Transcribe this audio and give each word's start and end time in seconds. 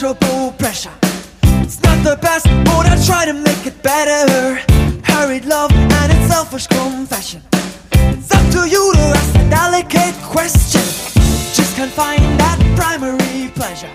pleasurable 0.00 0.52
pressure. 0.52 0.92
It's 1.62 1.82
not 1.82 2.02
the 2.02 2.16
best, 2.16 2.46
but 2.64 2.86
I 2.86 2.96
try 3.04 3.26
to 3.26 3.34
make 3.34 3.66
it 3.66 3.82
better. 3.82 4.58
Hurried 5.04 5.44
love 5.44 5.70
and 5.72 6.12
its 6.12 6.32
selfish 6.32 6.66
confession. 6.68 7.42
It's 7.92 8.30
up 8.32 8.44
to 8.52 8.66
you 8.66 8.92
to 8.94 9.00
ask 9.00 9.34
a 9.34 9.50
delicate 9.50 10.14
question. 10.24 10.80
Just 11.52 11.76
can't 11.76 11.92
find 11.92 12.22
that 12.40 12.58
primary 12.76 13.50
pleasure. 13.54 13.90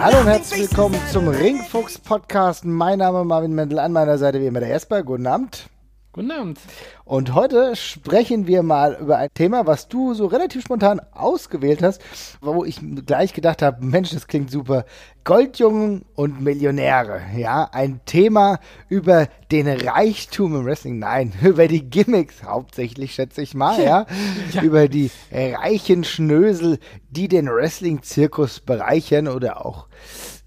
Hallo 0.00 0.20
und 0.20 0.26
herzlich 0.26 0.62
willkommen 0.62 0.98
zum 1.12 1.28
Ringfuchs 1.28 1.98
Podcast. 1.98 2.64
Mein 2.64 2.98
Name 2.98 3.20
ist 3.20 3.26
Marvin 3.26 3.54
Mendel, 3.54 3.78
an 3.78 3.92
meiner 3.92 4.18
Seite 4.18 4.40
wie 4.40 4.46
immer 4.46 4.60
der 4.60 4.70
Jesper. 4.70 5.04
Guten 5.04 5.28
Abend. 5.28 5.70
Guten 6.12 6.32
Abend. 6.32 6.58
Und 7.04 7.36
heute 7.36 7.76
sprechen 7.76 8.48
wir 8.48 8.64
mal 8.64 8.98
über 9.00 9.18
ein 9.18 9.28
Thema, 9.32 9.68
was 9.68 9.86
du 9.86 10.12
so 10.12 10.26
relativ 10.26 10.64
spontan 10.64 11.00
ausgewählt 11.12 11.84
hast, 11.84 12.02
wo 12.40 12.64
ich 12.64 12.80
gleich 13.06 13.32
gedacht 13.32 13.62
habe, 13.62 13.84
Mensch, 13.86 14.10
das 14.10 14.26
klingt 14.26 14.50
super. 14.50 14.86
Goldjungen 15.22 16.04
und 16.16 16.40
Millionäre. 16.40 17.20
Ja, 17.36 17.68
ein 17.70 18.00
Thema 18.06 18.58
über 18.88 19.28
den 19.52 19.68
Reichtum 19.68 20.56
im 20.56 20.64
Wrestling. 20.64 20.98
Nein, 20.98 21.32
über 21.42 21.68
die 21.68 21.88
Gimmicks 21.88 22.42
hauptsächlich, 22.42 23.14
schätze 23.14 23.42
ich 23.42 23.54
mal, 23.54 23.80
ja. 23.80 24.06
ja. 24.52 24.62
Über 24.62 24.88
die 24.88 25.12
reichen 25.30 26.02
Schnösel, 26.02 26.80
die 27.10 27.28
den 27.28 27.46
Wrestling-Zirkus 27.46 28.58
bereichern 28.58 29.28
oder 29.28 29.64
auch 29.64 29.86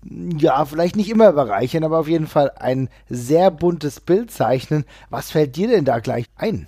ja, 0.09 0.66
vielleicht 0.66 0.95
nicht 0.95 1.09
immer 1.09 1.31
bereichern, 1.34 1.84
aber 1.84 1.99
auf 1.99 2.07
jeden 2.07 2.27
Fall 2.27 2.52
ein 2.57 2.89
sehr 3.09 3.52
buntes 3.52 3.99
Bild 3.99 4.31
zeichnen. 4.31 4.85
Was 5.09 5.31
fällt 5.31 5.55
dir 5.55 5.67
denn 5.67 5.85
da 5.85 5.99
gleich 5.99 6.26
ein? 6.35 6.67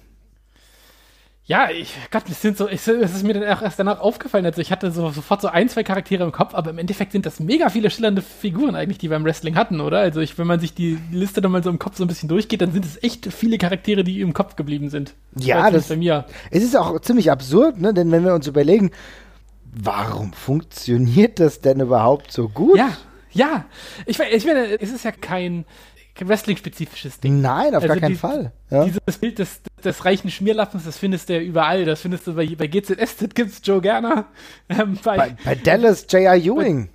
Ja, 1.47 1.69
ich, 1.69 1.93
Gott, 2.09 2.23
es 2.27 2.41
sind 2.41 2.57
so, 2.57 2.67
es 2.67 2.87
ist 2.87 3.23
mir 3.23 3.35
dann 3.35 3.43
auch 3.43 3.61
erst 3.61 3.77
danach 3.77 3.99
aufgefallen. 3.99 4.47
Also 4.47 4.61
ich 4.61 4.71
hatte 4.71 4.91
so, 4.91 5.11
sofort 5.11 5.41
so 5.41 5.47
ein, 5.47 5.69
zwei 5.69 5.83
Charaktere 5.83 6.23
im 6.23 6.31
Kopf, 6.31 6.55
aber 6.55 6.71
im 6.71 6.79
Endeffekt 6.79 7.11
sind 7.11 7.27
das 7.27 7.39
mega 7.39 7.69
viele 7.69 7.91
schillernde 7.91 8.23
Figuren 8.23 8.75
eigentlich, 8.75 8.97
die 8.97 9.11
wir 9.11 9.17
im 9.17 9.23
Wrestling 9.25 9.55
hatten, 9.55 9.79
oder? 9.79 9.99
Also 9.99 10.21
ich, 10.21 10.39
wenn 10.39 10.47
man 10.47 10.59
sich 10.59 10.73
die 10.73 10.97
Liste 11.11 11.41
dann 11.41 11.51
mal 11.51 11.61
so 11.61 11.69
im 11.69 11.77
Kopf 11.77 11.97
so 11.97 12.03
ein 12.03 12.07
bisschen 12.07 12.29
durchgeht, 12.29 12.61
dann 12.61 12.71
sind 12.71 12.83
es 12.83 13.01
echt 13.03 13.31
viele 13.31 13.59
Charaktere, 13.59 14.03
die 14.03 14.21
im 14.21 14.33
Kopf 14.33 14.55
geblieben 14.55 14.89
sind. 14.89 15.13
Ja, 15.35 15.69
das, 15.69 15.87
bei 15.87 15.97
mir. 15.97 16.25
Es 16.49 16.63
ist 16.63 16.75
auch 16.75 16.99
ziemlich 17.01 17.29
absurd, 17.29 17.79
ne? 17.79 17.93
Denn 17.93 18.11
wenn 18.11 18.25
wir 18.25 18.33
uns 18.33 18.47
überlegen, 18.47 18.89
warum 19.71 20.33
funktioniert 20.33 21.39
das 21.39 21.61
denn 21.61 21.79
überhaupt 21.79 22.31
so 22.31 22.49
gut? 22.49 22.77
Ja. 22.79 22.89
Ja, 23.35 23.65
ich, 24.05 24.19
ich 24.19 24.45
meine, 24.45 24.81
es 24.81 24.91
ist 24.91 25.05
ja 25.05 25.11
kein, 25.11 25.65
Wrestling-spezifisches 26.19 27.19
Ding. 27.19 27.41
Nein, 27.41 27.75
auf 27.75 27.83
also 27.83 27.87
gar 27.87 27.97
keinen 27.97 28.13
die, 28.13 28.17
Fall. 28.17 28.53
Ja. 28.69 28.85
Dieses 28.85 29.17
Bild 29.19 29.39
des, 29.39 29.61
des 29.83 30.05
reichen 30.05 30.31
Schmierlappens, 30.31 30.85
das 30.85 30.97
findest 30.97 31.27
du 31.27 31.33
ja 31.33 31.41
überall. 31.41 31.83
Das 31.83 32.01
findest 32.01 32.25
du 32.27 32.35
bei, 32.35 32.47
bei 32.55 32.67
GZS, 32.67 33.17
das 33.17 33.29
gibt's 33.33 33.61
Joe 33.63 33.81
Gerner. 33.81 34.27
Ähm, 34.69 34.97
bei, 35.03 35.17
bei, 35.17 35.37
bei, 35.43 35.55
Dallas 35.55 36.05
J.R. 36.09 36.35
Ewing. 36.35 36.89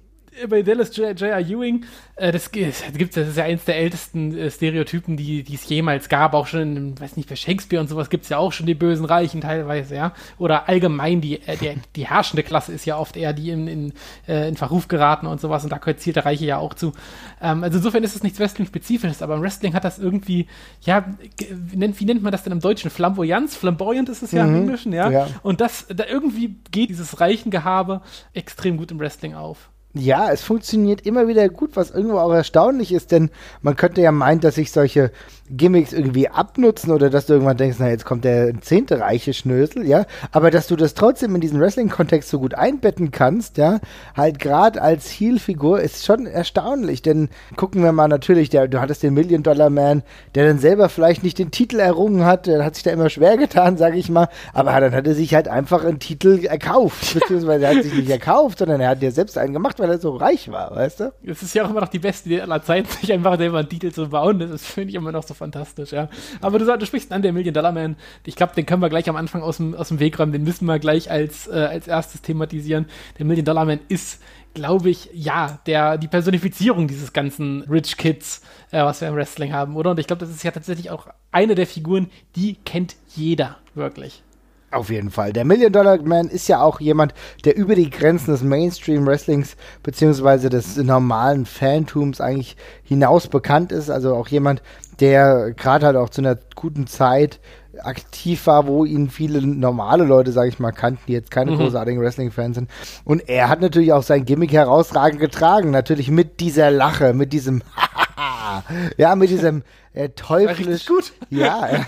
Bei, 0.48 0.62
Dallas 0.62 0.96
J.R. 0.96 1.40
Ewing. 1.40 1.84
Äh, 2.16 2.32
das, 2.32 2.50
das, 2.50 2.92
gibt's, 2.96 3.14
das 3.14 3.28
ist 3.28 3.36
ja 3.36 3.44
eins 3.44 3.64
der 3.64 3.76
ältesten 3.76 4.36
äh, 4.36 4.50
Stereotypen, 4.50 5.16
die 5.16 5.44
es 5.52 5.68
jemals 5.68 6.08
gab. 6.08 6.34
Auch 6.34 6.46
schon, 6.46 6.76
in, 6.76 7.00
weiß 7.00 7.16
nicht, 7.16 7.28
bei 7.28 7.36
Shakespeare 7.36 7.80
und 7.80 7.88
sowas 7.88 8.10
gibt 8.10 8.24
es 8.24 8.30
ja 8.30 8.38
auch 8.38 8.52
schon 8.52 8.66
die 8.66 8.74
bösen 8.74 9.04
Reichen 9.04 9.40
teilweise, 9.40 9.96
ja. 9.96 10.12
Oder 10.38 10.68
allgemein, 10.68 11.20
die, 11.20 11.42
äh, 11.46 11.56
die, 11.56 11.74
die 11.96 12.06
herrschende 12.06 12.42
Klasse 12.42 12.72
ist 12.72 12.84
ja 12.84 12.96
oft 12.96 13.16
eher 13.16 13.32
die 13.32 13.50
in, 13.50 13.66
in, 13.66 13.92
in 14.26 14.56
Verruf 14.56 14.88
geraten 14.88 15.26
und 15.26 15.40
sowas. 15.40 15.64
Und 15.64 15.70
da 15.70 15.78
gehört 15.78 16.04
der 16.04 16.24
Reiche 16.24 16.44
ja 16.44 16.58
auch 16.58 16.74
zu. 16.74 16.92
Ähm, 17.40 17.64
also 17.64 17.78
insofern 17.78 18.04
ist 18.04 18.16
es 18.16 18.22
nichts 18.22 18.38
Wrestling-spezifisches, 18.38 19.22
aber 19.22 19.34
im 19.34 19.42
Wrestling 19.42 19.74
hat 19.74 19.84
das 19.84 19.98
irgendwie, 19.98 20.46
ja, 20.82 21.04
wie 21.50 21.76
nennt, 21.76 21.98
wie 22.00 22.04
nennt 22.04 22.22
man 22.22 22.32
das 22.32 22.42
denn 22.42 22.52
im 22.52 22.60
Deutschen? 22.60 22.90
Flamboyanz? 22.90 23.56
Flamboyant 23.56 24.08
ist 24.08 24.22
es 24.22 24.32
ja 24.32 24.44
mhm. 24.44 24.54
im 24.54 24.60
Englischen, 24.62 24.92
ja? 24.92 25.10
ja. 25.10 25.28
Und 25.42 25.60
das, 25.60 25.86
da 25.88 26.04
irgendwie 26.06 26.56
geht 26.70 26.90
dieses 26.90 27.20
reichen 27.20 27.50
Gehabe 27.50 28.02
extrem 28.32 28.76
gut 28.76 28.90
im 28.90 29.00
Wrestling 29.00 29.34
auf. 29.34 29.70
Ja, 29.92 30.30
es 30.30 30.42
funktioniert 30.42 31.04
immer 31.04 31.26
wieder 31.26 31.48
gut, 31.48 31.74
was 31.74 31.90
irgendwo 31.90 32.18
auch 32.18 32.32
erstaunlich 32.32 32.92
ist, 32.92 33.10
denn 33.10 33.30
man 33.60 33.74
könnte 33.74 34.00
ja 34.00 34.12
meinen, 34.12 34.40
dass 34.40 34.54
sich 34.54 34.70
solche 34.70 35.10
Gimmicks 35.50 35.92
irgendwie 35.92 36.28
abnutzen 36.28 36.92
oder 36.92 37.10
dass 37.10 37.26
du 37.26 37.34
irgendwann 37.34 37.56
denkst, 37.56 37.76
na, 37.80 37.88
jetzt 37.88 38.04
kommt 38.04 38.24
der 38.24 38.60
zehnte 38.60 39.00
reiche 39.00 39.34
Schnösel, 39.34 39.86
ja. 39.86 40.06
Aber 40.32 40.50
dass 40.50 40.66
du 40.68 40.76
das 40.76 40.94
trotzdem 40.94 41.34
in 41.34 41.40
diesen 41.40 41.60
Wrestling-Kontext 41.60 42.28
so 42.28 42.38
gut 42.38 42.54
einbetten 42.54 43.10
kannst, 43.10 43.58
ja, 43.58 43.80
halt 44.16 44.38
gerade 44.38 44.80
als 44.80 45.08
Heel-Figur 45.10 45.80
ist 45.80 46.04
schon 46.04 46.26
erstaunlich. 46.26 47.02
Denn 47.02 47.28
gucken 47.56 47.82
wir 47.82 47.92
mal 47.92 48.08
natürlich, 48.08 48.48
der, 48.50 48.68
du 48.68 48.80
hattest 48.80 49.02
den 49.02 49.14
Million-Dollar-Man, 49.14 50.02
der 50.34 50.46
dann 50.46 50.58
selber 50.58 50.88
vielleicht 50.88 51.22
nicht 51.22 51.38
den 51.38 51.50
Titel 51.50 51.80
errungen 51.80 52.24
hat, 52.24 52.46
der 52.46 52.64
hat 52.64 52.74
sich 52.74 52.84
da 52.84 52.90
immer 52.90 53.10
schwer 53.10 53.36
getan, 53.36 53.76
sage 53.76 53.96
ich 53.96 54.08
mal. 54.08 54.28
Aber 54.52 54.78
dann 54.80 54.92
hat 54.92 55.06
er 55.06 55.14
sich 55.14 55.34
halt 55.34 55.48
einfach 55.48 55.84
einen 55.84 55.98
Titel 55.98 56.44
erkauft, 56.44 57.14
beziehungsweise 57.20 57.64
er 57.64 57.76
hat 57.76 57.82
sich 57.82 57.94
nicht 57.94 58.10
erkauft, 58.10 58.58
sondern 58.58 58.80
er 58.80 58.90
hat 58.90 59.02
ja 59.02 59.10
selbst 59.10 59.36
einen 59.36 59.52
gemacht, 59.52 59.78
weil 59.78 59.90
er 59.90 59.98
so 59.98 60.16
reich 60.16 60.50
war, 60.50 60.74
weißt 60.74 61.00
du? 61.00 61.12
Es 61.24 61.42
ist 61.42 61.54
ja 61.54 61.64
auch 61.64 61.70
immer 61.70 61.80
noch 61.80 61.88
die 61.88 61.98
beste 61.98 62.28
Idee 62.28 62.42
aller 62.42 62.62
Zeiten, 62.62 62.88
sich 63.00 63.12
einfach 63.12 63.36
selber 63.36 63.58
einen 63.58 63.68
Titel 63.68 63.90
zu 63.90 64.08
bauen. 64.08 64.38
Das 64.38 64.64
finde 64.64 64.90
ich 64.90 64.94
immer 64.94 65.12
noch 65.12 65.22
so 65.22 65.34
fantastisch, 65.40 65.90
ja. 65.90 66.08
Aber 66.40 66.58
du, 66.58 66.78
du 66.78 66.86
sprichst 66.86 67.12
an 67.12 67.22
der 67.22 67.32
Million 67.32 67.52
Dollar 67.52 67.72
Man. 67.72 67.96
Ich 68.24 68.36
glaube, 68.36 68.54
den 68.54 68.66
können 68.66 68.80
wir 68.80 68.88
gleich 68.88 69.08
am 69.08 69.16
Anfang 69.16 69.42
aus 69.42 69.56
dem, 69.56 69.74
aus 69.74 69.88
dem 69.88 69.98
Weg 69.98 70.18
räumen. 70.18 70.32
Den 70.32 70.44
müssen 70.44 70.66
wir 70.66 70.78
gleich 70.78 71.10
als, 71.10 71.48
äh, 71.48 71.52
als 71.52 71.88
erstes 71.88 72.22
thematisieren. 72.22 72.86
Der 73.18 73.26
Million 73.26 73.44
Dollar 73.44 73.64
Man 73.64 73.80
ist 73.88 74.20
glaube 74.52 74.90
ich, 74.90 75.08
ja, 75.12 75.60
der, 75.66 75.96
die 75.96 76.08
Personifizierung 76.08 76.88
dieses 76.88 77.12
ganzen 77.12 77.62
Rich 77.70 77.96
Kids, 77.96 78.42
äh, 78.72 78.82
was 78.82 79.00
wir 79.00 79.06
im 79.06 79.14
Wrestling 79.14 79.52
haben, 79.52 79.76
oder? 79.76 79.92
Und 79.92 80.00
ich 80.00 80.08
glaube, 80.08 80.20
das 80.20 80.30
ist 80.30 80.42
ja 80.42 80.50
tatsächlich 80.50 80.90
auch 80.90 81.06
eine 81.30 81.54
der 81.54 81.68
Figuren, 81.68 82.10
die 82.34 82.56
kennt 82.64 82.96
jeder, 83.14 83.58
wirklich. 83.74 84.24
Auf 84.72 84.88
jeden 84.90 85.10
Fall. 85.10 85.32
Der 85.32 85.44
Million 85.44 85.72
Dollar 85.72 86.00
Man 86.02 86.28
ist 86.28 86.46
ja 86.46 86.62
auch 86.62 86.80
jemand, 86.80 87.12
der 87.44 87.56
über 87.56 87.74
die 87.74 87.90
Grenzen 87.90 88.30
des 88.30 88.42
Mainstream 88.42 89.04
Wrestlings 89.04 89.56
beziehungsweise 89.82 90.48
des 90.48 90.76
normalen 90.76 91.44
Fantums 91.44 92.20
eigentlich 92.20 92.56
hinaus 92.84 93.26
bekannt 93.26 93.72
ist. 93.72 93.90
Also 93.90 94.14
auch 94.14 94.28
jemand, 94.28 94.62
der 95.00 95.52
gerade 95.52 95.86
halt 95.86 95.96
auch 95.96 96.10
zu 96.10 96.20
einer 96.20 96.38
guten 96.54 96.86
Zeit 96.86 97.40
aktiv 97.82 98.46
war, 98.46 98.66
wo 98.66 98.84
ihn 98.84 99.10
viele 99.10 99.44
normale 99.44 100.04
Leute, 100.04 100.30
sage 100.30 100.50
ich 100.50 100.58
mal, 100.60 100.72
kannten, 100.72 101.02
die 101.08 101.14
jetzt 101.14 101.30
keine 101.30 101.52
mhm. 101.52 101.56
großartigen 101.56 102.00
Wrestling-Fans 102.00 102.56
sind. 102.56 102.70
Und 103.04 103.28
er 103.28 103.48
hat 103.48 103.60
natürlich 103.60 103.92
auch 103.92 104.02
sein 104.02 104.24
Gimmick 104.24 104.52
herausragend 104.52 105.20
getragen. 105.20 105.70
Natürlich 105.70 106.10
mit 106.10 106.38
dieser 106.38 106.70
Lache, 106.70 107.12
mit 107.12 107.32
diesem 107.32 107.62
ja, 108.96 109.16
mit 109.16 109.30
diesem 109.30 109.62
äh, 109.92 110.10
teuflisch. 110.10 110.86
gut. 110.86 111.12
Ja, 111.30 111.68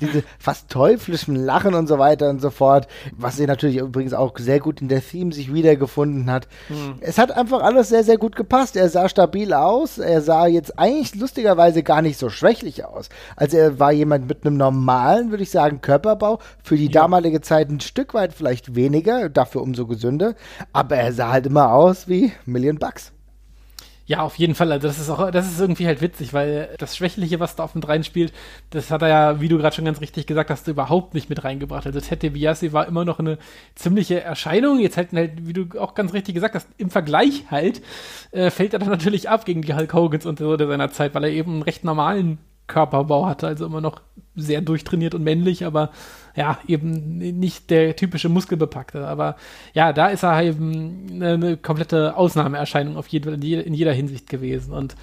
diese 0.00 0.24
fast 0.38 0.68
teuflischen 0.68 1.36
Lachen 1.36 1.74
und 1.74 1.86
so 1.86 1.98
weiter 1.98 2.28
und 2.28 2.40
so 2.40 2.50
fort, 2.50 2.86
was 3.16 3.36
sie 3.36 3.46
natürlich 3.46 3.78
übrigens 3.78 4.12
auch 4.12 4.38
sehr 4.38 4.60
gut 4.60 4.82
in 4.82 4.88
der 4.88 5.02
Theme 5.02 5.32
sich 5.32 5.54
wiedergefunden 5.54 6.30
hat. 6.30 6.48
Hm. 6.68 6.96
Es 7.00 7.16
hat 7.16 7.32
einfach 7.32 7.62
alles 7.62 7.88
sehr, 7.88 8.04
sehr 8.04 8.18
gut 8.18 8.36
gepasst. 8.36 8.76
Er 8.76 8.90
sah 8.90 9.08
stabil 9.08 9.54
aus. 9.54 9.96
Er 9.96 10.20
sah 10.20 10.46
jetzt 10.46 10.78
eigentlich 10.78 11.14
lustigerweise 11.14 11.82
gar 11.82 12.02
nicht 12.02 12.18
so 12.18 12.28
schwächlich 12.28 12.84
aus. 12.84 13.08
Also 13.36 13.56
er 13.56 13.78
war 13.78 13.92
jemand 13.92 14.28
mit 14.28 14.44
einem 14.44 14.58
normalen, 14.58 15.30
würde 15.30 15.44
ich 15.44 15.50
sagen, 15.50 15.80
Körperbau. 15.80 16.40
Für 16.62 16.76
die 16.76 16.86
ja. 16.86 17.00
damalige 17.00 17.40
Zeit 17.40 17.70
ein 17.70 17.80
Stück 17.80 18.12
weit 18.12 18.34
vielleicht 18.34 18.74
weniger, 18.74 19.30
dafür 19.30 19.62
umso 19.62 19.86
gesünder. 19.86 20.34
Aber 20.74 20.96
er 20.96 21.14
sah 21.14 21.32
halt 21.32 21.46
immer 21.46 21.72
aus 21.72 22.06
wie 22.06 22.32
Million 22.44 22.78
Bucks. 22.78 23.13
Ja, 24.06 24.20
auf 24.20 24.36
jeden 24.36 24.54
Fall. 24.54 24.70
Also 24.70 24.86
das 24.86 24.98
ist 24.98 25.08
auch, 25.08 25.30
das 25.30 25.46
ist 25.50 25.58
irgendwie 25.60 25.86
halt 25.86 26.02
witzig, 26.02 26.34
weil 26.34 26.74
das 26.78 26.94
Schwächliche, 26.94 27.40
was 27.40 27.56
da 27.56 27.64
auf 27.64 27.74
mit 27.74 27.88
reinspielt, 27.88 28.34
das 28.68 28.90
hat 28.90 29.00
er 29.00 29.08
ja, 29.08 29.40
wie 29.40 29.48
du 29.48 29.56
gerade 29.56 29.74
schon 29.74 29.86
ganz 29.86 30.02
richtig 30.02 30.26
gesagt 30.26 30.50
hast, 30.50 30.68
überhaupt 30.68 31.14
nicht 31.14 31.30
mit 31.30 31.42
reingebracht. 31.42 31.86
Also 31.86 32.00
Ted 32.00 32.22
DiBiase 32.22 32.74
war 32.74 32.86
immer 32.86 33.06
noch 33.06 33.18
eine 33.18 33.38
ziemliche 33.74 34.20
Erscheinung. 34.20 34.78
Jetzt 34.78 34.98
halt, 34.98 35.12
halt, 35.12 35.46
wie 35.46 35.54
du 35.54 35.80
auch 35.80 35.94
ganz 35.94 36.12
richtig 36.12 36.34
gesagt 36.34 36.54
hast, 36.54 36.68
im 36.76 36.90
Vergleich 36.90 37.44
halt, 37.50 37.80
äh, 38.30 38.50
fällt 38.50 38.74
er 38.74 38.78
dann 38.78 38.90
natürlich 38.90 39.30
ab 39.30 39.46
gegen 39.46 39.62
die 39.62 39.74
Hulk 39.74 39.94
Hogans 39.94 40.26
und 40.26 40.38
so 40.38 40.54
seiner 40.58 40.90
Zeit, 40.90 41.14
weil 41.14 41.24
er 41.24 41.30
eben 41.30 41.52
einen 41.54 41.62
recht 41.62 41.82
normalen 41.84 42.38
Körperbau 42.66 43.26
hatte, 43.26 43.46
also 43.46 43.64
immer 43.66 43.80
noch 43.80 44.00
sehr 44.36 44.60
durchtrainiert 44.60 45.14
und 45.14 45.22
männlich, 45.22 45.64
aber 45.64 45.90
ja, 46.36 46.58
eben 46.66 47.18
nicht 47.18 47.70
der 47.70 47.94
typische 47.96 48.28
Muskelbepackte. 48.28 49.06
Aber 49.06 49.36
ja, 49.72 49.92
da 49.92 50.08
ist 50.08 50.24
er 50.24 50.42
eben 50.42 51.22
eine, 51.22 51.56
komplette 51.56 52.16
Ausnahmeerscheinung 52.16 52.96
auf 52.96 53.06
jeden, 53.08 53.40
in 53.40 53.74
jeder 53.74 53.92
Hinsicht 53.92 54.28
gewesen. 54.28 54.72
Und 54.72 54.96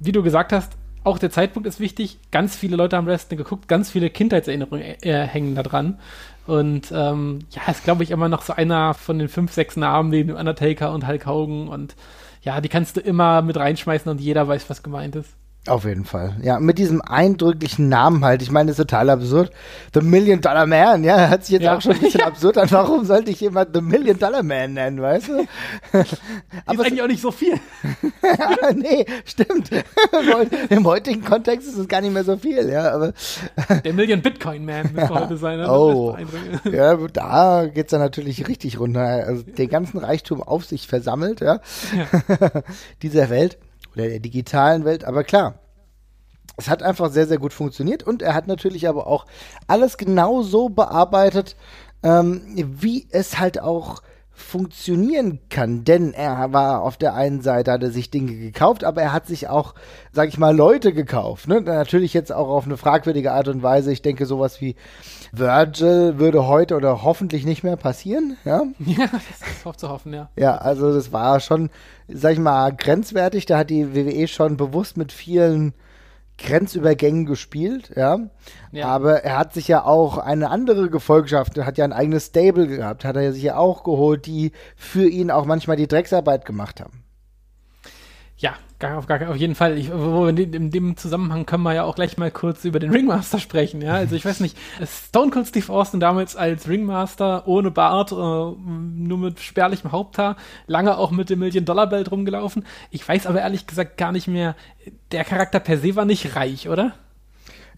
wie 0.00 0.12
du 0.12 0.22
gesagt 0.22 0.52
hast, 0.52 0.72
auch 1.04 1.18
der 1.18 1.30
Zeitpunkt 1.30 1.66
ist 1.66 1.80
wichtig. 1.80 2.18
Ganz 2.30 2.56
viele 2.56 2.76
Leute 2.76 2.96
haben 2.96 3.06
Wrestling 3.06 3.38
geguckt, 3.38 3.68
ganz 3.68 3.90
viele 3.90 4.10
Kindheitserinnerungen 4.10 4.82
äh, 5.02 5.26
hängen 5.26 5.54
da 5.54 5.62
dran. 5.62 5.98
Und 6.46 6.92
ähm, 6.92 7.40
ja, 7.50 7.70
ist, 7.70 7.84
glaube 7.84 8.02
ich, 8.02 8.10
immer 8.10 8.28
noch 8.28 8.42
so 8.42 8.52
einer 8.52 8.94
von 8.94 9.18
den 9.18 9.28
fünf, 9.28 9.52
sechs 9.52 9.76
Namen 9.76 10.10
neben 10.10 10.28
dem 10.28 10.36
Undertaker 10.36 10.92
und 10.92 11.06
Hulk 11.06 11.26
Hogan. 11.26 11.68
Und 11.68 11.94
ja, 12.42 12.60
die 12.60 12.68
kannst 12.68 12.96
du 12.96 13.00
immer 13.00 13.42
mit 13.42 13.56
reinschmeißen 13.56 14.10
und 14.10 14.20
jeder 14.20 14.46
weiß, 14.46 14.68
was 14.68 14.82
gemeint 14.82 15.16
ist. 15.16 15.34
Auf 15.68 15.84
jeden 15.84 16.04
Fall. 16.04 16.34
Ja, 16.42 16.58
mit 16.58 16.78
diesem 16.78 17.00
eindrücklichen 17.02 17.88
Namen 17.88 18.24
halt. 18.24 18.42
Ich 18.42 18.50
meine, 18.50 18.66
das 18.72 18.80
ist 18.80 18.84
total 18.88 19.10
absurd. 19.10 19.52
The 19.94 20.00
Million 20.00 20.40
Dollar 20.40 20.66
Man, 20.66 21.04
ja, 21.04 21.28
hört 21.28 21.44
sich 21.44 21.52
jetzt 21.52 21.62
Ja. 21.62 21.76
auch 21.76 21.80
schon 21.80 21.92
ein 21.92 22.00
bisschen 22.00 22.20
absurd 22.24 22.58
an. 22.58 22.68
Warum 22.72 23.04
sollte 23.04 23.30
ich 23.30 23.40
jemand 23.40 23.68
The 23.72 23.80
Million 23.80 24.18
Dollar 24.18 24.42
Man 24.42 24.74
nennen, 24.74 25.00
weißt 25.00 25.28
du? 25.28 25.38
Ist 26.00 26.16
Aber 26.66 26.84
eigentlich 26.84 27.00
auch 27.02 27.06
nicht 27.06 27.22
so 27.22 27.30
viel. 27.30 27.54
ja, 28.24 28.72
nee, 28.74 29.06
stimmt. 29.24 29.70
Im 30.68 30.84
heutigen 30.84 31.22
Kontext 31.24 31.68
ist 31.68 31.78
es 31.78 31.86
gar 31.86 32.00
nicht 32.00 32.12
mehr 32.12 32.24
so 32.24 32.36
viel, 32.36 32.68
ja, 32.68 32.90
aber 32.92 33.12
Der 33.84 33.92
Million 33.92 34.20
Bitcoin 34.20 34.64
Man 34.64 34.92
müsste 34.92 35.10
heute 35.10 35.36
sein. 35.36 35.58
Ne? 35.60 35.70
Oh. 35.70 36.16
Ist 36.64 36.74
ja, 36.74 36.96
da 36.96 37.66
geht's 37.72 37.92
dann 37.92 38.00
natürlich 38.00 38.48
richtig 38.48 38.80
runter. 38.80 39.00
Also 39.00 39.44
den 39.44 39.68
ganzen 39.68 39.98
Reichtum 39.98 40.42
auf 40.42 40.64
sich 40.64 40.88
versammelt, 40.88 41.40
ja, 41.40 41.60
dieser 43.02 43.30
Welt 43.30 43.58
oder 43.94 44.08
der 44.08 44.20
digitalen 44.20 44.84
Welt. 44.84 45.04
Aber 45.04 45.24
klar, 45.24 45.54
es 46.56 46.68
hat 46.68 46.82
einfach 46.82 47.10
sehr, 47.10 47.26
sehr 47.26 47.38
gut 47.38 47.52
funktioniert 47.52 48.02
und 48.02 48.22
er 48.22 48.34
hat 48.34 48.46
natürlich 48.46 48.88
aber 48.88 49.06
auch 49.06 49.26
alles 49.66 49.96
genau 49.96 50.42
so 50.42 50.68
bearbeitet, 50.68 51.56
ähm, 52.02 52.42
wie 52.54 53.06
es 53.10 53.38
halt 53.38 53.60
auch 53.60 54.02
funktionieren 54.34 55.40
kann, 55.50 55.84
denn 55.84 56.14
er 56.14 56.52
war 56.52 56.82
auf 56.82 56.96
der 56.96 57.14
einen 57.14 57.42
Seite, 57.42 57.72
hat 57.72 57.82
er 57.82 57.90
sich 57.90 58.10
Dinge 58.10 58.34
gekauft, 58.34 58.82
aber 58.82 59.02
er 59.02 59.12
hat 59.12 59.26
sich 59.26 59.48
auch, 59.48 59.74
sag 60.10 60.28
ich 60.28 60.38
mal, 60.38 60.56
Leute 60.56 60.92
gekauft. 60.92 61.48
Ne? 61.48 61.60
Natürlich 61.60 62.14
jetzt 62.14 62.32
auch 62.32 62.48
auf 62.48 62.64
eine 62.64 62.76
fragwürdige 62.76 63.32
Art 63.32 63.48
und 63.48 63.62
Weise. 63.62 63.92
Ich 63.92 64.02
denke, 64.02 64.26
sowas 64.26 64.60
wie 64.60 64.74
Virgil 65.32 66.18
würde 66.18 66.46
heute 66.46 66.76
oder 66.76 67.02
hoffentlich 67.02 67.46
nicht 67.46 67.64
mehr 67.64 67.76
passieren. 67.76 68.36
Ja, 68.44 68.62
Ja, 68.78 69.06
das 69.10 69.50
ist 69.50 69.64
hoff 69.64 69.76
zu 69.76 69.88
hoffen, 69.88 70.12
ja. 70.12 70.28
ja 70.36 70.56
also 70.56 70.92
das 70.92 71.10
war 71.10 71.40
schon, 71.40 71.70
sag 72.06 72.34
ich 72.34 72.38
mal, 72.38 72.70
grenzwertig. 72.74 73.46
Da 73.46 73.58
hat 73.58 73.70
die 73.70 73.94
WWE 73.94 74.28
schon 74.28 74.58
bewusst 74.58 74.98
mit 74.98 75.10
vielen 75.10 75.72
Grenzübergängen 76.36 77.24
gespielt, 77.24 77.92
ja. 77.96 78.18
Ja. 78.72 78.86
Aber 78.86 79.22
er 79.22 79.38
hat 79.38 79.54
sich 79.54 79.68
ja 79.68 79.84
auch 79.84 80.18
eine 80.18 80.50
andere 80.50 80.90
Gefolgschaft, 80.90 81.58
hat 81.58 81.78
ja 81.78 81.84
ein 81.84 81.92
eigenes 81.92 82.26
Stable 82.26 82.66
gehabt, 82.66 83.04
hat 83.04 83.16
er 83.16 83.32
sich 83.32 83.42
ja 83.42 83.56
auch 83.56 83.84
geholt, 83.84 84.26
die 84.26 84.52
für 84.76 85.08
ihn 85.08 85.30
auch 85.30 85.46
manchmal 85.46 85.76
die 85.76 85.88
Drecksarbeit 85.88 86.44
gemacht 86.44 86.80
haben. 86.80 87.01
Ja, 88.42 88.54
gar, 88.80 88.98
auf, 88.98 89.06
gar, 89.06 89.30
auf 89.30 89.36
jeden 89.36 89.54
Fall. 89.54 89.78
Ich, 89.78 89.88
in, 89.88 90.70
dem- 90.72 90.96
Zusammenhang 90.96 91.46
können 91.46 91.62
wir 91.62 91.74
ja 91.74 91.84
auch 91.84 91.94
gleich 91.94 92.18
mal 92.18 92.32
kurz 92.32 92.64
über 92.64 92.80
den 92.80 92.90
Ringmaster 92.90 93.38
sprechen. 93.38 93.80
Ja, 93.80 93.92
also 93.94 94.16
ich 94.16 94.24
weiß 94.24 94.40
nicht, 94.40 94.58
Stone 94.84 95.30
Cold 95.30 95.46
Steve 95.46 95.72
Austin 95.72 96.00
damals 96.00 96.34
als 96.34 96.68
Ringmaster 96.68 97.46
ohne 97.46 97.70
Bart, 97.70 98.10
äh, 98.10 98.14
nur 98.16 99.16
mit 99.18 99.38
spärlichem 99.38 99.92
Haupthaar, 99.92 100.34
lange 100.66 100.98
auch 100.98 101.12
mit 101.12 101.30
dem 101.30 101.38
Million 101.38 101.64
Dollar 101.64 101.86
Belt 101.86 102.10
rumgelaufen. 102.10 102.66
Ich 102.90 103.08
weiß 103.08 103.28
aber 103.28 103.40
ehrlich 103.42 103.68
gesagt 103.68 103.96
gar 103.96 104.10
nicht 104.10 104.26
mehr. 104.26 104.56
Der 105.12 105.22
Charakter 105.22 105.60
per 105.60 105.78
se 105.78 105.94
war 105.94 106.04
nicht 106.04 106.34
reich, 106.34 106.68
oder? 106.68 106.94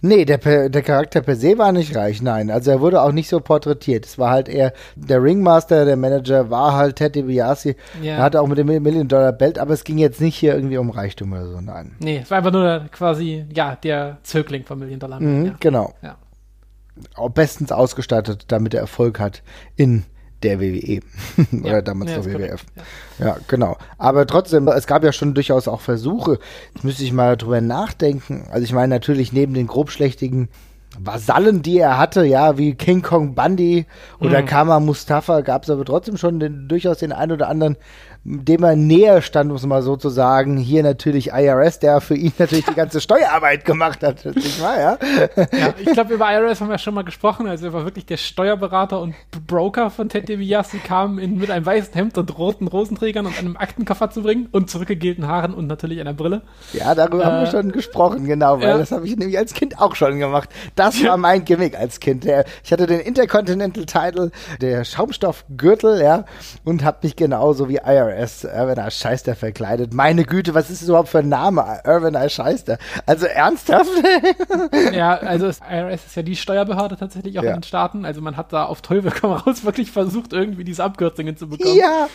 Nee, 0.06 0.26
der, 0.26 0.68
der 0.68 0.82
Charakter 0.82 1.22
per 1.22 1.34
se 1.34 1.56
war 1.56 1.72
nicht 1.72 1.96
reich, 1.96 2.20
nein. 2.20 2.50
Also 2.50 2.70
er 2.70 2.80
wurde 2.82 3.00
auch 3.00 3.12
nicht 3.12 3.26
so 3.28 3.40
porträtiert. 3.40 4.04
Es 4.04 4.18
war 4.18 4.30
halt 4.30 4.50
eher 4.50 4.74
der 4.96 5.22
Ringmaster, 5.22 5.86
der 5.86 5.96
Manager 5.96 6.50
war 6.50 6.74
halt 6.74 6.96
Ted 6.96 7.14
DiBiase. 7.14 7.74
Ja. 8.02 8.16
Er 8.16 8.22
hatte 8.22 8.42
auch 8.42 8.46
mit 8.46 8.58
dem 8.58 8.66
Million 8.66 9.08
Dollar 9.08 9.32
Belt, 9.32 9.58
aber 9.58 9.72
es 9.72 9.82
ging 9.82 9.96
jetzt 9.96 10.20
nicht 10.20 10.36
hier 10.36 10.54
irgendwie 10.54 10.76
um 10.76 10.90
Reichtum 10.90 11.32
oder 11.32 11.46
so, 11.48 11.60
nein. 11.62 11.96
Nee, 12.00 12.20
es 12.22 12.30
war 12.30 12.38
einfach 12.38 12.52
nur 12.52 12.86
quasi, 12.92 13.46
ja, 13.54 13.76
der 13.76 14.18
Zögling 14.24 14.64
von 14.64 14.78
Million 14.78 15.00
Dollar 15.00 15.20
Man. 15.20 15.40
Mhm, 15.40 15.46
Ja. 15.46 15.54
Genau. 15.58 15.94
ja. 16.02 16.16
Bestens 17.30 17.72
ausgestattet, 17.72 18.44
damit 18.48 18.74
er 18.74 18.80
Erfolg 18.80 19.18
hat 19.18 19.42
in 19.74 20.04
der 20.44 20.60
WWE. 20.60 21.00
Oder 21.52 21.70
Ja, 21.72 21.82
damals 21.82 22.10
ja, 22.12 22.18
ist 22.18 22.26
WWF. 22.26 22.36
korrekt, 22.38 22.64
Ja. 23.18 23.36
genau. 23.48 23.76
Aber 23.98 24.26
trotzdem, 24.26 24.68
es 24.68 24.86
gab 24.86 25.02
ja 25.02 25.12
schon 25.12 25.34
durchaus 25.34 25.66
auch 25.66 25.80
Versuche. 25.80 26.38
Jetzt 26.74 26.84
müsste 26.84 27.02
ich 27.04 27.12
mal 27.12 27.36
drüber 27.36 27.60
nachdenken. 27.60 28.46
Also 28.50 28.64
ich 28.64 28.72
meine 28.72 28.94
natürlich 28.94 29.32
neben 29.32 29.54
den 29.54 29.66
grobschlächtigen 29.66 30.48
Vasallen, 30.96 31.62
die 31.62 31.78
er 31.78 31.98
hatte, 31.98 32.24
ja, 32.24 32.56
wie 32.56 32.74
King 32.76 33.02
Kong 33.02 33.34
Bundy 33.34 33.86
oder 34.20 34.42
Mhm. 34.42 34.46
Kama 34.46 34.78
Mustafa, 34.78 35.40
gab 35.40 35.64
es 35.64 35.70
aber 35.70 35.84
trotzdem 35.84 36.16
schon 36.16 36.38
den, 36.38 36.68
durchaus 36.68 36.98
den 36.98 37.10
einen 37.10 37.32
oder 37.32 37.48
anderen, 37.48 37.76
dem 38.24 38.64
er 38.64 38.74
näher 38.74 39.20
stand, 39.22 39.50
muss 39.50 39.62
man 39.62 39.68
mal 39.68 39.82
so 39.82 39.96
zu 39.96 40.08
sagen. 40.08 40.56
Hier 40.56 40.82
natürlich 40.82 41.28
IRS, 41.32 41.78
der 41.78 42.00
für 42.00 42.14
ihn 42.16 42.32
natürlich 42.38 42.64
die 42.64 42.74
ganze 42.74 43.00
Steuerarbeit 43.00 43.64
gemacht 43.64 44.02
hat. 44.02 44.24
Nicht 44.24 44.60
wahr, 44.62 44.80
ja? 44.80 44.98
Ja, 45.36 45.74
ich 45.78 45.92
glaube, 45.92 46.14
über 46.14 46.32
IRS 46.32 46.60
haben 46.60 46.70
wir 46.70 46.78
schon 46.78 46.94
mal 46.94 47.04
gesprochen. 47.04 47.46
Also 47.46 47.66
er 47.66 47.72
war 47.72 47.84
wirklich 47.84 48.06
der 48.06 48.16
Steuerberater 48.16 49.00
und 49.00 49.14
Broker 49.46 49.90
von 49.90 50.08
Ted 50.08 50.28
DiBiase, 50.28 50.78
kam 50.78 51.18
in, 51.18 51.38
mit 51.38 51.50
einem 51.50 51.66
weißen 51.66 51.92
Hemd 51.94 52.16
und 52.18 52.38
roten 52.38 52.66
Rosenträgern 52.66 53.26
und 53.26 53.38
einem 53.38 53.56
Aktenkoffer 53.56 54.10
zu 54.10 54.22
bringen 54.22 54.48
und 54.52 54.70
zurückgegelten 54.70 55.28
Haaren 55.28 55.52
und 55.52 55.66
natürlich 55.66 56.00
einer 56.00 56.14
Brille. 56.14 56.42
Ja, 56.72 56.94
darüber 56.94 57.26
haben 57.26 57.40
wir 57.42 57.48
Äh, 57.48 57.50
schon 57.50 57.72
gesprochen, 57.72 58.24
genau, 58.26 58.58
weil 58.60 58.68
ja. 58.68 58.78
das 58.78 58.90
habe 58.90 59.06
ich 59.06 59.16
nämlich 59.16 59.36
als 59.36 59.52
Kind 59.52 59.78
auch 59.78 59.94
schon 59.94 60.18
gemacht. 60.18 60.48
Das 60.76 61.02
war 61.04 61.16
mein 61.18 61.44
Gimmick 61.44 61.78
als 61.78 62.00
Kind. 62.00 62.24
Der, 62.24 62.44
ich 62.64 62.72
hatte 62.72 62.86
den 62.86 63.00
Intercontinental 63.00 63.84
Title, 63.84 64.30
der 64.60 64.84
Schaumstoffgürtel, 64.84 66.00
ja, 66.02 66.24
und 66.64 66.84
habe 66.84 66.98
mich 67.02 67.16
genauso 67.16 67.68
wie 67.68 67.76
IRS, 67.84 68.13
Irvin 68.44 68.78
I. 68.78 68.90
Scheister, 68.90 69.34
verkleidet. 69.36 69.92
Meine 69.94 70.24
Güte, 70.24 70.54
was 70.54 70.70
ist 70.70 70.82
das 70.82 70.88
überhaupt 70.88 71.08
für 71.08 71.18
ein 71.18 71.28
Name? 71.28 71.80
Irvin 71.84 72.14
I. 72.14 72.28
Scheister. 72.28 72.78
Also 73.06 73.26
ernsthaft? 73.26 73.90
Ja, 74.92 75.14
also 75.16 75.46
das 75.46 75.60
IRS 75.60 76.06
ist 76.06 76.16
ja 76.16 76.22
die 76.22 76.36
Steuerbehörde 76.36 76.96
tatsächlich 76.96 77.38
auch 77.38 77.42
Ja. 77.42 77.50
in 77.50 77.56
den 77.60 77.62
Staaten. 77.64 78.04
Also 78.04 78.20
man 78.20 78.36
hat 78.36 78.52
da 78.52 78.64
auf 78.64 78.82
Teufel 78.82 79.10
komm 79.18 79.32
raus 79.32 79.64
wirklich 79.64 79.90
versucht, 79.90 80.32
irgendwie 80.32 80.64
diese 80.64 80.84
Abkürzungen 80.84 81.36
zu 81.36 81.48
bekommen. 81.48 81.76
ja. 81.76 82.08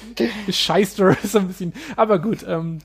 Scheißer 0.49 1.15
ist 1.23 1.35
ein 1.35 1.47
bisschen. 1.47 1.73
Aber 1.95 2.19
gut, 2.19 2.45
ähm, 2.47 2.79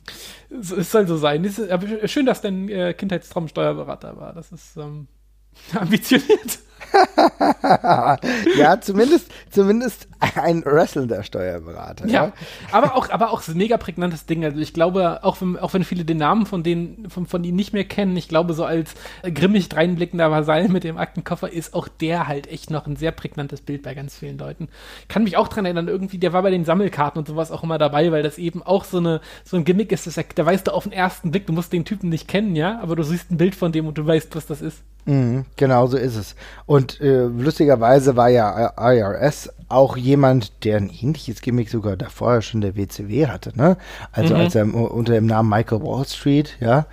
es, 0.51 0.71
es 0.71 0.91
soll 0.91 1.07
so 1.07 1.17
sein. 1.17 1.45
Es 1.45 1.59
ist, 1.59 2.11
schön, 2.11 2.27
dass 2.27 2.41
dein 2.41 2.69
äh, 2.69 2.95
Kindheitstraum 2.95 3.49
Steuerberater 3.49 4.17
war. 4.17 4.33
Das 4.33 4.51
ist 4.53 4.77
ähm, 4.77 5.09
ambitioniert. 5.75 6.59
ja, 8.59 8.81
zumindest, 8.81 9.31
zumindest 9.51 10.09
ein 10.37 10.65
wrestlender 10.65 11.23
Steuerberater. 11.23 12.07
Ja, 12.07 12.33
aber 12.73 12.97
auch, 12.97 13.11
aber 13.11 13.31
auch 13.31 13.47
ein 13.47 13.57
mega 13.57 13.77
prägnantes 13.77 14.27
Ding. 14.27 14.45
Also 14.45 14.59
ich 14.59 14.73
glaube, 14.73 15.23
auch 15.23 15.41
wenn, 15.41 15.59
auch 15.59 15.75
wenn 15.75 15.85
viele 15.85 16.05
den 16.05 16.19
Namen 16.19 16.47
von 16.47 16.63
denen, 16.63 17.09
von, 17.11 17.27
von 17.27 17.45
ihnen 17.45 17.57
nicht 17.57 17.73
mehr 17.73 17.85
kennen, 17.85 18.17
ich 18.17 18.29
glaube, 18.29 18.55
so 18.55 18.65
als 18.65 18.95
grimmig 19.23 19.69
dreinblickender 19.69 20.31
Vasall 20.31 20.69
mit 20.69 20.85
dem 20.85 20.99
Aktenkoffer 20.99 21.51
ist 21.51 21.75
auch 21.75 21.89
der 21.89 22.29
halt 22.29 22.47
echt 22.47 22.71
noch 22.71 22.87
ein 22.87 22.97
sehr 22.97 23.13
prägnantes 23.13 23.61
Bild 23.61 23.83
bei 23.83 23.95
ganz 23.95 24.17
vielen 24.17 24.39
Leuten. 24.39 24.69
Kann 25.09 25.25
mich 25.25 25.37
auch 25.37 25.49
dran 25.49 25.65
erinnern, 25.65 25.89
irgendwie, 25.89 26.19
der 26.19 26.33
war 26.33 26.43
bei 26.43 26.51
den 26.51 26.65
Sammelkarten 26.65 27.19
und 27.19 27.29
sowas 27.29 27.51
auch 27.51 27.63
immer 27.63 27.79
dabei, 27.79 28.13
weil 28.13 28.23
das 28.23 28.39
eben 28.39 28.63
auch 28.63 28.85
so 28.85 28.99
eine, 28.99 29.21
so 29.45 29.57
ein 29.57 29.65
Gimmick 29.65 29.93
ist, 29.93 30.07
dass 30.07 30.17
er, 30.17 30.25
da 30.35 30.47
weißt 30.47 30.67
du 30.67 30.73
auf 30.73 30.85
den 30.85 30.93
ersten 30.93 31.31
Blick, 31.31 31.47
du 31.47 31.53
musst 31.53 31.73
den 31.73 31.85
Typen 31.85 32.09
nicht 32.09 32.29
kennen, 32.29 32.57
ja, 32.57 32.81
aber 32.81 32.97
du 32.97 33.03
siehst 33.03 33.31
ein 33.31 33.37
Bild 33.37 33.55
von 33.55 33.73
dem 33.73 33.87
und 33.87 33.99
du 33.99 34.07
weißt, 34.07 34.35
was 34.35 34.47
das 34.47 34.63
ist. 34.63 34.83
Mhm, 35.07 35.45
genau 35.57 35.87
so 35.87 35.97
ist 35.97 36.17
es. 36.17 36.35
Und 36.67 37.01
äh, 37.01 37.25
lustigerweise 37.25 38.17
war 38.17 38.31
ja 38.31 38.73
IRS 38.79 39.51
auch 39.69 39.97
jemand, 39.97 40.65
der 40.65 40.79
ein 40.79 40.89
ähnliches 40.91 41.41
Gimmick 41.43 41.69
sogar 41.69 41.97
davor 41.97 42.41
schon 42.43 42.61
der 42.61 42.77
WCW 42.77 43.27
hatte, 43.27 43.53
ne? 43.57 43.77
Also 44.13 44.35
als 44.35 44.55
er 44.55 44.73
unter 44.75 45.13
dem 45.13 45.27
Namen 45.27 45.51
Michael 45.51 45.83
Wall 45.83 46.07
Street, 46.07 46.57
ja, 46.61 46.87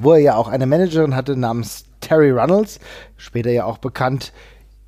wo 0.00 0.12
er 0.12 0.20
ja 0.20 0.36
auch 0.36 0.48
eine 0.48 0.66
Managerin 0.66 1.14
hatte 1.14 1.36
namens 1.36 1.84
Terry 2.00 2.30
Runnels, 2.30 2.80
später 3.16 3.50
ja 3.50 3.64
auch 3.64 3.78
bekannt 3.78 4.32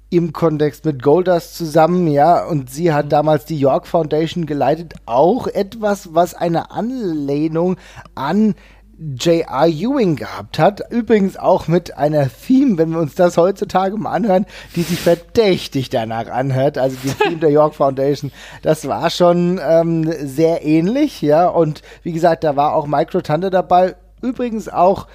im 0.08 0.32
Kontext 0.32 0.84
mit 0.84 1.02
Goldust 1.02 1.56
zusammen, 1.56 2.08
ja, 2.08 2.44
und 2.44 2.68
sie 2.68 2.92
hat 2.92 3.12
damals 3.12 3.44
die 3.44 3.58
York 3.58 3.86
Foundation 3.86 4.44
geleitet, 4.44 4.94
auch 5.06 5.46
etwas, 5.46 6.14
was 6.14 6.34
eine 6.34 6.72
Anlehnung 6.72 7.76
an 8.16 8.56
J.R. 9.00 9.66
Ewing 9.66 10.16
gehabt 10.16 10.58
hat. 10.58 10.82
Übrigens 10.90 11.38
auch 11.38 11.68
mit 11.68 11.96
einer 11.96 12.28
Theme, 12.28 12.76
wenn 12.76 12.90
wir 12.90 12.98
uns 12.98 13.14
das 13.14 13.38
heutzutage 13.38 13.96
mal 13.96 14.12
anhören, 14.12 14.44
die 14.76 14.82
sich 14.82 15.00
verdächtig 15.00 15.88
danach 15.88 16.28
anhört. 16.28 16.76
Also 16.76 16.96
die 17.02 17.14
Theme 17.14 17.38
der 17.38 17.50
York 17.50 17.74
Foundation. 17.74 18.30
Das 18.62 18.86
war 18.86 19.08
schon 19.08 19.58
ähm, 19.66 20.10
sehr 20.26 20.64
ähnlich, 20.64 21.22
ja. 21.22 21.48
Und 21.48 21.80
wie 22.02 22.12
gesagt, 22.12 22.44
da 22.44 22.56
war 22.56 22.74
auch 22.74 22.86
Mike 22.86 23.12
Rotunda 23.14 23.48
dabei. 23.48 23.96
Übrigens 24.20 24.68
auch 24.68 25.06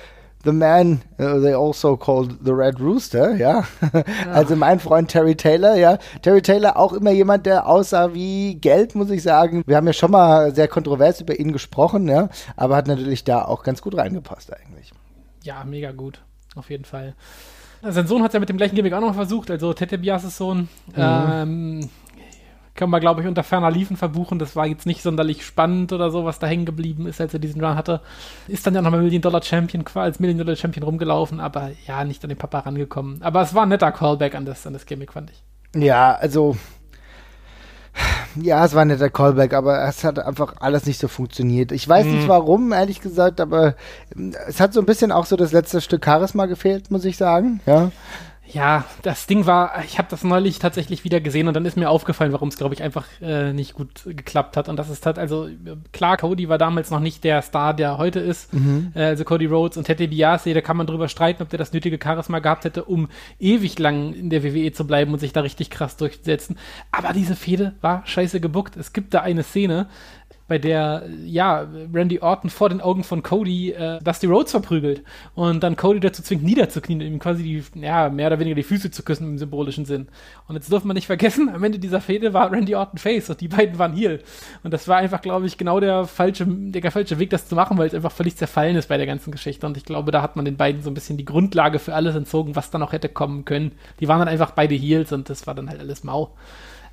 The 0.45 0.51
Man, 0.51 1.01
uh, 1.19 1.39
they 1.41 1.53
also 1.53 1.97
called 1.97 2.37
the 2.45 2.51
Red 2.51 2.79
Rooster, 2.79 3.35
ja. 3.35 3.63
Also 4.31 4.55
mein 4.55 4.79
Freund 4.79 5.09
Terry 5.09 5.35
Taylor, 5.35 5.75
ja. 5.75 5.97
Terry 6.21 6.41
Taylor 6.41 6.77
auch 6.77 6.93
immer 6.93 7.11
jemand, 7.11 7.45
der 7.45 7.67
aussah 7.67 8.13
wie 8.13 8.55
Geld, 8.55 8.93
muss 8.95 9.09
ich 9.09 9.23
sagen. 9.23 9.63
Wir 9.65 9.75
haben 9.75 9.87
ja 9.87 9.93
schon 9.93 10.11
mal 10.11 10.53
sehr 10.53 10.67
kontrovers 10.67 11.19
über 11.19 11.39
ihn 11.39 11.51
gesprochen, 11.51 12.07
ja. 12.07 12.29
Aber 12.55 12.75
hat 12.75 12.87
natürlich 12.87 13.23
da 13.23 13.43
auch 13.43 13.63
ganz 13.63 13.81
gut 13.81 13.97
reingepasst 13.97 14.53
eigentlich. 14.53 14.91
Ja, 15.43 15.63
mega 15.63 15.91
gut. 15.91 16.21
Auf 16.55 16.69
jeden 16.69 16.85
Fall. 16.85 17.15
Sein 17.81 18.07
Sohn 18.07 18.23
hat 18.23 18.33
ja 18.33 18.39
mit 18.39 18.49
dem 18.49 18.57
gleichen 18.57 18.75
Gimmick 18.75 18.93
auch 18.93 19.01
noch 19.01 19.13
versucht, 19.13 19.51
also 19.51 19.73
Tete 19.73 19.97
Biases 19.97 20.37
Sohn. 20.37 20.69
Ähm, 20.95 21.89
kann 22.75 22.89
man, 22.89 22.99
glaube 23.01 23.21
ich, 23.21 23.27
unter 23.27 23.41
ferner 23.43 23.71
Liefen 23.71 23.95
verbuchen. 23.97 24.37
Das 24.37 24.55
war 24.55 24.67
jetzt 24.67 24.85
nicht 24.85 25.01
sonderlich 25.01 25.45
spannend 25.45 25.93
oder 25.93 26.11
so, 26.11 26.25
was 26.25 26.39
da 26.39 26.47
hängen 26.47 26.65
geblieben 26.65 27.07
ist, 27.07 27.19
als 27.21 27.33
er 27.33 27.39
diesen 27.39 27.63
Run 27.63 27.75
hatte. 27.75 28.01
Ist 28.47 28.67
dann 28.67 28.75
ja 28.75 28.81
nochmal 28.81 29.01
Million 29.01 29.21
Dollar 29.21 29.41
Champion, 29.41 29.83
qua- 29.85 30.03
als 30.03 30.19
Million 30.19 30.37
Dollar 30.39 30.55
Champion 30.57 30.83
rumgelaufen, 30.83 31.39
aber 31.39 31.71
ja, 31.87 32.03
nicht 32.03 32.21
an 32.23 32.29
den 32.29 32.37
Papa 32.37 32.59
rangekommen. 32.59 33.21
Aber 33.21 33.41
es 33.41 33.53
war 33.55 33.63
ein 33.63 33.69
netter 33.69 33.91
Callback 33.91 34.35
an 34.35 34.45
das, 34.45 34.67
an 34.67 34.73
das 34.73 34.85
Gimmick, 34.85 35.13
fand 35.13 35.31
ich. 35.31 35.81
Ja, 35.81 36.15
also 36.15 36.55
ja, 38.41 38.65
es 38.65 38.73
war 38.75 38.81
ein 38.81 38.89
netter 38.89 39.09
Callback, 39.09 39.53
aber 39.53 39.81
es 39.87 40.03
hat 40.03 40.19
einfach 40.19 40.55
alles 40.59 40.85
nicht 40.85 40.99
so 40.99 41.07
funktioniert. 41.07 41.71
Ich 41.71 41.87
weiß 41.87 42.05
nicht 42.05 42.23
Mhm. 42.23 42.27
warum, 42.27 42.73
ehrlich 42.73 42.99
gesagt, 42.99 43.39
aber 43.39 43.75
ähm, 44.13 44.33
es 44.47 44.59
hat 44.59 44.73
so 44.73 44.81
ein 44.81 44.85
bisschen 44.85 45.13
auch 45.13 45.25
so 45.25 45.37
das 45.37 45.53
letzte 45.53 45.79
Stück 45.79 46.03
Charisma 46.03 46.45
gefehlt, 46.45 46.91
muss 46.91 47.05
ich 47.05 47.15
sagen. 47.15 47.61
Ja. 47.65 47.91
Ja, 48.51 48.85
das 49.01 49.25
Ding 49.25 49.47
war, 49.47 49.83
ich 49.85 49.97
habe 49.97 50.07
das 50.09 50.23
neulich 50.23 50.59
tatsächlich 50.59 51.03
wieder 51.03 51.19
gesehen 51.19 51.47
und 51.47 51.55
dann 51.55 51.65
ist 51.65 51.77
mir 51.77 51.89
aufgefallen, 51.89 52.31
warum 52.31 52.49
es, 52.49 52.57
glaube 52.57 52.75
ich, 52.75 52.83
einfach 52.83 53.05
äh, 53.21 53.53
nicht 53.53 53.73
gut 53.73 54.03
geklappt 54.05 54.55
hat. 54.55 54.69
Und 54.69 54.77
das 54.77 54.89
ist 54.89 55.05
halt, 55.05 55.17
also 55.17 55.49
klar, 55.93 56.17
Cody 56.17 56.47
war 56.47 56.57
damals 56.57 56.91
noch 56.91 56.99
nicht 56.99 57.23
der 57.23 57.41
Star, 57.41 57.73
der 57.73 57.97
heute 57.97 58.19
ist. 58.19 58.53
Äh, 58.95 59.03
also 59.03 59.23
Cody 59.23 59.47
Rhodes 59.47 59.77
und 59.77 59.85
Teddy 59.85 60.07
Biase, 60.07 60.53
da 60.53 60.61
kann 60.61 60.77
man 60.77 60.85
drüber 60.85 61.09
streiten, 61.09 61.41
ob 61.41 61.49
der 61.49 61.57
das 61.57 61.73
nötige 61.73 61.99
Charisma 62.01 62.39
gehabt 62.39 62.65
hätte, 62.65 62.85
um 62.85 63.09
ewig 63.39 63.79
lang 63.79 64.13
in 64.13 64.29
der 64.29 64.43
WWE 64.43 64.71
zu 64.71 64.85
bleiben 64.85 65.11
und 65.11 65.19
sich 65.19 65.33
da 65.33 65.41
richtig 65.41 65.71
krass 65.71 65.97
durchzusetzen. 65.97 66.57
Aber 66.91 67.13
diese 67.13 67.35
Fehde 67.35 67.73
war 67.81 68.05
scheiße 68.05 68.39
gebuckt. 68.39 68.77
Es 68.77 68.93
gibt 68.93 69.13
da 69.13 69.21
eine 69.21 69.43
Szene, 69.43 69.87
bei 70.47 70.59
der, 70.59 71.03
ja, 71.25 71.67
Randy 71.93 72.19
Orton 72.19 72.51
vor 72.51 72.69
den 72.69 72.79
Augen 72.79 73.03
von 73.03 73.23
Cody 73.23 73.71
äh, 73.71 73.99
Dusty 74.03 74.27
Rhodes 74.27 74.51
verprügelt 74.51 75.03
und 75.33 75.63
dann 75.63 75.75
Cody 75.75 75.99
dazu 75.99 76.21
zwingt, 76.21 76.43
niederzuknien 76.43 77.01
und 77.01 77.07
ihm 77.07 77.19
quasi 77.19 77.41
die, 77.41 77.63
ja, 77.81 78.09
mehr 78.09 78.27
oder 78.27 78.39
weniger 78.39 78.55
die 78.55 78.63
Füße 78.63 78.91
zu 78.91 79.01
küssen 79.01 79.27
im 79.27 79.37
symbolischen 79.39 79.85
Sinn. 79.85 80.07
Und 80.47 80.55
jetzt 80.55 80.71
dürfen 80.71 80.87
wir 80.87 80.93
nicht 80.93 81.07
vergessen, 81.07 81.49
am 81.49 81.63
Ende 81.63 81.79
dieser 81.79 81.99
Fehde 81.99 82.33
war 82.33 82.51
Randy 82.51 82.75
Orton 82.75 82.99
Face 82.99 83.29
und 83.29 83.41
die 83.41 83.47
beiden 83.47 83.79
waren 83.79 83.93
Heel. 83.93 84.21
Und 84.63 84.71
das 84.71 84.87
war 84.87 84.97
einfach, 84.97 85.21
glaube 85.21 85.47
ich, 85.47 85.57
genau 85.57 85.79
der 85.79 86.05
falsche, 86.05 86.45
der 86.47 86.91
falsche 86.91 87.17
Weg, 87.17 87.31
das 87.31 87.47
zu 87.47 87.55
machen, 87.55 87.77
weil 87.79 87.87
es 87.87 87.95
einfach 87.95 88.11
völlig 88.11 88.35
zerfallen 88.35 88.75
ist 88.75 88.89
bei 88.89 88.97
der 88.97 89.07
ganzen 89.07 89.31
Geschichte. 89.31 89.65
Und 89.65 89.77
ich 89.77 89.85
glaube, 89.85 90.11
da 90.11 90.21
hat 90.21 90.35
man 90.35 90.45
den 90.45 90.57
beiden 90.57 90.83
so 90.83 90.91
ein 90.91 90.93
bisschen 90.93 91.17
die 91.17 91.25
Grundlage 91.25 91.79
für 91.79 91.95
alles 91.95 92.15
entzogen, 92.15 92.55
was 92.55 92.69
da 92.69 92.77
noch 92.77 92.91
hätte 92.91 93.09
kommen 93.09 93.45
können. 93.45 93.71
Die 93.99 94.07
waren 94.07 94.19
dann 94.19 94.27
einfach 94.27 94.51
beide 94.51 94.75
Heels 94.75 95.11
und 95.11 95.27
das 95.27 95.47
war 95.47 95.55
dann 95.55 95.69
halt 95.69 95.79
alles 95.79 96.03
mau. 96.03 96.33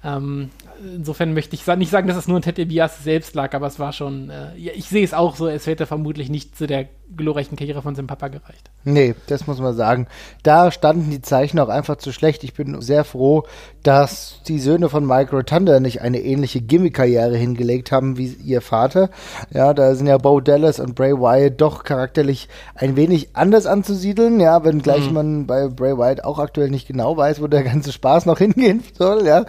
Ähm, 0.05 0.51
insofern 0.83 1.33
möchte 1.33 1.55
ich 1.55 1.67
nicht 1.67 1.91
sagen, 1.91 2.09
dass 2.09 2.17
es 2.17 2.27
nur 2.27 2.37
an 2.37 2.43
Ted 2.43 2.59
DiBiase 2.59 3.03
selbst 3.03 3.35
lag, 3.35 3.55
aber 3.55 3.69
es 3.69 3.79
war 3.79 3.93
schon, 3.93 4.31
äh, 4.31 4.55
ich 4.57 4.89
sehe 4.89 5.05
es 5.05 5.15
auch 5.15 5.37
so, 5.37 5.47
es 5.47 5.67
hätte 5.67 5.87
vermutlich 5.87 6.29
nicht 6.29 6.57
zu 6.57 6.67
der 6.67 6.89
glorreichen 7.17 7.57
Karriere 7.57 7.83
von 7.83 7.95
seinem 7.95 8.07
Papa 8.07 8.29
gereicht. 8.29 8.71
Nee, 8.85 9.15
das 9.29 9.47
muss 9.47 9.61
man 9.61 9.75
sagen. 9.75 10.07
Da 10.43 10.71
standen 10.71 11.11
die 11.11 11.23
Zeichen 11.23 11.59
auch 11.59 11.69
einfach 11.69 11.97
zu 11.97 12.13
schlecht. 12.13 12.45
Ich 12.45 12.55
bin 12.55 12.81
sehr 12.81 13.05
froh, 13.05 13.45
dass 13.83 14.41
die 14.49 14.59
Söhne 14.59 14.89
von 14.89 15.07
Mike 15.07 15.35
Rotunda 15.35 15.81
nicht 15.81 16.01
eine 16.03 16.21
ähnliche 16.21 16.61
Gimmick-Karriere 16.61 17.37
hingelegt 17.37 17.93
haben 17.93 18.17
wie 18.19 18.27
ihr 18.27 18.61
Vater. 18.61 19.11
Ja, 19.53 19.73
da 19.75 19.95
sind 19.95 20.07
ja 20.07 20.19
Bo 20.19 20.41
Dallas 20.41 20.81
und 20.81 20.95
Bray 20.95 21.13
Wyatt 21.13 21.61
doch 21.61 21.85
charakterlich 21.85 22.49
ein 22.75 22.97
wenig 22.97 23.31
anders 23.35 23.67
anzusiedeln. 23.67 24.41
Ja, 24.41 24.65
wenngleich 24.65 25.09
Mhm. 25.09 25.15
man 25.15 25.47
bei 25.47 25.69
Bray 25.69 25.97
Wyatt 25.97 26.25
auch 26.25 26.39
aktuell 26.39 26.71
nicht 26.71 26.87
genau 26.89 27.17
weiß, 27.17 27.41
wo 27.41 27.47
der 27.47 27.63
ganze 27.63 27.93
Spaß 27.93 28.27
noch 28.27 28.39
hingehen 28.39 28.83
soll. 28.99 29.27
Ja, 29.27 29.45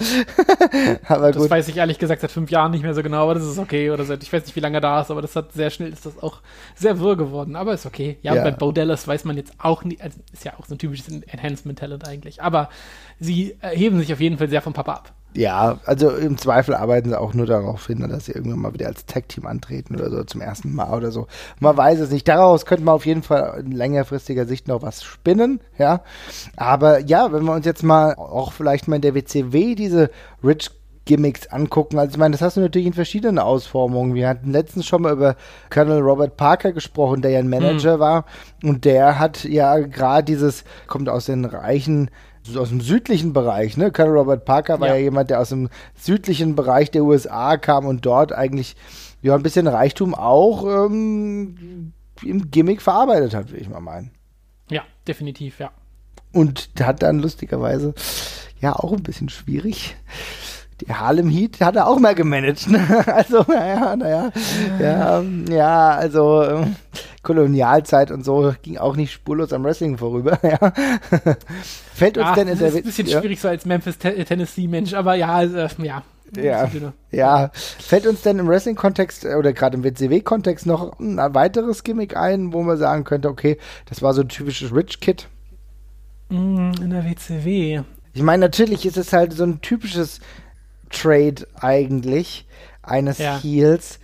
aber 1.08 1.32
Das 1.32 1.42
gut. 1.42 1.50
weiß 1.52 1.68
ich 1.68 1.78
ehrlich 1.78 2.00
gesagt 2.00 2.22
seit 2.22 2.32
fünf 2.32 2.52
Jahren 2.52 2.72
nicht 2.72 2.84
mehr 2.84 2.94
so 2.94 3.04
genau, 3.04 3.24
aber 3.24 3.36
das 3.36 3.44
ist 3.46 3.58
okay. 3.60 3.90
Oder 3.92 4.04
seit, 4.04 4.24
ich 4.24 4.32
weiß 4.32 4.46
nicht, 4.46 4.56
wie 4.56 4.60
lange 4.60 4.78
er 4.78 4.82
da 4.82 5.02
ist, 5.02 5.12
aber 5.12 5.22
das 5.22 5.36
hat 5.36 5.54
sehr 5.54 5.70
schnell 5.70 5.92
ist 5.92 6.06
das 6.06 6.22
auch 6.22 6.38
sehr 6.76 7.00
wirr 7.00 7.16
geworden. 7.18 7.53
Aber 7.56 7.74
ist 7.74 7.86
okay. 7.86 8.18
Ja, 8.22 8.36
Ja. 8.36 8.44
bei 8.44 8.52
Bo 8.52 8.72
Dallas 8.72 9.08
weiß 9.08 9.26
man 9.26 9.38
jetzt 9.38 9.54
auch 9.60 9.84
nicht, 9.84 10.02
also 10.02 10.20
ist 10.32 10.46
ja 10.46 10.54
auch 10.60 10.66
so 10.66 10.76
ein 10.76 10.78
typisches 10.78 11.08
Enhancement-Talent 11.10 12.08
eigentlich. 12.08 12.42
Aber 12.42 12.70
sie 13.20 13.56
heben 13.62 14.00
sich 14.00 14.12
auf 14.14 14.20
jeden 14.20 14.38
Fall 14.38 14.50
sehr 14.50 14.62
vom 14.62 14.74
Papa 14.74 14.94
ab. 14.94 15.14
Ja, 15.36 15.80
also 15.86 16.12
im 16.12 16.38
Zweifel 16.38 16.76
arbeiten 16.76 17.10
sie 17.10 17.20
auch 17.20 17.34
nur 17.34 17.48
darauf 17.48 17.88
hin, 17.88 18.08
dass 18.08 18.26
sie 18.26 18.34
irgendwann 18.34 18.60
mal 18.60 18.74
wieder 18.76 18.86
als 18.86 19.08
Tag-Team 19.08 19.48
antreten 19.48 19.96
oder 19.96 20.12
so 20.12 20.24
zum 20.24 20.42
ersten 20.42 20.76
Mal 20.76 20.96
oder 20.96 21.10
so. 21.10 21.26
Man 21.60 21.76
weiß 21.76 22.00
es 22.02 22.12
nicht. 22.12 22.28
Daraus 22.28 22.68
könnte 22.68 22.84
man 22.84 22.94
auf 22.94 23.08
jeden 23.08 23.24
Fall 23.24 23.60
in 23.66 23.72
längerfristiger 23.72 24.46
Sicht 24.46 24.68
noch 24.68 24.84
was 24.84 25.04
spinnen, 25.04 25.60
ja. 25.80 26.02
Aber 26.56 27.00
ja, 27.00 27.32
wenn 27.34 27.46
wir 27.46 27.54
uns 27.54 27.66
jetzt 27.66 27.82
mal 27.82 28.14
auch 28.14 28.54
vielleicht 28.54 28.88
mal 28.88 28.98
in 28.98 29.02
der 29.02 29.16
WCW 29.16 29.74
diese 29.74 30.12
Rich 30.44 30.70
Gimmicks 31.06 31.48
angucken. 31.48 32.00
Also 32.00 32.12
ich 32.12 32.18
meine, 32.18 32.32
das 32.32 32.42
hast 32.42 32.58
du 32.58 32.62
natürlich 32.62 32.88
in 32.88 32.94
verschiedenen 32.94 33.40
Ausformungen. 33.40 34.14
Wir 34.14 34.28
hatten 34.30 34.52
letztens 34.52 34.86
schon 34.86 35.02
mal 35.02 35.14
über 35.14 35.36
Colonel 35.70 36.02
Robert 36.02 36.38
Parker 36.38 36.72
gesprochen, 36.72 37.22
der 37.22 37.32
ja 37.32 37.40
ein 37.40 37.50
Manager 37.50 38.00
war 38.00 38.26
und 38.64 38.86
der 38.86 39.20
hat 39.20 39.44
ja 39.44 39.80
gerade 39.80 40.24
dieses, 40.24 40.64
kommt 40.88 41.10
aus 41.10 41.26
den 41.26 41.46
reichen 41.46 42.10
aus 42.58 42.70
dem 42.70 42.82
südlichen 42.82 43.32
Bereich, 43.32 43.78
ne? 43.78 43.92
Colonel 43.92 44.18
Robert 44.18 44.46
Parker 44.46 44.80
war 44.82 44.90
ja. 44.90 44.96
Ja. 44.96 45.02
jemand, 45.02 45.30
der 45.30 45.40
aus 45.40 45.50
dem 45.50 45.70
südlichen 45.96 46.56
Bereich 46.56 46.92
der 46.92 47.04
USA 47.04 47.56
kam 47.56 47.86
und 47.86 48.06
dort 48.06 48.34
eigentlich 48.34 48.76
ja 49.22 49.34
ein 49.34 49.44
bisschen 49.44 49.68
Reichtum 49.68 50.14
auch 50.14 50.66
ähm, 50.66 51.94
im 52.22 52.52
Gimmick 52.52 52.82
verarbeitet 52.82 53.34
hat, 53.34 53.52
will 53.52 53.62
ich 53.62 53.70
mal 53.70 53.80
meinen. 53.80 54.12
Ja, 54.70 54.84
definitiv, 55.08 55.60
ja. 55.60 55.72
Und 56.34 56.70
hat 56.82 57.02
dann 57.02 57.20
lustigerweise 57.20 57.94
ja 58.60 58.74
auch 58.76 58.92
ein 58.92 59.04
bisschen 59.04 59.30
schwierig. 59.30 59.96
Die 60.86 60.94
Harlem 60.94 61.30
Heat 61.30 61.62
hat 61.62 61.76
er 61.76 61.88
auch 61.88 62.00
mal 62.00 62.16
gemanagt. 62.16 62.70
Ne? 62.70 62.80
Also, 63.08 63.44
naja, 63.48 63.96
naja. 63.96 64.32
Ja, 64.80 65.20
ähm, 65.20 65.46
ja, 65.50 65.90
also 65.92 66.44
ähm, 66.44 66.76
Kolonialzeit 67.22 68.12
und 68.12 68.26
so 68.26 68.54
ging 68.64 68.78
auch 68.78 68.96
nicht 68.96 69.14
spurlos 69.14 69.54
am 69.54 69.64
Wrestling 69.64 69.98
vorüber. 69.98 70.38
Ja. 70.44 70.74
Fällt 71.94 72.18
uns 72.18 72.28
Ah, 72.28 72.36
denn 72.36 72.48
in 72.48 72.54
das 72.54 72.60
der 72.60 72.68
ist 72.70 72.76
ein 72.76 72.84
bisschen 72.84 73.08
ja? 73.08 73.20
schwierig 73.20 73.40
so 73.40 73.48
als 73.48 73.66
Memphis, 73.66 73.98
Te- 73.98 74.26
Tennessee-Mensch, 74.26 74.94
aber 74.94 75.16
ja, 75.16 75.42
äh, 75.44 75.70
ja. 75.82 76.04
Ja. 76.36 76.68
Ja, 77.12 77.52
fällt 77.54 78.08
uns 78.08 78.24
denn 78.24 78.40
im 78.40 78.48
Wrestling-Kontext 78.48 79.24
äh, 79.26 79.36
oder 79.36 79.54
gerade 79.54 79.78
im 79.78 79.84
WCW-Kontext 79.84 80.66
noch 80.66 81.00
ein 81.00 81.18
weiteres 81.36 81.84
Gimmick 81.84 82.18
ein, 82.18 82.52
wo 82.54 82.64
man 82.64 82.78
sagen 82.78 83.04
könnte, 83.04 83.30
okay, 83.30 83.58
das 83.86 84.02
war 84.02 84.14
so 84.16 84.22
ein 84.22 84.30
typisches 84.30 84.74
Rich-Kid? 84.74 85.28
Mm, 86.30 86.72
In 86.82 86.90
der 86.90 87.06
WCW. 87.06 87.82
Ich 88.14 88.22
meine, 88.24 88.42
natürlich 88.42 88.86
ist 88.86 88.98
es 88.98 89.14
halt 89.14 89.34
so 89.34 89.44
ein 89.44 89.62
typisches 89.62 90.20
Trade 90.94 91.48
eigentlich 91.60 92.46
eines 92.82 93.18
Ja. 93.18 93.40
Heels, 93.42 94.00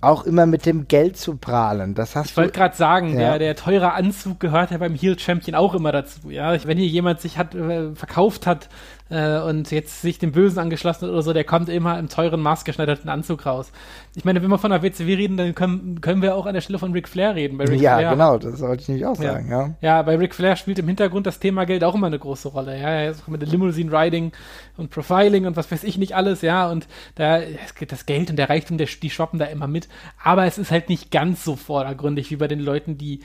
auch 0.00 0.24
immer 0.24 0.46
mit 0.46 0.66
dem 0.66 0.88
Geld 0.88 1.16
zu 1.16 1.36
prahlen. 1.36 1.94
Das 1.94 2.16
hast 2.16 2.30
Ich 2.30 2.36
wollte 2.36 2.52
gerade 2.52 2.74
sagen, 2.76 3.12
Ja. 3.12 3.30
der, 3.30 3.38
der 3.38 3.56
teure 3.56 3.92
Anzug 3.92 4.40
gehört 4.40 4.72
ja 4.72 4.78
beim 4.78 4.94
Heel 4.94 5.16
Champion 5.18 5.54
auch 5.54 5.74
immer 5.74 5.92
dazu. 5.92 6.28
Ja, 6.30 6.52
wenn 6.66 6.76
hier 6.76 6.88
jemand 6.88 7.20
sich 7.20 7.38
hat 7.38 7.54
äh, 7.54 7.94
verkauft 7.94 8.46
hat 8.46 8.68
äh, 9.12 9.40
und 9.40 9.70
jetzt 9.70 10.00
sich 10.02 10.18
dem 10.18 10.32
Bösen 10.32 10.58
angeschlossen 10.58 11.02
hat 11.06 11.10
oder 11.10 11.22
so, 11.22 11.32
der 11.32 11.44
kommt 11.44 11.68
immer 11.68 11.98
im 11.98 12.08
teuren 12.08 12.40
maßgeschneiderten 12.40 13.10
Anzug 13.10 13.44
raus. 13.44 13.70
Ich 14.14 14.24
meine, 14.24 14.42
wenn 14.42 14.48
wir 14.50 14.58
von 14.58 14.70
der 14.70 14.82
WCW 14.82 15.14
reden, 15.14 15.36
dann 15.36 15.54
können, 15.54 16.00
können 16.00 16.22
wir 16.22 16.34
auch 16.34 16.46
an 16.46 16.54
der 16.54 16.62
Stelle 16.62 16.78
von 16.78 16.92
Ric 16.92 17.08
Flair 17.08 17.34
reden. 17.34 17.58
Bei 17.58 17.64
Ric 17.64 17.80
Ja, 17.80 17.98
Flair, 17.98 18.10
genau, 18.10 18.38
das 18.38 18.60
wollte 18.60 18.82
ich 18.82 18.88
nämlich 18.88 19.06
auch 19.06 19.18
Ja. 19.20 19.32
sagen, 19.34 19.50
ja. 19.50 19.74
Ja, 19.82 20.02
bei 20.02 20.16
Ric 20.16 20.34
Flair 20.34 20.56
spielt 20.56 20.78
im 20.78 20.88
Hintergrund 20.88 21.26
das 21.26 21.38
Thema 21.38 21.66
Geld 21.66 21.84
auch 21.84 21.94
immer 21.94 22.06
eine 22.06 22.18
große 22.18 22.48
Rolle. 22.48 22.72
Ja, 22.78 22.88
er 22.88 23.10
ist 23.10 23.22
auch 23.22 23.28
mit 23.28 23.42
dem 23.42 23.50
Limousine 23.50 23.92
Riding 23.92 24.32
und 24.76 24.90
Profiling 24.90 25.46
und 25.46 25.56
was 25.56 25.70
weiß 25.70 25.84
ich 25.84 25.98
nicht 25.98 26.14
alles, 26.16 26.40
ja, 26.42 26.70
und 26.70 26.88
da 27.16 27.38
es 27.38 27.74
geht 27.74 27.92
das 27.92 28.06
Geld 28.06 28.30
und 28.30 28.36
der 28.36 28.48
Reichtum, 28.48 28.78
der, 28.78 28.88
die 29.02 29.10
shoppen 29.10 29.38
da 29.38 29.44
immer 29.46 29.66
mit. 29.66 29.88
Aber 30.24 30.46
es 30.46 30.56
ist 30.58 30.70
halt 30.70 30.88
nicht 30.88 31.10
ganz 31.10 31.44
so 31.44 31.56
vordergründig 31.56 32.30
wie 32.30 32.36
bei 32.36 32.48
den 32.48 32.60
Leuten, 32.60 32.96
die, 32.96 33.20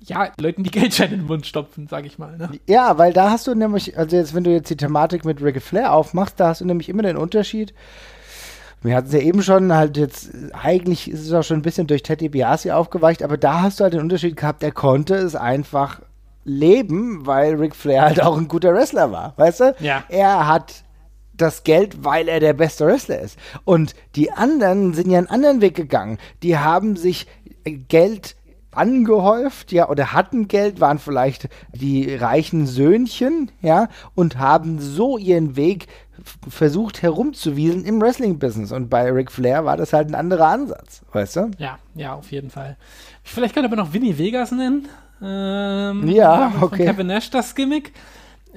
ja, 0.00 0.30
Leuten, 0.40 0.62
die 0.62 0.70
Geldscheine 0.70 1.14
in 1.14 1.20
den 1.20 1.26
Mund 1.26 1.46
stopfen, 1.46 1.86
sag 1.88 2.06
ich 2.06 2.18
mal. 2.18 2.36
Ne? 2.36 2.50
Ja, 2.66 2.98
weil 2.98 3.12
da 3.12 3.30
hast 3.30 3.46
du 3.46 3.54
nämlich, 3.54 3.98
also 3.98 4.16
jetzt, 4.16 4.34
wenn 4.34 4.44
du 4.44 4.50
jetzt 4.50 4.70
die 4.70 4.76
Thematik 4.76 5.24
mit 5.24 5.42
Ric 5.42 5.60
Flair 5.62 5.92
aufmachst, 5.92 6.38
da 6.38 6.48
hast 6.48 6.60
du 6.60 6.64
nämlich 6.64 6.88
immer 6.88 7.02
den 7.02 7.16
Unterschied. 7.16 7.74
Wir 8.80 8.96
hatten 8.96 9.08
es 9.08 9.12
ja 9.12 9.18
eben 9.18 9.42
schon, 9.42 9.74
halt 9.74 9.96
jetzt, 9.96 10.30
eigentlich 10.52 11.10
ist 11.10 11.26
es 11.26 11.32
auch 11.32 11.42
schon 11.42 11.58
ein 11.58 11.62
bisschen 11.62 11.88
durch 11.88 12.02
Teddy 12.02 12.28
Biasi 12.28 12.70
aufgeweicht, 12.70 13.22
aber 13.22 13.36
da 13.36 13.62
hast 13.62 13.80
du 13.80 13.84
halt 13.84 13.94
den 13.94 14.00
Unterschied 14.00 14.36
gehabt, 14.36 14.62
er 14.62 14.70
konnte 14.70 15.16
es 15.16 15.34
einfach 15.34 16.00
leben, 16.44 17.26
weil 17.26 17.56
Ric 17.56 17.74
Flair 17.74 18.02
halt 18.02 18.22
auch 18.22 18.38
ein 18.38 18.48
guter 18.48 18.72
Wrestler 18.72 19.10
war, 19.10 19.34
weißt 19.36 19.60
du? 19.60 19.74
Ja. 19.80 20.04
Er 20.08 20.46
hat 20.46 20.84
das 21.34 21.64
Geld, 21.64 22.04
weil 22.04 22.28
er 22.28 22.40
der 22.40 22.52
beste 22.52 22.86
Wrestler 22.86 23.20
ist. 23.20 23.38
Und 23.64 23.94
die 24.16 24.32
anderen 24.32 24.94
sind 24.94 25.10
ja 25.10 25.18
einen 25.18 25.28
anderen 25.28 25.60
Weg 25.60 25.74
gegangen. 25.74 26.18
Die 26.42 26.58
haben 26.58 26.96
sich 26.96 27.26
Geld 27.64 28.36
angehäuft, 28.72 29.72
ja, 29.72 29.88
oder 29.88 30.12
hatten 30.12 30.48
Geld, 30.48 30.80
waren 30.80 30.98
vielleicht 30.98 31.48
die 31.72 32.14
reichen 32.14 32.66
Söhnchen, 32.66 33.50
ja, 33.60 33.88
und 34.14 34.38
haben 34.38 34.80
so 34.80 35.18
ihren 35.18 35.56
Weg 35.56 35.86
versucht 36.48 37.02
herumzuwiesen 37.02 37.84
im 37.84 38.00
Wrestling-Business. 38.00 38.72
Und 38.72 38.88
bei 38.88 39.10
Ric 39.10 39.30
Flair 39.30 39.64
war 39.64 39.76
das 39.76 39.92
halt 39.92 40.08
ein 40.08 40.14
anderer 40.14 40.48
Ansatz, 40.48 41.02
weißt 41.12 41.36
du? 41.36 41.50
Ja, 41.58 41.78
ja, 41.94 42.14
auf 42.14 42.30
jeden 42.32 42.50
Fall. 42.50 42.76
Vielleicht 43.22 43.54
könnte 43.54 43.68
man 43.68 43.78
noch 43.78 43.92
Vinny 43.92 44.18
Vegas 44.18 44.50
nennen. 44.50 44.88
Ähm, 45.22 46.08
Ja, 46.08 46.50
von 46.50 46.62
okay. 46.62 46.86
Kevin 46.86 47.08
Nash 47.08 47.30
das 47.30 47.54
Gimmick. 47.54 47.92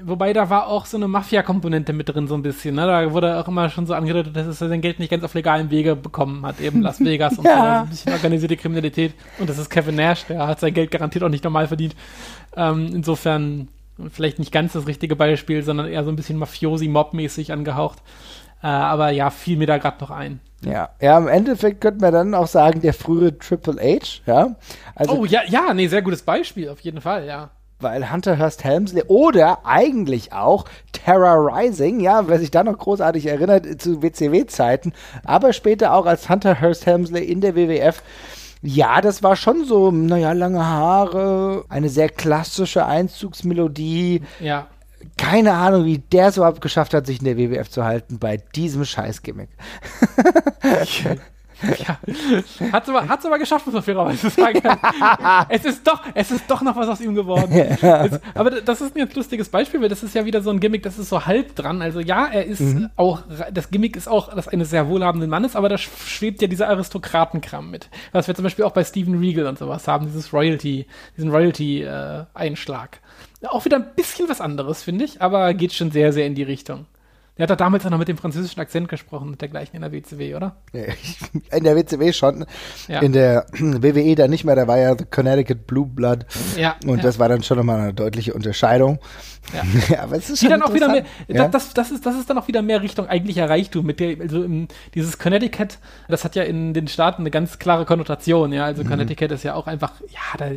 Wobei 0.04 0.32
da 0.34 0.50
war 0.50 0.68
auch 0.68 0.86
so 0.86 0.98
eine 0.98 1.08
Mafia-Komponente 1.08 1.92
mit 1.94 2.08
drin, 2.10 2.28
so 2.28 2.36
ein 2.36 2.42
bisschen. 2.42 2.76
Ne? 2.76 2.88
Da 2.88 3.12
wurde 3.12 3.38
auch 3.40 3.48
immer 3.48 3.70
schon 3.70 3.86
so 3.86 3.94
angedeutet, 3.94 4.36
dass 4.36 4.62
er 4.62 4.70
sein 4.70 4.82
Geld 4.82 5.00
nicht 5.00 5.10
ganz 5.12 5.24
auf 5.24 5.34
legalem 5.34 5.70
Wege 5.70 5.96
bekommen 5.96 6.46
hat, 6.46 6.60
eben 6.62 6.82
Las 6.82 7.00
Vegas 7.04 7.38
und 7.38 7.46
Ja. 7.46 7.56
so, 7.56 7.84
ein 7.84 7.90
bisschen 7.90 8.14
organisierte 8.14 8.58
Kriminalität. 8.58 9.14
Und 9.38 9.50
das 9.50 9.58
ist 9.58 9.70
Kevin 9.70 9.96
Nash, 9.96 10.26
der 10.26 10.48
hat 10.48 10.60
sein 10.60 10.74
Geld 10.74 10.92
garantiert 10.92 11.24
auch 11.24 11.30
nicht 11.30 11.44
normal 11.44 11.68
verdient. 11.68 11.96
Ähm, 12.56 12.90
insofern 12.94 13.68
vielleicht 14.12 14.40
nicht 14.40 14.52
ganz 14.52 14.74
das 14.74 14.88
richtige 14.88 15.16
Beispiel, 15.16 15.62
sondern 15.62 15.88
eher 15.88 16.04
so 16.04 16.10
ein 16.10 16.16
bisschen 16.16 16.40
Mafiosi-Mob-mäßig 16.40 17.52
angehaucht. 17.52 18.00
Äh, 18.64 18.68
aber 18.68 19.10
ja, 19.10 19.30
fiel 19.30 19.58
mir 19.58 19.68
da 19.68 19.78
gerade 19.78 19.98
noch 20.02 20.12
ein. 20.12 20.40
Ja. 20.64 20.90
Ja, 21.02 21.18
im 21.18 21.28
Endeffekt 21.28 21.82
könnte 21.82 22.02
man 22.02 22.14
dann 22.14 22.34
auch 22.34 22.48
sagen, 22.48 22.82
der 22.82 22.94
frühere 22.94 23.38
Triple 23.38 23.76
H, 23.82 24.22
ja. 24.26 24.56
Also 24.96 25.14
oh 25.18 25.26
ja, 25.26 25.42
ja, 25.48 25.74
nee, 25.74 25.88
sehr 25.88 26.02
gutes 26.02 26.22
Beispiel, 26.22 26.70
auf 26.70 26.80
jeden 26.82 27.02
Fall, 27.02 27.26
ja. 27.26 27.50
Weil 27.82 28.12
Hunter 28.12 28.38
Hearst 28.38 28.64
Helmsley 28.64 29.04
oder 29.08 29.66
eigentlich 29.66 30.34
auch 30.34 30.66
Terra 30.92 31.34
Rising, 31.34 32.00
ja, 32.00 32.28
wer 32.28 32.40
sich 32.40 32.52
da 32.52 32.64
noch 32.64 32.78
großartig 32.78 33.26
erinnert 33.26 33.82
zu 33.82 34.02
WCW-Zeiten, 34.02 34.94
aber 35.24 35.54
später 35.54 35.94
auch 35.94 36.06
als 36.06 36.30
Hunter 36.30 36.60
Hearst 36.60 36.86
Helmsley 36.86 37.24
in 37.24 37.42
der 37.42 37.56
WWF. 37.56 38.02
Ja, 38.64 39.02
das 39.02 39.24
war 39.24 39.36
schon 39.36 39.66
so, 39.66 39.90
naja, 39.90 40.34
lange 40.34 40.64
Haare, 40.64 41.66
eine 41.70 41.90
sehr 41.90 42.10
klassische 42.10 42.86
Einzugsmelodie. 42.86 44.22
Ja. 44.40 44.68
Keine 45.18 45.54
Ahnung, 45.54 45.86
wie 45.86 45.98
der 45.98 46.28
es 46.28 46.38
überhaupt 46.38 46.62
geschafft 46.62 46.94
hat, 46.94 47.08
sich 47.08 47.20
in 47.20 47.26
der 47.26 47.38
WWF 47.38 47.70
zu 47.70 47.84
halten 47.84 48.20
bei 48.20 48.38
diesem 48.38 48.86
Scheißgimmick. 48.86 49.50
Ja, 51.82 51.98
hat's 52.72 52.90
aber, 52.90 53.08
hat's 53.08 53.26
aber 53.26 53.40
geschafft, 53.40 53.66
muss 53.66 53.74
man 53.74 53.84
fairerweise 53.84 54.30
sagen. 54.30 54.62
es 55.50 55.66
ist 55.66 55.88
doch, 55.88 56.02
es 56.14 56.32
ist 56.32 56.50
doch 56.50 56.62
noch 56.62 56.76
was 56.76 56.88
aus 56.88 57.02
ihm 57.02 57.16
geworden. 57.16 57.52
Es, 57.54 58.20
aber 58.36 58.62
das 58.62 58.82
ist 58.82 58.96
ein 58.96 59.00
ganz 59.00 59.16
lustiges 59.16 59.50
Beispiel, 59.50 59.82
weil 59.82 59.90
das 59.90 60.04
ist 60.04 60.16
ja 60.16 60.26
wieder 60.26 60.42
so 60.42 60.50
ein 60.50 60.60
Gimmick, 60.60 60.84
das 60.84 60.98
ist 60.98 61.10
so 61.10 61.26
halb 61.26 61.56
dran. 61.56 61.82
Also 61.82 62.00
ja, 62.00 62.28
er 62.28 62.46
ist 62.46 62.62
mhm. 62.62 62.90
auch, 62.96 63.22
das 63.52 63.70
Gimmick 63.70 63.96
ist 63.96 64.08
auch 64.08 64.34
das 64.34 64.48
eines 64.48 64.70
sehr 64.70 64.88
wohlhabenden 64.88 65.30
Mannes, 65.30 65.56
aber 65.56 65.70
da 65.70 65.78
schwebt 65.78 66.42
ja 66.42 66.48
dieser 66.48 66.70
Aristokratenkram 66.70 67.70
mit. 67.70 67.90
Was 68.12 68.28
wir 68.28 68.36
zum 68.36 68.44
Beispiel 68.44 68.66
auch 68.66 68.72
bei 68.72 68.84
Steven 68.84 69.20
Regal 69.20 69.48
und 69.48 69.58
sowas 69.58 69.88
haben, 69.88 70.06
dieses 70.06 70.34
Royalty, 70.34 70.86
diesen 71.18 71.32
Royalty-Einschlag. 71.32 73.00
Äh, 73.42 73.48
auch 73.48 73.66
wieder 73.66 73.78
ein 73.78 73.96
bisschen 73.96 74.30
was 74.30 74.42
anderes, 74.42 74.84
finde 74.84 75.06
ich, 75.06 75.22
aber 75.22 75.54
geht 75.54 75.74
schon 75.74 75.92
sehr, 75.92 76.14
sehr 76.14 76.26
in 76.26 76.36
die 76.36 76.44
Richtung. 76.44 76.86
Der 77.42 77.48
hat 77.48 77.60
doch 77.60 77.66
damals 77.66 77.84
noch 77.86 77.98
mit 77.98 78.08
dem 78.08 78.18
französischen 78.18 78.60
Akzent 78.60 78.88
gesprochen, 78.88 79.32
mit 79.32 79.42
der 79.42 79.48
gleichen 79.48 79.76
in 79.76 79.82
der 79.82 79.92
WCW, 79.92 80.36
oder? 80.36 80.58
In 81.52 81.64
der 81.64 81.76
WCW 81.76 82.14
schon. 82.14 82.46
Ja. 82.88 83.00
In 83.00 83.14
der 83.14 83.48
WWE 83.54 84.14
dann 84.14 84.30
nicht 84.30 84.44
mehr, 84.44 84.56
da 84.56 84.68
war 84.68 84.78
ja 84.78 84.96
The 84.96 85.06
Connecticut 85.06 85.66
Blue 85.66 85.88
Blood. 85.88 86.28
Ja. 86.56 86.76
Und 86.86 86.98
ja. 86.98 87.04
das 87.04 87.18
war 87.18 87.30
dann 87.30 87.42
schon 87.42 87.58
nochmal 87.58 87.80
eine 87.80 87.94
deutliche 87.96 88.36
Unterscheidung. 88.36 89.00
Ja, 89.90 90.04
aber 90.04 90.18
es 90.18 90.30
ist 90.30 90.42
schon 90.42 90.52
dann 90.52 90.62
auch 90.62 90.72
wieder 90.72 90.88
mehr, 90.88 91.04
ja? 91.28 91.48
das, 91.48 91.74
das, 91.74 91.90
ist, 91.90 92.06
das 92.06 92.16
ist 92.16 92.30
dann 92.30 92.38
auch 92.38 92.48
wieder 92.48 92.62
mehr 92.62 92.84
Richtung 92.84 93.08
eigentlicher 93.08 93.50
Reichtum. 93.50 93.88
Mit 93.88 94.00
der, 94.00 94.20
also 94.20 94.44
im, 94.44 94.68
dieses 94.94 95.18
Connecticut, 95.18 95.80
das 96.10 96.24
hat 96.24 96.36
ja 96.36 96.44
in 96.44 96.76
den 96.76 96.88
Staaten 96.88 97.24
eine 97.24 97.32
ganz 97.32 97.58
klare 97.58 97.86
Konnotation, 97.86 98.54
ja. 98.54 98.66
Also 98.66 98.84
mhm. 98.84 98.90
Connecticut 98.90 99.32
ist 99.32 99.42
ja 99.42 99.56
auch 99.56 99.66
einfach, 99.66 99.94
ja, 100.10 100.38
da 100.38 100.52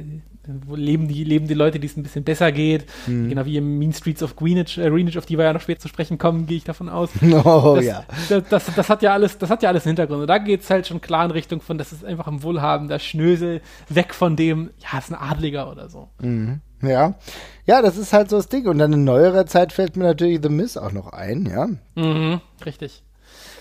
wo 0.67 0.77
leben 0.77 1.09
die, 1.09 1.25
leben 1.25 1.47
die 1.47 1.55
Leute, 1.55 1.79
die 1.79 1.87
es 1.87 1.97
ein 1.97 2.03
bisschen 2.03 2.25
besser 2.25 2.53
geht. 2.53 2.87
Mhm. 3.07 3.31
Genau 3.31 3.45
wie 3.45 3.57
im 3.57 3.79
Mean 3.79 3.93
Streets 3.93 4.23
of 4.23 4.37
Greenwich, 4.37 4.79
äh, 4.79 4.89
Greenwich, 4.91 5.19
auf 5.19 5.27
die 5.27 5.39
wir 5.39 5.45
ja 5.45 5.53
noch 5.53 5.61
später 5.61 5.81
zu 5.81 5.89
sprechen 5.89 6.19
kommen, 6.19 6.47
gehe 6.47 6.57
ich 6.57 6.65
davon 6.65 6.89
aus. 6.89 7.11
Oh 7.45 7.75
das, 7.77 7.85
ja. 7.85 8.05
Das, 8.29 8.45
das, 8.49 8.75
das, 8.75 8.89
hat 8.89 9.03
ja 9.03 9.13
alles, 9.13 9.39
das 9.39 9.51
hat 9.51 9.63
ja 9.63 9.69
alles 9.69 9.85
einen 9.85 9.97
Hintergrund. 9.97 10.23
Und 10.23 10.27
da 10.29 10.39
geht 10.39 10.63
es 10.63 10.71
halt 10.71 10.87
schon 10.87 11.01
klar 11.01 11.25
in 11.25 11.31
Richtung 11.31 11.61
von, 11.61 11.79
das 11.79 11.93
ist 11.93 12.05
einfach 12.05 12.27
im 12.29 12.43
Wohlhaben, 12.43 12.89
der 12.89 13.01
Schnösel, 13.01 13.61
weg 13.89 14.15
von 14.15 14.37
dem, 14.37 14.71
ja, 14.79 14.99
ist 14.99 15.11
ein 15.11 15.19
Adliger 15.19 15.71
oder 15.71 15.89
so. 15.89 16.09
Mhm. 16.21 16.61
Ja. 16.83 17.15
Ja, 17.67 17.83
das 17.83 17.97
ist 17.97 18.13
halt 18.13 18.31
so 18.31 18.37
das 18.37 18.49
Ding. 18.49 18.67
Und 18.67 18.79
dann 18.79 18.93
in 18.93 19.05
neuerer 19.05 19.47
Zeit 19.47 19.73
fällt 19.73 19.97
mir 19.97 20.05
natürlich 20.05 20.41
The 20.43 20.49
Miss 20.49 20.77
auch 20.77 20.93
noch 20.93 21.13
ein, 21.13 21.47
ja. 21.47 21.69
Mhm, 21.95 22.41
richtig. 22.65 23.03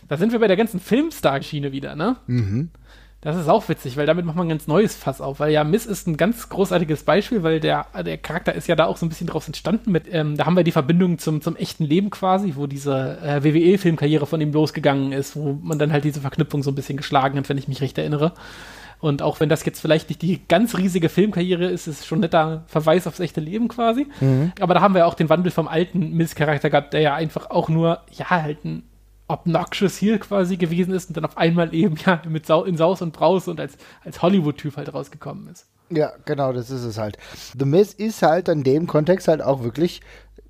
Da 0.08 0.18
sind 0.18 0.32
wir 0.32 0.40
bei 0.40 0.48
der 0.48 0.58
ganzen 0.58 0.80
Filmstar-Schiene 0.80 1.72
wieder, 1.72 1.96
ne? 1.96 2.18
Mhm. 2.28 2.70
Das 3.24 3.38
ist 3.38 3.48
auch 3.48 3.70
witzig, 3.70 3.96
weil 3.96 4.06
damit 4.06 4.26
macht 4.26 4.36
man 4.36 4.48
ein 4.48 4.50
ganz 4.50 4.68
neues 4.68 4.96
Fass 4.96 5.22
auf. 5.22 5.40
Weil 5.40 5.54
ja, 5.54 5.64
Miss 5.64 5.86
ist 5.86 6.08
ein 6.08 6.18
ganz 6.18 6.50
großartiges 6.50 7.04
Beispiel, 7.04 7.42
weil 7.42 7.62
der, 7.62 7.86
der 8.06 8.18
Charakter 8.18 8.54
ist 8.54 8.68
ja 8.68 8.76
da 8.76 8.86
auch 8.86 8.98
so 8.98 9.06
ein 9.06 9.10
bisschen 9.10 9.28
draus 9.28 9.48
entstanden. 9.48 9.94
Mit, 9.94 10.14
ähm, 10.14 10.36
da 10.36 10.46
haben 10.46 10.58
wir 10.58 10.66
die 10.66 10.74
Verbindung 10.74 11.20
zum, 11.20 11.42
zum 11.42 11.56
echten 11.56 11.86
Leben 11.86 12.10
quasi, 12.10 12.54
wo 12.58 12.68
diese 12.68 13.18
äh, 13.24 13.42
WWE-Filmkarriere 13.42 14.26
von 14.26 14.42
ihm 14.42 14.52
losgegangen 14.52 15.14
ist, 15.14 15.38
wo 15.38 15.58
man 15.62 15.80
dann 15.80 15.94
halt 15.94 16.04
diese 16.04 16.20
Verknüpfung 16.20 16.64
so 16.64 16.72
ein 16.72 16.76
bisschen 16.76 16.98
geschlagen 16.98 17.38
hat, 17.38 17.48
wenn 17.48 17.58
ich 17.58 17.70
mich 17.70 17.80
recht 17.80 17.98
erinnere. 17.98 18.34
Und 19.00 19.22
auch 19.22 19.40
wenn 19.40 19.50
das 19.50 19.66
jetzt 19.66 19.80
vielleicht 19.80 20.10
nicht 20.10 20.22
die 20.22 20.42
ganz 20.48 20.78
riesige 20.78 21.08
Filmkarriere 21.08 21.66
ist, 21.66 21.88
ist 21.88 22.02
es 22.02 22.06
schon 22.06 22.20
netter 22.20 22.64
Verweis 22.68 23.08
aufs 23.08 23.22
echte 23.22 23.42
Leben 23.42 23.70
quasi. 23.70 24.08
Mhm. 24.20 24.52
Aber 24.60 24.74
da 24.74 24.82
haben 24.82 24.96
wir 24.96 25.08
auch 25.08 25.14
den 25.14 25.30
Wandel 25.30 25.52
vom 25.52 25.70
alten 25.70 26.12
Miss-Charakter 26.12 26.70
gehabt, 26.70 26.94
der 26.94 27.02
ja 27.02 27.14
einfach 27.14 27.50
auch 27.50 27.70
nur, 27.70 28.02
ja, 28.12 28.30
halt 28.30 28.66
ein 28.66 28.84
obnoxious 29.34 29.98
Heel 29.98 30.20
quasi 30.20 30.58
gewesen 30.58 30.94
ist 30.94 31.10
und 31.10 31.18
dann 31.18 31.26
auf 31.26 31.38
einmal 31.38 31.74
eben 31.74 31.96
ja 32.06 32.22
mit 32.28 32.46
Sau 32.46 32.64
in 32.64 32.78
Saus 32.78 33.02
und 33.02 33.14
Braus 33.14 33.48
und 33.48 33.60
als, 33.60 33.78
als 34.04 34.22
Hollywood-Typ 34.22 34.78
halt 34.78 34.94
rausgekommen 34.94 35.48
ist. 35.48 35.68
Ja, 35.90 36.14
genau, 36.26 36.54
das 36.54 36.70
ist 36.70 36.84
es 36.84 36.98
halt. 36.98 37.18
The 37.58 37.66
Miz 37.66 37.94
ist 37.94 38.22
halt 38.22 38.48
in 38.48 38.64
dem 38.64 38.88
Kontext 38.88 39.28
halt 39.28 39.42
auch 39.42 39.64
wirklich 39.64 40.02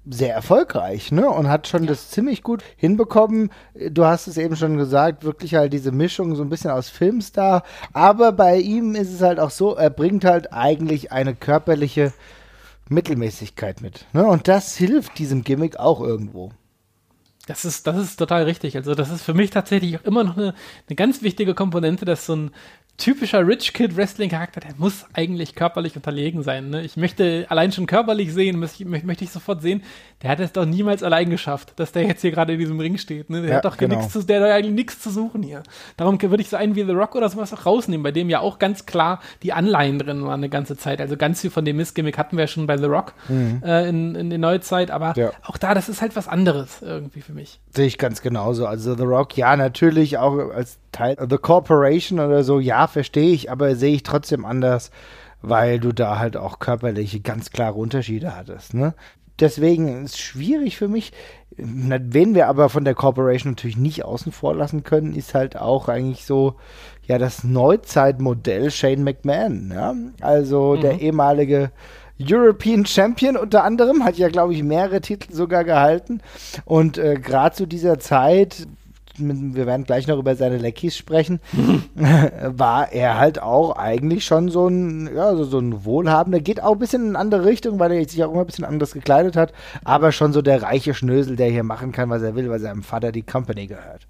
sehr 0.10 0.34
erfolgreich, 0.34 1.12
ne? 1.12 1.30
Und 1.30 1.48
hat 1.48 1.68
schon 1.68 1.84
ja. 1.84 1.90
das 1.90 2.10
ziemlich 2.10 2.44
gut 2.44 2.62
hinbekommen. 2.76 3.52
Du 3.90 4.06
hast 4.06 4.28
es 4.28 4.38
eben 4.38 4.56
schon 4.56 4.78
gesagt, 4.78 5.24
wirklich 5.24 5.56
halt 5.56 5.72
diese 5.72 5.92
Mischung 5.92 6.36
so 6.36 6.44
ein 6.44 6.50
bisschen 6.50 6.72
aus 6.72 6.90
Filmstar. 6.90 7.64
Aber 7.94 8.34
bei 8.34 8.58
ihm 8.58 8.96
ist 8.96 9.14
es 9.14 9.22
halt 9.22 9.40
auch 9.40 9.52
so, 9.52 9.76
er 9.76 9.90
bringt 9.90 10.26
halt 10.26 10.52
eigentlich 10.52 11.12
eine 11.12 11.36
körperliche 11.36 12.14
Mittelmäßigkeit 12.90 13.82
mit. 13.82 14.06
Ne? 14.14 14.26
Und 14.26 14.48
das 14.48 14.76
hilft 14.76 15.18
diesem 15.20 15.44
Gimmick 15.44 15.78
auch 15.78 16.02
irgendwo. 16.02 16.52
Das 17.46 17.66
ist, 17.66 17.88
das 17.88 17.98
ist 17.98 18.16
total 18.16 18.44
richtig. 18.44 18.78
Also, 18.78 18.96
das 18.96 19.10
ist 19.10 19.24
für 19.24 19.34
mich 19.34 19.50
tatsächlich 19.50 19.98
auch 19.98 20.04
immer 20.06 20.24
noch 20.24 20.38
eine, 20.38 20.54
eine 20.88 20.96
ganz 20.96 21.22
wichtige 21.22 21.54
Komponente, 21.54 22.06
dass 22.06 22.26
so 22.26 22.36
ein, 22.36 22.52
typischer 22.98 23.46
Rich 23.46 23.74
Kid 23.74 23.98
Wrestling 23.98 24.30
Charakter, 24.30 24.60
der 24.60 24.72
muss 24.78 25.06
eigentlich 25.14 25.56
körperlich 25.56 25.96
unterlegen 25.96 26.44
sein. 26.44 26.70
Ne? 26.70 26.84
Ich 26.84 26.96
möchte 26.96 27.46
allein 27.50 27.72
schon 27.72 27.88
körperlich 27.88 28.34
sehen, 28.34 28.60
möchte, 28.60 28.86
möchte 28.86 29.24
ich 29.24 29.32
sofort 29.32 29.62
sehen, 29.62 29.84
der 30.22 30.30
hat 30.30 30.40
es 30.40 30.52
doch 30.52 30.66
niemals 30.66 31.02
allein 31.02 31.30
geschafft, 31.30 31.74
dass 31.78 31.92
der 31.92 32.04
jetzt 32.04 32.22
hier 32.22 32.32
gerade 32.32 32.54
in 32.54 32.60
diesem 32.60 32.80
Ring 32.80 32.98
steht. 32.98 33.30
Ne? 33.30 33.42
Der 33.42 33.50
ja, 33.50 33.56
hat 33.58 33.66
doch 33.66 33.78
genau. 33.78 33.98
nichts 33.98 34.14
zu, 34.14 34.24
der 34.24 34.42
hat 34.42 34.52
eigentlich 34.52 34.76
nichts 34.76 35.00
zu 35.00 35.10
suchen 35.10 35.42
hier. 35.42 35.64
Darum 35.98 36.22
würde 36.22 36.42
ich 36.42 36.50
so 36.50 36.56
einen 36.56 36.76
wie 36.76 36.84
The 36.84 36.92
Rock 36.92 37.16
oder 37.16 37.30
sowas 37.30 37.52
auch 37.54 37.66
rausnehmen, 37.66 38.04
bei 38.04 38.12
dem 38.12 38.30
ja 38.30 38.40
auch 38.40 38.60
ganz 38.60 38.86
klar 38.86 39.20
die 39.42 39.54
Anleihen 39.54 39.98
drin 39.98 40.24
waren 40.24 40.40
eine 40.40 40.50
ganze 40.50 40.78
Zeit. 40.78 41.02
Also 41.02 41.18
ganz 41.18 41.42
viel 41.42 41.50
von 41.50 41.66
dem 41.66 41.78
Missgimmick 41.78 42.18
hatten 42.18 42.38
wir 42.38 42.44
ja 42.44 42.48
schon 42.48 42.68
bei 42.68 42.78
The 42.78 42.86
Rock 42.86 43.14
mhm. 43.28 43.62
äh, 43.66 43.90
in, 43.90 44.16
in 44.16 44.30
der 44.30 44.40
Neuzeit, 44.40 44.92
aber 44.92 45.14
ja. 45.18 45.32
auch 45.42 45.58
da, 45.58 45.74
das 45.74 45.90
ist 45.90 46.02
halt 46.02 46.16
was 46.16 46.28
anderes 46.28 46.82
irgendwie 46.82 47.22
für 47.22 47.34
mich. 47.34 47.60
Sehe 47.76 47.88
ich 47.88 47.98
ganz 47.98 48.22
genauso. 48.22 48.68
Also 48.68 48.96
The 48.96 49.04
Rock, 49.04 49.36
ja, 49.36 49.58
natürlich 49.58 50.20
auch 50.20 50.52
als 50.52 50.78
Teil 50.94 51.18
The 51.30 51.38
Corporation 51.38 52.20
oder 52.20 52.44
so, 52.46 52.60
ja, 52.60 52.88
verstehe 52.88 53.34
ich, 53.34 53.52
aber 53.52 53.76
sehe 53.76 53.96
ich 53.96 54.04
trotzdem 54.04 54.46
anders, 54.46 54.92
weil 55.42 55.80
du 55.80 55.92
da 55.92 56.20
halt 56.20 56.38
auch 56.38 56.60
körperliche 56.60 57.20
ganz 57.20 57.52
klare 57.52 57.76
Unterschiede 57.76 58.36
hattest, 58.36 58.74
ne? 58.74 58.94
Deswegen 59.40 60.04
ist 60.04 60.14
es 60.14 60.20
schwierig 60.20 60.78
für 60.78 60.88
mich. 60.88 61.12
Wen 61.58 62.36
wir 62.36 62.48
aber 62.48 62.70
von 62.70 62.86
der 62.86 62.94
Corporation 62.94 63.54
natürlich 63.54 63.78
nicht 63.78 64.06
außen 64.06 64.32
vor 64.32 64.56
lassen 64.56 64.84
können, 64.84 65.16
ist 65.16 65.34
halt 65.34 65.58
auch 65.58 65.90
eigentlich 65.90 66.26
so, 66.26 66.56
ja, 67.08 67.18
das 67.18 67.44
Neuzeitmodell 67.44 68.72
Shane 68.72 69.04
McMahon, 69.04 69.72
ja. 69.74 69.96
Also 70.22 70.76
mhm. 70.76 70.82
der 70.82 71.02
ehemalige 71.02 71.72
European 72.22 72.86
Champion 72.86 73.36
unter 73.36 73.64
anderem, 73.64 74.04
hat 74.04 74.18
ja, 74.18 74.30
glaube 74.30 74.54
ich, 74.54 74.64
mehrere 74.64 75.02
Titel 75.02 75.34
sogar 75.34 75.64
gehalten. 75.64 76.22
Und 76.66 76.98
äh, 76.98 77.16
gerade 77.16 77.56
zu 77.56 77.66
dieser 77.66 78.00
Zeit 78.00 78.68
wir 79.18 79.66
werden 79.66 79.86
gleich 79.86 80.08
noch 80.08 80.18
über 80.18 80.36
seine 80.36 80.58
Leckies 80.58 80.98
sprechen, 80.98 81.40
war 81.96 82.92
er 82.92 83.18
halt 83.18 83.42
auch 83.42 83.76
eigentlich 83.76 84.26
schon 84.26 84.50
so 84.50 84.68
ein, 84.68 85.10
ja, 85.14 85.36
so, 85.36 85.44
so 85.44 85.60
ein 85.60 85.86
Wohlhabender, 85.86 86.40
geht 86.40 86.62
auch 86.62 86.74
ein 86.74 86.80
bisschen 86.80 87.04
in 87.04 87.10
eine 87.10 87.20
andere 87.20 87.46
Richtung, 87.46 87.80
weil 87.80 87.92
er 87.92 88.08
sich 88.08 88.24
auch 88.24 88.32
immer 88.32 88.42
ein 88.42 88.48
bisschen 88.48 88.66
anders 88.66 88.94
gekleidet 88.94 89.36
hat, 89.36 89.54
aber 89.84 90.12
schon 90.12 90.34
so 90.34 90.42
der 90.42 90.62
reiche 90.62 90.94
Schnösel, 90.94 91.36
der 91.36 91.50
hier 91.50 91.64
machen 91.64 91.92
kann, 91.92 92.10
was 92.10 92.22
er 92.22 92.36
will, 92.36 92.50
weil 92.50 92.60
seinem 92.60 92.84
Vater 92.84 93.12
die 93.12 93.24
Company 93.24 93.68
gehört. 93.68 94.08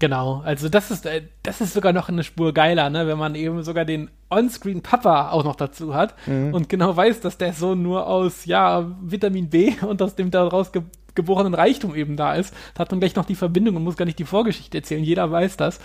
Genau, 0.00 0.42
also 0.44 0.68
das 0.68 0.92
ist, 0.92 1.06
äh, 1.06 1.22
das 1.42 1.60
ist 1.60 1.74
sogar 1.74 1.92
noch 1.92 2.08
eine 2.08 2.22
Spur 2.22 2.54
geiler, 2.54 2.88
ne, 2.88 3.08
wenn 3.08 3.18
man 3.18 3.34
eben 3.34 3.64
sogar 3.64 3.84
den 3.84 4.10
Onscreen 4.30 4.80
Papa 4.80 5.30
auch 5.30 5.42
noch 5.42 5.56
dazu 5.56 5.94
hat 5.94 6.14
mhm. 6.26 6.54
und 6.54 6.68
genau 6.68 6.96
weiß, 6.96 7.20
dass 7.20 7.36
der 7.36 7.52
Sohn 7.52 7.82
nur 7.82 8.06
aus, 8.06 8.44
ja, 8.44 8.92
Vitamin 9.02 9.50
B 9.50 9.72
und 9.80 10.00
aus 10.00 10.14
dem 10.14 10.30
daraus 10.30 10.70
ge 10.70 10.82
geborenen 11.18 11.54
Reichtum 11.54 11.94
eben 11.94 12.16
da 12.16 12.34
ist. 12.34 12.54
Da 12.74 12.80
hat 12.80 12.90
man 12.90 13.00
gleich 13.00 13.16
noch 13.16 13.26
die 13.26 13.34
Verbindung 13.34 13.76
und 13.76 13.84
muss 13.84 13.96
gar 13.96 14.06
nicht 14.06 14.18
die 14.18 14.24
Vorgeschichte 14.24 14.78
erzählen. 14.78 15.04
Jeder 15.04 15.30
weiß 15.30 15.56
das. 15.56 15.80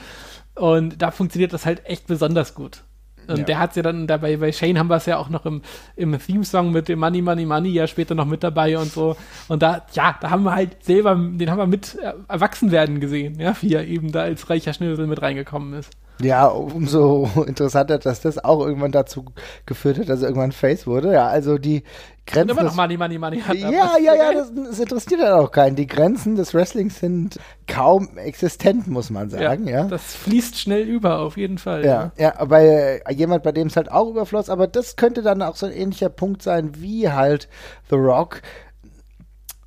Und 0.56 1.02
da 1.02 1.12
funktioniert 1.12 1.52
das 1.52 1.66
halt 1.66 1.86
echt 1.86 2.08
besonders 2.08 2.54
gut. 2.54 2.84
Und 3.28 3.40
ja. 3.40 3.44
der 3.46 3.60
hat 3.60 3.76
ja 3.76 3.82
dann 3.82 4.08
dabei, 4.08 4.38
bei 4.38 4.52
Shane 4.52 4.78
haben 4.78 4.90
wir 4.90 4.98
es 4.98 5.06
ja 5.06 5.18
auch 5.18 5.30
noch 5.30 5.46
im, 5.46 5.62
im 5.96 6.18
Theme-Song 6.18 6.72
mit 6.72 6.88
dem 6.90 7.00
Money, 7.00 7.22
Money, 7.22 7.46
Money 7.46 7.70
ja 7.70 7.88
später 7.88 8.16
noch 8.16 8.26
mit 8.26 8.44
dabei 8.44 8.78
und 8.78 8.92
so. 8.92 9.16
Und 9.48 9.64
da, 9.64 9.86
ja, 9.94 10.16
da 10.20 10.30
haben 10.30 10.44
wir 10.44 10.54
halt 10.54 10.84
selber, 10.84 11.16
den 11.16 11.50
haben 11.50 11.58
wir 11.58 11.68
mit 11.68 11.96
äh, 11.96 12.14
erwachsen 12.28 12.72
werden 12.72 13.00
gesehen, 13.00 13.40
ja, 13.40 13.56
wie 13.62 13.74
er 13.74 13.88
eben 13.88 14.12
da 14.12 14.22
als 14.22 14.50
reicher 14.50 14.74
Schnösel 14.74 15.08
mit 15.08 15.22
reingekommen 15.22 15.74
ist. 15.74 15.92
Ja, 16.22 16.48
umso 16.48 17.30
interessanter, 17.48 17.98
dass 17.98 18.22
das 18.22 18.44
auch 18.44 18.66
irgendwann 18.66 18.92
dazu 18.92 19.26
geführt 19.66 20.00
hat, 20.00 20.10
dass 20.10 20.22
er 20.22 20.30
irgendwann 20.30 20.52
Face 20.52 20.88
wurde. 20.88 21.14
Ja, 21.14 21.28
also 21.28 21.58
die 21.58 21.84
Grenzen. 22.26 22.52
Immer 22.52 22.64
noch 22.64 22.76
Money, 22.76 22.98
Money, 22.98 23.18
Money 23.18 23.42
hat. 23.42 23.56
Ja, 23.56 23.98
ja, 23.98 24.16
ja, 24.16 24.34
das, 24.34 24.54
das, 24.54 24.80
interessiert 24.80 25.22
halt 25.22 25.34
auch 25.34 25.52
keinen. 25.52 25.76
Die 25.76 25.88
Grenzen 25.88 26.36
des 26.36 26.54
Wrestlings 26.54 27.00
sind 27.00 27.38
kaum 27.68 28.18
existent, 28.18 28.88
muss 28.88 29.10
man 29.10 29.30
sagen. 29.30 29.68
Ja, 29.68 29.82
ja. 29.82 29.88
Das 29.88 30.16
fließt 30.16 30.58
schnell 30.58 30.84
über, 30.84 31.20
auf 31.20 31.36
jeden 31.36 31.58
Fall. 31.58 31.84
Ja, 31.84 32.12
ja, 32.18 32.34
ja 32.38 32.46
bei 32.46 33.02
äh, 33.06 33.14
jemand, 33.14 33.44
bei 33.44 33.52
dem 33.52 33.68
es 33.68 33.76
halt 33.76 33.92
auch 33.92 34.10
überfloss, 34.10 34.50
aber 34.50 34.68
das 34.68 34.96
könnte 34.96 35.22
dann 35.22 35.42
auch 35.42 35.58
so 35.58 35.66
ein 35.66 35.74
ähnlicher 35.74 36.10
Punkt 36.10 36.42
sein 36.42 36.72
wie 36.82 37.10
halt 37.10 37.50
The 37.90 37.96
Rock. 37.96 38.42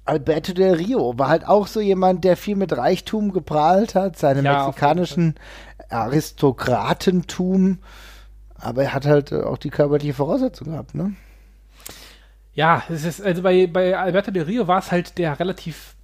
Alberto 0.07 0.53
del 0.53 0.75
Rio 0.75 1.19
war 1.19 1.29
halt 1.29 1.47
auch 1.47 1.67
so 1.67 1.81
jemand, 1.81 2.25
der 2.25 2.37
viel 2.37 2.57
mit 2.57 2.77
Reichtum 2.77 3.33
geprahlt 3.33 3.95
hat, 3.95 4.17
seine 4.17 4.43
ja, 4.43 4.65
mexikanischen 4.65 5.35
Aristokratentum, 5.91 7.79
aber 8.55 8.85
er 8.85 8.95
hat 8.95 9.07
halt 9.07 9.33
auch 9.33 9.59
die 9.59 9.71
körperliche 9.71 10.15
Voraussetzung 10.15 10.69
gehabt, 10.71 10.95
ne? 10.95 11.15
Ja, 12.55 12.83
es 12.89 13.05
ist, 13.05 13.21
also 13.23 13.43
bei, 13.43 13.67
bei 13.67 13.99
Alberto 13.99 14.31
Del 14.31 14.45
Rio 14.45 14.67
war 14.67 14.79
es 14.79 14.91
halt 14.91 15.19
der 15.19 15.39
relativ 15.39 15.97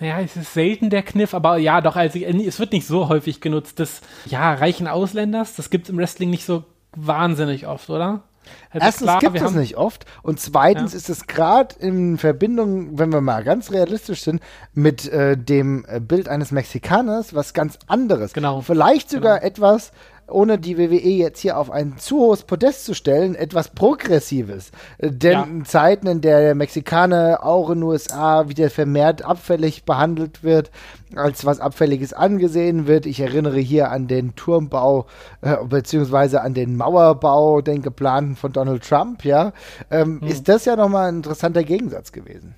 naja, 0.00 0.20
es 0.20 0.36
ist 0.36 0.54
selten 0.54 0.90
der 0.90 1.02
Kniff, 1.02 1.34
aber 1.34 1.58
ja, 1.58 1.80
doch, 1.80 1.96
also 1.96 2.18
es 2.18 2.60
wird 2.60 2.72
nicht 2.72 2.86
so 2.86 3.08
häufig 3.08 3.40
genutzt 3.40 3.80
des, 3.80 4.00
ja, 4.26 4.54
reichen 4.54 4.86
Ausländers. 4.86 5.56
Das 5.56 5.70
gibt 5.70 5.86
es 5.86 5.90
im 5.90 5.98
Wrestling 5.98 6.30
nicht 6.30 6.44
so 6.44 6.64
wahnsinnig 6.94 7.66
oft, 7.66 7.90
oder? 7.90 8.22
Also 8.70 8.86
Erstens 8.86 9.06
klar, 9.06 9.20
gibt 9.20 9.40
es 9.40 9.52
nicht 9.52 9.76
oft 9.76 10.04
und 10.22 10.40
zweitens 10.40 10.92
ja. 10.92 10.98
ist 10.98 11.08
es 11.08 11.26
gerade 11.26 11.74
in 11.78 12.18
Verbindung, 12.18 12.98
wenn 12.98 13.12
wir 13.12 13.20
mal 13.20 13.44
ganz 13.44 13.70
realistisch 13.70 14.22
sind, 14.22 14.42
mit 14.74 15.08
äh, 15.08 15.36
dem 15.36 15.86
Bild 16.00 16.28
eines 16.28 16.50
Mexikaners 16.50 17.34
was 17.34 17.54
ganz 17.54 17.78
anderes. 17.86 18.32
Genau. 18.32 18.60
Vielleicht 18.60 19.10
sogar 19.10 19.38
genau. 19.38 19.46
etwas, 19.46 19.92
ohne 20.30 20.58
die 20.58 20.78
WWE 20.78 21.08
jetzt 21.08 21.40
hier 21.40 21.58
auf 21.58 21.70
ein 21.70 21.98
zu 21.98 22.18
hohes 22.18 22.44
Podest 22.44 22.84
zu 22.84 22.94
stellen, 22.94 23.34
etwas 23.34 23.68
Progressives. 23.70 24.70
Äh, 24.98 25.10
denn 25.10 25.32
ja. 25.32 25.42
in 25.44 25.64
Zeiten, 25.64 26.06
in 26.06 26.20
der 26.20 26.40
der 26.40 26.54
Mexikaner 26.54 27.44
auch 27.44 27.70
in 27.70 27.80
den 27.80 27.84
USA 27.84 28.48
wieder 28.48 28.70
vermehrt 28.70 29.24
abfällig 29.24 29.84
behandelt 29.84 30.42
wird, 30.42 30.70
als 31.14 31.44
was 31.44 31.60
Abfälliges 31.60 32.12
angesehen 32.12 32.86
wird. 32.86 33.06
Ich 33.06 33.20
erinnere 33.20 33.58
hier 33.58 33.90
an 33.90 34.08
den 34.08 34.34
Turmbau 34.34 35.06
äh, 35.40 35.56
beziehungsweise 35.64 36.42
an 36.42 36.54
den 36.54 36.76
Mauerbau, 36.76 37.60
den 37.60 37.82
geplanten 37.82 38.36
von 38.36 38.52
Donald 38.52 38.82
Trump, 38.82 39.24
ja, 39.24 39.52
ähm, 39.90 40.20
hm. 40.20 40.28
ist 40.28 40.48
das 40.48 40.64
ja 40.64 40.76
nochmal 40.76 41.08
ein 41.08 41.16
interessanter 41.16 41.64
Gegensatz 41.64 42.12
gewesen. 42.12 42.54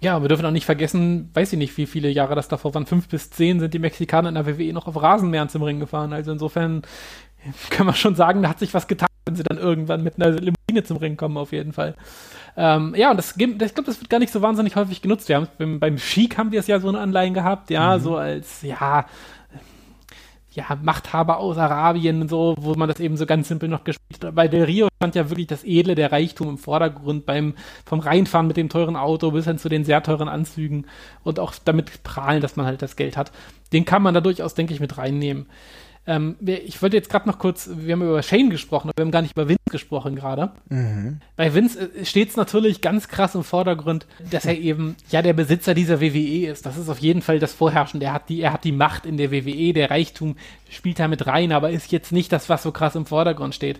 Ja, 0.00 0.22
wir 0.22 0.28
dürfen 0.28 0.46
auch 0.46 0.52
nicht 0.52 0.66
vergessen, 0.66 1.30
weiß 1.34 1.52
ich 1.52 1.58
nicht, 1.58 1.76
wie 1.76 1.86
viele 1.86 2.08
Jahre 2.08 2.36
das 2.36 2.48
davor 2.48 2.72
waren, 2.74 2.86
fünf 2.86 3.08
bis 3.08 3.30
zehn 3.30 3.58
sind 3.58 3.74
die 3.74 3.80
Mexikaner 3.80 4.28
in 4.28 4.36
der 4.36 4.46
WWE 4.46 4.72
noch 4.72 4.86
auf 4.86 5.00
Rasenmähern 5.00 5.48
zum 5.48 5.62
Ring 5.62 5.80
gefahren. 5.80 6.12
Also 6.12 6.30
insofern 6.30 6.82
können 7.70 7.88
wir 7.88 7.94
schon 7.94 8.14
sagen, 8.14 8.42
da 8.42 8.50
hat 8.50 8.60
sich 8.60 8.74
was 8.74 8.86
getan, 8.86 9.08
wenn 9.26 9.34
sie 9.34 9.42
dann 9.42 9.58
irgendwann 9.58 10.04
mit 10.04 10.16
einer 10.16 10.30
Limousine 10.30 10.84
zum 10.84 10.98
Ring 10.98 11.16
kommen, 11.16 11.36
auf 11.36 11.52
jeden 11.52 11.72
Fall. 11.72 11.96
Ähm, 12.56 12.94
ja, 12.96 13.10
und 13.10 13.16
das, 13.16 13.36
ich 13.36 13.56
glaube, 13.56 13.84
das 13.84 14.00
wird 14.00 14.10
gar 14.10 14.18
nicht 14.18 14.32
so 14.32 14.40
wahnsinnig 14.42 14.76
häufig 14.76 15.02
genutzt. 15.02 15.28
Wir 15.28 15.36
haben 15.36 15.48
beim, 15.58 15.80
beim 15.80 15.96
Chic 15.96 16.38
haben 16.38 16.52
wir 16.52 16.60
es 16.60 16.66
ja 16.68 16.78
so 16.78 16.88
eine 16.88 17.00
Anleihen 17.00 17.34
gehabt, 17.34 17.70
ja, 17.70 17.96
mhm. 17.96 18.00
so 18.00 18.16
als, 18.16 18.62
ja, 18.62 19.06
ja, 20.58 20.76
Machthaber 20.82 21.38
aus 21.38 21.56
Arabien 21.56 22.20
und 22.20 22.28
so, 22.28 22.56
wo 22.58 22.74
man 22.74 22.88
das 22.88 22.98
eben 22.98 23.16
so 23.16 23.26
ganz 23.26 23.46
simpel 23.46 23.68
noch 23.68 23.84
gespielt 23.84 24.24
hat. 24.24 24.34
Bei 24.34 24.48
Del 24.48 24.64
Rio 24.64 24.88
stand 24.96 25.14
ja 25.14 25.30
wirklich 25.30 25.46
das 25.46 25.62
Edle, 25.62 25.94
der 25.94 26.10
Reichtum 26.10 26.48
im 26.48 26.58
Vordergrund 26.58 27.26
beim, 27.26 27.54
vom 27.86 28.00
Reinfahren 28.00 28.48
mit 28.48 28.56
dem 28.56 28.68
teuren 28.68 28.96
Auto 28.96 29.30
bis 29.30 29.44
hin 29.44 29.58
zu 29.58 29.68
den 29.68 29.84
sehr 29.84 30.02
teuren 30.02 30.28
Anzügen 30.28 30.86
und 31.22 31.38
auch 31.38 31.54
damit 31.64 32.02
prahlen, 32.02 32.40
dass 32.40 32.56
man 32.56 32.66
halt 32.66 32.82
das 32.82 32.96
Geld 32.96 33.16
hat. 33.16 33.30
Den 33.72 33.84
kann 33.84 34.02
man 34.02 34.14
da 34.14 34.20
durchaus, 34.20 34.54
denke 34.54 34.74
ich, 34.74 34.80
mit 34.80 34.98
reinnehmen. 34.98 35.46
Ähm, 36.08 36.36
ich 36.40 36.80
wollte 36.80 36.96
jetzt 36.96 37.10
gerade 37.10 37.28
noch 37.28 37.38
kurz, 37.38 37.68
wir 37.70 37.92
haben 37.92 38.00
über 38.00 38.22
Shane 38.22 38.48
gesprochen, 38.48 38.88
aber 38.88 38.96
wir 38.96 39.04
haben 39.04 39.10
gar 39.10 39.20
nicht 39.20 39.32
über 39.36 39.46
Vince 39.46 39.60
gesprochen 39.70 40.16
gerade. 40.16 40.52
Mhm. 40.70 41.20
Bei 41.36 41.52
Vince 41.52 41.90
äh, 41.94 42.06
steht 42.06 42.30
es 42.30 42.36
natürlich 42.36 42.80
ganz 42.80 43.08
krass 43.08 43.34
im 43.34 43.44
Vordergrund, 43.44 44.06
dass 44.30 44.46
er 44.46 44.56
eben 44.56 44.96
ja 45.10 45.20
der 45.20 45.34
Besitzer 45.34 45.74
dieser 45.74 46.00
WWE 46.00 46.46
ist. 46.50 46.64
Das 46.64 46.78
ist 46.78 46.88
auf 46.88 46.98
jeden 46.98 47.20
Fall 47.20 47.38
das 47.38 47.52
Vorherrschende. 47.52 48.06
Er 48.06 48.14
hat 48.14 48.30
die, 48.30 48.40
er 48.40 48.54
hat 48.54 48.64
die 48.64 48.72
Macht 48.72 49.04
in 49.04 49.18
der 49.18 49.30
WWE, 49.30 49.74
der 49.74 49.90
Reichtum 49.90 50.36
spielt 50.70 50.98
da 50.98 51.08
mit 51.08 51.26
rein, 51.26 51.52
aber 51.52 51.68
ist 51.68 51.92
jetzt 51.92 52.10
nicht 52.10 52.32
das, 52.32 52.48
was 52.48 52.62
so 52.62 52.72
krass 52.72 52.94
im 52.94 53.04
Vordergrund 53.04 53.54
steht. 53.54 53.78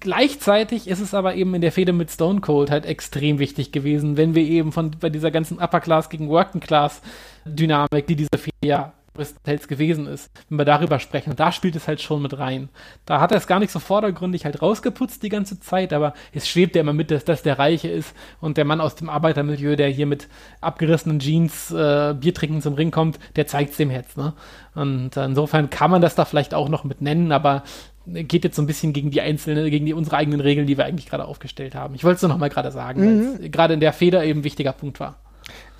Gleichzeitig 0.00 0.86
ist 0.86 1.00
es 1.00 1.14
aber 1.14 1.34
eben 1.34 1.54
in 1.54 1.62
der 1.62 1.72
Fehde 1.72 1.94
mit 1.94 2.10
Stone 2.10 2.42
Cold 2.42 2.70
halt 2.70 2.84
extrem 2.84 3.38
wichtig 3.38 3.72
gewesen, 3.72 4.18
wenn 4.18 4.34
wir 4.34 4.42
eben 4.42 4.70
von 4.70 4.90
bei 5.00 5.08
dieser 5.08 5.30
ganzen 5.30 5.58
Upper 5.58 5.80
Class 5.80 6.10
gegen 6.10 6.28
Working 6.28 6.60
Class 6.60 7.00
Dynamik, 7.46 8.06
die 8.06 8.16
diese 8.16 8.38
Fehde 8.38 8.66
ja 8.66 8.92
größtenteils 9.14 9.68
gewesen 9.68 10.06
ist, 10.06 10.30
wenn 10.48 10.58
wir 10.58 10.64
darüber 10.64 10.98
sprechen. 10.98 11.30
Und 11.30 11.40
da 11.40 11.52
spielt 11.52 11.76
es 11.76 11.88
halt 11.88 12.00
schon 12.00 12.22
mit 12.22 12.38
rein. 12.38 12.68
Da 13.06 13.20
hat 13.20 13.32
er 13.32 13.38
es 13.38 13.46
gar 13.46 13.60
nicht 13.60 13.70
so 13.70 13.78
vordergründig 13.78 14.44
halt 14.44 14.60
rausgeputzt 14.60 15.22
die 15.22 15.28
ganze 15.28 15.60
Zeit, 15.60 15.92
aber 15.92 16.14
es 16.32 16.48
schwebt 16.48 16.74
ja 16.76 16.82
immer 16.82 16.92
mit, 16.92 17.10
dass 17.10 17.24
das 17.24 17.42
der 17.42 17.58
Reiche 17.58 17.88
ist 17.88 18.14
und 18.40 18.56
der 18.56 18.64
Mann 18.64 18.80
aus 18.80 18.94
dem 18.96 19.08
Arbeitermilieu, 19.08 19.76
der 19.76 19.88
hier 19.88 20.06
mit 20.06 20.28
abgerissenen 20.60 21.20
Jeans 21.20 21.70
äh, 21.70 22.14
Bier 22.14 22.34
trinken 22.34 22.60
zum 22.60 22.74
Ring 22.74 22.90
kommt, 22.90 23.18
der 23.36 23.46
zeigt 23.46 23.72
es 23.72 23.76
dem 23.76 23.90
jetzt. 23.90 24.16
Ne? 24.16 24.34
Und 24.74 25.16
insofern 25.16 25.70
kann 25.70 25.90
man 25.90 26.02
das 26.02 26.14
da 26.14 26.24
vielleicht 26.24 26.54
auch 26.54 26.68
noch 26.68 26.84
mit 26.84 27.00
nennen, 27.00 27.32
aber 27.32 27.62
geht 28.06 28.44
jetzt 28.44 28.56
so 28.56 28.62
ein 28.62 28.66
bisschen 28.66 28.92
gegen 28.92 29.10
die 29.10 29.20
einzelnen, 29.20 29.70
gegen 29.70 29.86
die 29.86 29.94
unsere 29.94 30.16
eigenen 30.16 30.40
Regeln, 30.40 30.66
die 30.66 30.76
wir 30.76 30.84
eigentlich 30.84 31.06
gerade 31.06 31.24
aufgestellt 31.24 31.74
haben. 31.74 31.94
Ich 31.94 32.04
wollte 32.04 32.16
es 32.16 32.22
nur 32.22 32.28
noch 32.28 32.38
mal 32.38 32.50
gerade 32.50 32.70
sagen, 32.70 33.00
mhm. 33.00 33.06
weil 33.06 33.44
es 33.46 33.50
gerade 33.50 33.74
in 33.74 33.80
der 33.80 33.92
Feder 33.92 34.24
eben 34.24 34.40
ein 34.40 34.44
wichtiger 34.44 34.72
Punkt 34.72 35.00
war. 35.00 35.16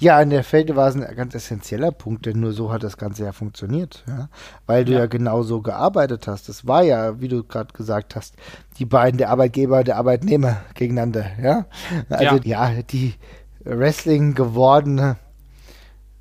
Ja, 0.04 0.20
in 0.20 0.28
der 0.28 0.44
Felde 0.44 0.76
war 0.76 0.88
es 0.88 0.96
ein 0.96 1.16
ganz 1.16 1.34
essentieller 1.34 1.90
Punkt, 1.90 2.26
denn 2.26 2.38
nur 2.38 2.52
so 2.52 2.70
hat 2.70 2.82
das 2.82 2.98
Ganze 2.98 3.24
ja 3.24 3.32
funktioniert, 3.32 4.04
ja? 4.06 4.28
weil 4.66 4.84
du 4.84 4.92
ja. 4.92 4.98
ja 4.98 5.06
genau 5.06 5.42
so 5.42 5.62
gearbeitet 5.62 6.26
hast. 6.26 6.46
Das 6.50 6.66
war 6.66 6.82
ja, 6.82 7.22
wie 7.22 7.28
du 7.28 7.42
gerade 7.42 7.72
gesagt 7.72 8.14
hast, 8.14 8.34
die 8.78 8.84
beiden, 8.84 9.16
der 9.16 9.30
Arbeitgeber, 9.30 9.82
der 9.82 9.96
Arbeitnehmer 9.96 10.58
gegeneinander, 10.74 11.24
ja. 11.42 11.64
Also 12.10 12.36
ja, 12.44 12.70
ja 12.70 12.82
die 12.82 13.14
Wrestling 13.60 14.34
gewordene 14.34 15.16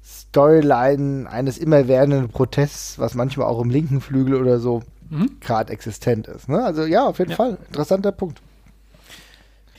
Storyline 0.02 1.30
eines 1.30 1.58
immerwährenden 1.58 2.30
Protests, 2.30 3.00
was 3.00 3.16
manchmal 3.16 3.48
auch 3.48 3.60
im 3.60 3.70
linken 3.70 4.00
Flügel 4.00 4.36
oder 4.36 4.60
so 4.60 4.82
mhm. 5.10 5.42
gerade 5.42 5.74
existent 5.74 6.30
ist. 6.30 6.48
Ne? 6.48 6.64
Also 6.64 6.86
ja, 6.86 7.04
auf 7.06 7.20
jeden 7.20 7.32
ja. 7.32 7.36
Fall 7.36 7.58
interessanter 7.68 8.14
Punkt. 8.14 8.42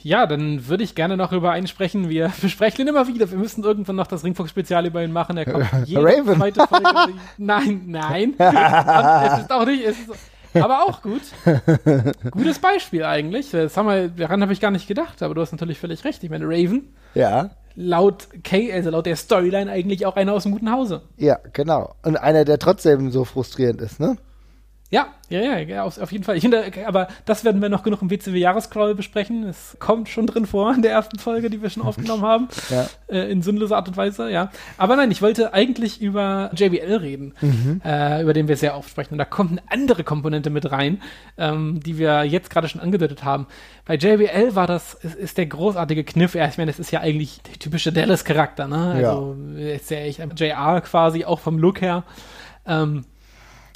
Ja, 0.05 0.27
dann 0.27 0.67
würde 0.67 0.83
ich 0.83 0.93
gerne 0.93 1.17
noch 1.17 1.31
über 1.31 1.49
einen 1.49 1.65
sprechen. 1.65 2.09
Wir 2.09 2.31
besprechen 2.41 2.81
ihn 2.81 2.89
immer 2.89 3.07
wieder. 3.07 3.31
Wir 3.31 3.39
müssen 3.39 3.63
irgendwann 3.63 3.95
noch 3.95 4.05
das 4.05 4.23
Ringfuchs-Spezial 4.23 4.85
über 4.85 5.03
ihn 5.03 5.11
machen. 5.11 5.35
Er 5.35 5.45
kommt 5.45 5.65
jede 5.85 6.03
Raven. 6.03 6.35
zweite 6.35 6.67
Folge. 6.67 7.13
nein, 7.39 7.81
nein. 7.87 8.35
es 8.37 9.39
ist 9.39 9.51
auch 9.51 9.65
nicht. 9.65 9.83
Es 9.83 9.97
ist, 9.97 10.11
aber 10.53 10.83
auch 10.83 11.01
gut. 11.01 11.23
Gutes 12.29 12.59
Beispiel 12.59 13.03
eigentlich. 13.03 13.49
Das 13.49 13.75
haben 13.75 13.87
wir, 13.87 14.09
daran 14.09 14.43
habe 14.43 14.53
ich 14.53 14.61
gar 14.61 14.69
nicht 14.69 14.87
gedacht, 14.87 15.23
aber 15.23 15.33
du 15.33 15.41
hast 15.41 15.51
natürlich 15.51 15.79
völlig 15.79 16.05
recht. 16.05 16.23
Ich 16.23 16.29
meine, 16.29 16.45
Raven. 16.45 16.93
Ja. 17.15 17.49
Laut 17.75 18.27
Kay, 18.43 18.71
also 18.71 18.91
laut 18.91 19.07
der 19.07 19.15
Storyline 19.15 19.71
eigentlich 19.71 20.05
auch 20.05 20.17
einer 20.17 20.33
aus 20.33 20.43
dem 20.43 20.51
guten 20.51 20.71
Hause. 20.71 21.01
Ja, 21.17 21.39
genau. 21.51 21.95
Und 22.03 22.15
einer, 22.17 22.45
der 22.45 22.59
trotzdem 22.59 23.09
so 23.09 23.25
frustrierend 23.25 23.81
ist, 23.81 23.99
ne? 23.99 24.17
Ja, 24.91 25.07
ja, 25.29 25.57
ja, 25.57 25.83
auf, 25.83 25.99
auf, 25.99 26.11
jeden 26.11 26.23
Fall. 26.23 26.37
Ich 26.37 26.41
finde, 26.41 26.63
aber 26.85 27.07
das 27.25 27.43
werden 27.43 27.59
wir 27.59 27.69
noch 27.69 27.81
genug 27.81 28.03
im 28.03 28.11
WCW-Jahrescrawl 28.11 28.93
besprechen. 28.93 29.43
Es 29.43 29.75
kommt 29.79 30.09
schon 30.09 30.27
drin 30.27 30.45
vor 30.45 30.75
in 30.75 30.83
der 30.83 30.91
ersten 30.91 31.17
Folge, 31.17 31.49
die 31.49 31.63
wir 31.63 31.71
schon 31.71 31.81
aufgenommen 31.85 32.21
haben. 32.21 32.47
Ja. 32.69 32.87
Äh, 33.07 33.31
in 33.31 33.41
sinnloser 33.41 33.77
Art 33.77 33.87
und 33.87 33.97
Weise, 33.97 34.29
ja. 34.29 34.51
Aber 34.77 34.95
nein, 34.95 35.09
ich 35.09 35.23
wollte 35.23 35.53
eigentlich 35.53 35.99
über 36.01 36.51
JBL 36.53 36.97
reden, 36.97 37.33
mhm. 37.41 37.81
äh, 37.83 38.21
über 38.21 38.33
den 38.33 38.47
wir 38.47 38.57
sehr 38.57 38.77
oft 38.77 38.87
sprechen. 38.87 39.15
Und 39.15 39.17
da 39.17 39.25
kommt 39.25 39.51
eine 39.51 39.63
andere 39.71 40.03
Komponente 40.03 40.51
mit 40.51 40.71
rein, 40.71 41.01
ähm, 41.39 41.79
die 41.79 41.97
wir 41.97 42.23
jetzt 42.23 42.51
gerade 42.51 42.67
schon 42.67 42.79
angedeutet 42.79 43.23
haben. 43.23 43.47
Bei 43.85 43.95
JBL 43.95 44.53
war 44.53 44.67
das, 44.67 44.93
ist, 44.93 45.15
ist 45.15 45.37
der 45.39 45.47
großartige 45.47 46.03
Kniff. 46.03 46.35
Ja, 46.35 46.47
ich 46.47 46.59
meine, 46.59 46.69
das 46.69 46.79
ist 46.79 46.91
ja 46.91 46.99
eigentlich 46.99 47.41
der 47.41 47.57
typische 47.57 47.91
Dallas-Charakter, 47.91 48.67
ne? 48.67 48.93
Also 48.93 49.35
ja. 49.57 49.73
ist 49.73 49.89
ja 49.89 49.97
echt 49.97 50.21
JR 50.39 50.79
quasi, 50.81 51.25
auch 51.25 51.39
vom 51.39 51.57
Look 51.57 51.81
her. 51.81 52.03
Ähm, 52.67 53.05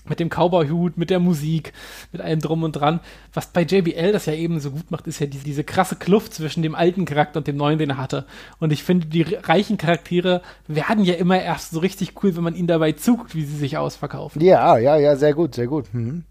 mit 0.10 0.19
dem 0.19 0.30
Cowboy-Hut, 0.30 0.98
mit 0.98 1.10
der 1.10 1.19
Musik, 1.19 1.74
mit 2.12 2.22
allem 2.22 2.39
drum 2.39 2.63
und 2.63 2.74
dran. 2.74 3.00
Was 3.34 3.48
bei 3.48 3.62
JBL 3.62 4.12
das 4.12 4.26
ja 4.26 4.34
eben 4.34 4.60
so 4.60 4.72
gut 4.72 4.91
macht, 4.91 5.08
ist 5.08 5.19
ja 5.19 5.28
diese, 5.28 5.43
diese 5.43 5.63
krasse 5.63 5.95
Kluft 5.95 6.34
zwischen 6.34 6.63
dem 6.63 6.76
alten 6.76 7.06
Charakter 7.06 7.39
und 7.39 7.48
dem 7.48 7.58
neuen, 7.58 7.80
den 7.80 7.91
er 7.91 7.98
hatte. 7.98 8.26
Und 8.60 8.74
ich 8.74 8.84
finde, 8.84 9.08
die 9.08 9.22
reichen 9.22 9.78
Charaktere 9.78 10.41
werden 10.67 11.04
ja 11.06 11.15
immer 11.15 11.41
erst 11.41 11.72
so 11.72 11.80
richtig 11.80 12.13
cool, 12.24 12.36
wenn 12.36 12.43
man 12.43 12.56
ihnen 12.56 12.67
dabei 12.67 12.91
zuguckt, 12.93 13.36
wie 13.36 13.45
sie 13.45 13.58
sich 13.58 13.78
ausverkaufen. 13.78 14.41
Ja, 14.41 14.78
ja, 14.78 14.98
ja, 14.98 15.15
sehr 15.15 15.34
gut, 15.34 15.56
sehr 15.56 15.67
gut. 15.67 15.93
Mhm. 15.93 16.24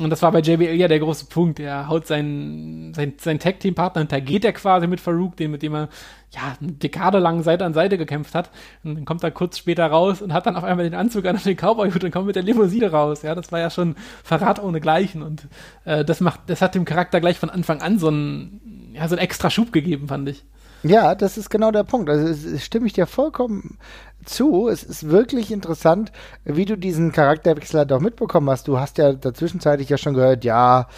Und 0.00 0.10
das 0.10 0.22
war 0.22 0.32
bei 0.32 0.40
JBL 0.40 0.74
ja 0.74 0.88
der 0.88 0.98
große 0.98 1.26
Punkt. 1.26 1.60
Er 1.60 1.86
haut 1.86 2.08
seinen, 2.08 2.92
sein, 2.94 3.14
sein 3.16 3.38
Tag-Team-Partner 3.38 4.02
und 4.02 4.10
da 4.10 4.18
geht 4.18 4.44
er 4.44 4.52
quasi 4.52 4.88
mit 4.88 5.00
Farouk, 5.00 5.36
den, 5.36 5.52
mit 5.52 5.62
dem 5.62 5.72
er 5.72 5.88
ja 6.32 6.56
eine 6.60 6.72
Dekade 6.72 7.20
lang 7.20 7.44
Seite 7.44 7.64
an 7.64 7.74
Seite 7.74 7.96
gekämpft 7.96 8.34
hat. 8.34 8.50
Und 8.82 8.96
dann 8.96 9.04
kommt 9.04 9.22
er 9.22 9.30
kurz 9.30 9.56
später 9.56 9.86
raus 9.86 10.20
und 10.20 10.32
hat 10.32 10.46
dann 10.46 10.56
auf 10.56 10.64
einmal 10.64 10.84
den 10.84 10.98
Anzug 10.98 11.26
an 11.26 11.36
und 11.36 11.46
den 11.46 11.56
Cowboy-Hut 11.56 12.02
und 12.02 12.10
kommt 12.10 12.26
mit 12.26 12.34
der 12.34 12.42
Limousine 12.42 12.90
raus. 12.90 13.22
Ja, 13.22 13.36
das 13.36 13.52
war 13.52 13.60
ja 13.60 13.70
schon 13.70 13.94
Verrat 14.24 14.60
ohne 14.60 14.80
Gleichen. 14.80 15.22
Und 15.22 15.46
äh, 15.84 16.04
das 16.04 16.20
macht, 16.20 16.40
das 16.48 16.60
hat 16.60 16.74
dem 16.74 16.84
Charakter 16.84 17.20
gleich 17.20 17.38
von 17.38 17.50
Anfang 17.50 17.80
an 17.80 18.00
so 18.00 18.08
einen, 18.08 18.90
ja, 18.94 19.06
so 19.06 19.14
einen 19.14 19.22
extra 19.22 19.48
Schub 19.48 19.70
gegeben, 19.70 20.08
fand 20.08 20.28
ich. 20.28 20.44
Ja, 20.82 21.14
das 21.14 21.38
ist 21.38 21.50
genau 21.50 21.70
der 21.70 21.84
Punkt. 21.84 22.10
Also 22.10 22.58
stimme 22.58 22.86
ich 22.86 22.92
dir 22.92 23.06
vollkommen 23.06 23.78
zu. 24.24 24.68
Es 24.68 24.82
ist 24.82 25.08
wirklich 25.08 25.50
interessant, 25.50 26.12
wie 26.44 26.64
du 26.64 26.76
diesen 26.76 27.12
Charakterwechsel 27.12 27.80
halt 27.80 27.92
auch 27.92 28.00
mitbekommen 28.00 28.50
hast. 28.50 28.68
Du 28.68 28.78
hast 28.78 28.98
ja 28.98 29.12
dazwischenzeitlich 29.12 29.88
ja 29.88 29.98
schon 29.98 30.14
gehört, 30.14 30.44
ja, 30.44 30.88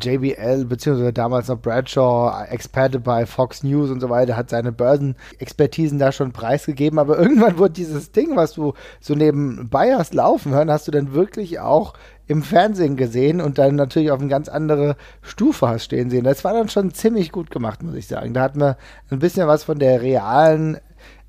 JBL, 0.00 0.64
beziehungsweise 0.64 1.12
damals 1.12 1.48
noch 1.48 1.58
Bradshaw, 1.58 2.44
Experte 2.48 3.00
bei 3.00 3.26
Fox 3.26 3.62
News 3.62 3.90
und 3.90 4.00
so 4.00 4.10
weiter, 4.10 4.36
hat 4.36 4.50
seine 4.50 4.72
Börsenexpertisen 4.72 5.98
da 5.98 6.12
schon 6.12 6.32
preisgegeben. 6.32 6.98
Aber 6.98 7.18
irgendwann 7.20 7.58
wurde 7.58 7.74
dieses 7.74 8.12
Ding, 8.12 8.36
was 8.36 8.52
du 8.52 8.74
so 9.00 9.14
nebenbei 9.14 9.94
hast 9.94 10.14
laufen 10.14 10.52
hören, 10.52 10.70
hast 10.70 10.88
du 10.88 10.92
dann 10.92 11.12
wirklich 11.12 11.60
auch 11.60 11.94
im 12.28 12.42
Fernsehen 12.42 12.96
gesehen 12.96 13.40
und 13.40 13.58
dann 13.58 13.74
natürlich 13.74 14.10
auf 14.10 14.20
eine 14.20 14.28
ganz 14.28 14.48
andere 14.48 14.96
Stufe 15.22 15.66
hast 15.66 15.84
stehen 15.84 16.10
sehen. 16.10 16.24
Das 16.24 16.44
war 16.44 16.52
dann 16.52 16.68
schon 16.68 16.92
ziemlich 16.92 17.32
gut 17.32 17.50
gemacht, 17.50 17.82
muss 17.82 17.94
ich 17.94 18.06
sagen. 18.06 18.34
Da 18.34 18.42
hat 18.42 18.54
man 18.54 18.76
ein 19.10 19.18
bisschen 19.18 19.48
was 19.48 19.64
von 19.64 19.78
der 19.78 20.02
realen 20.02 20.78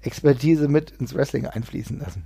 Expertise 0.01 0.67
mit 0.67 0.91
ins 0.91 1.13
Wrestling 1.13 1.45
einfließen 1.45 1.99
lassen. 1.99 2.25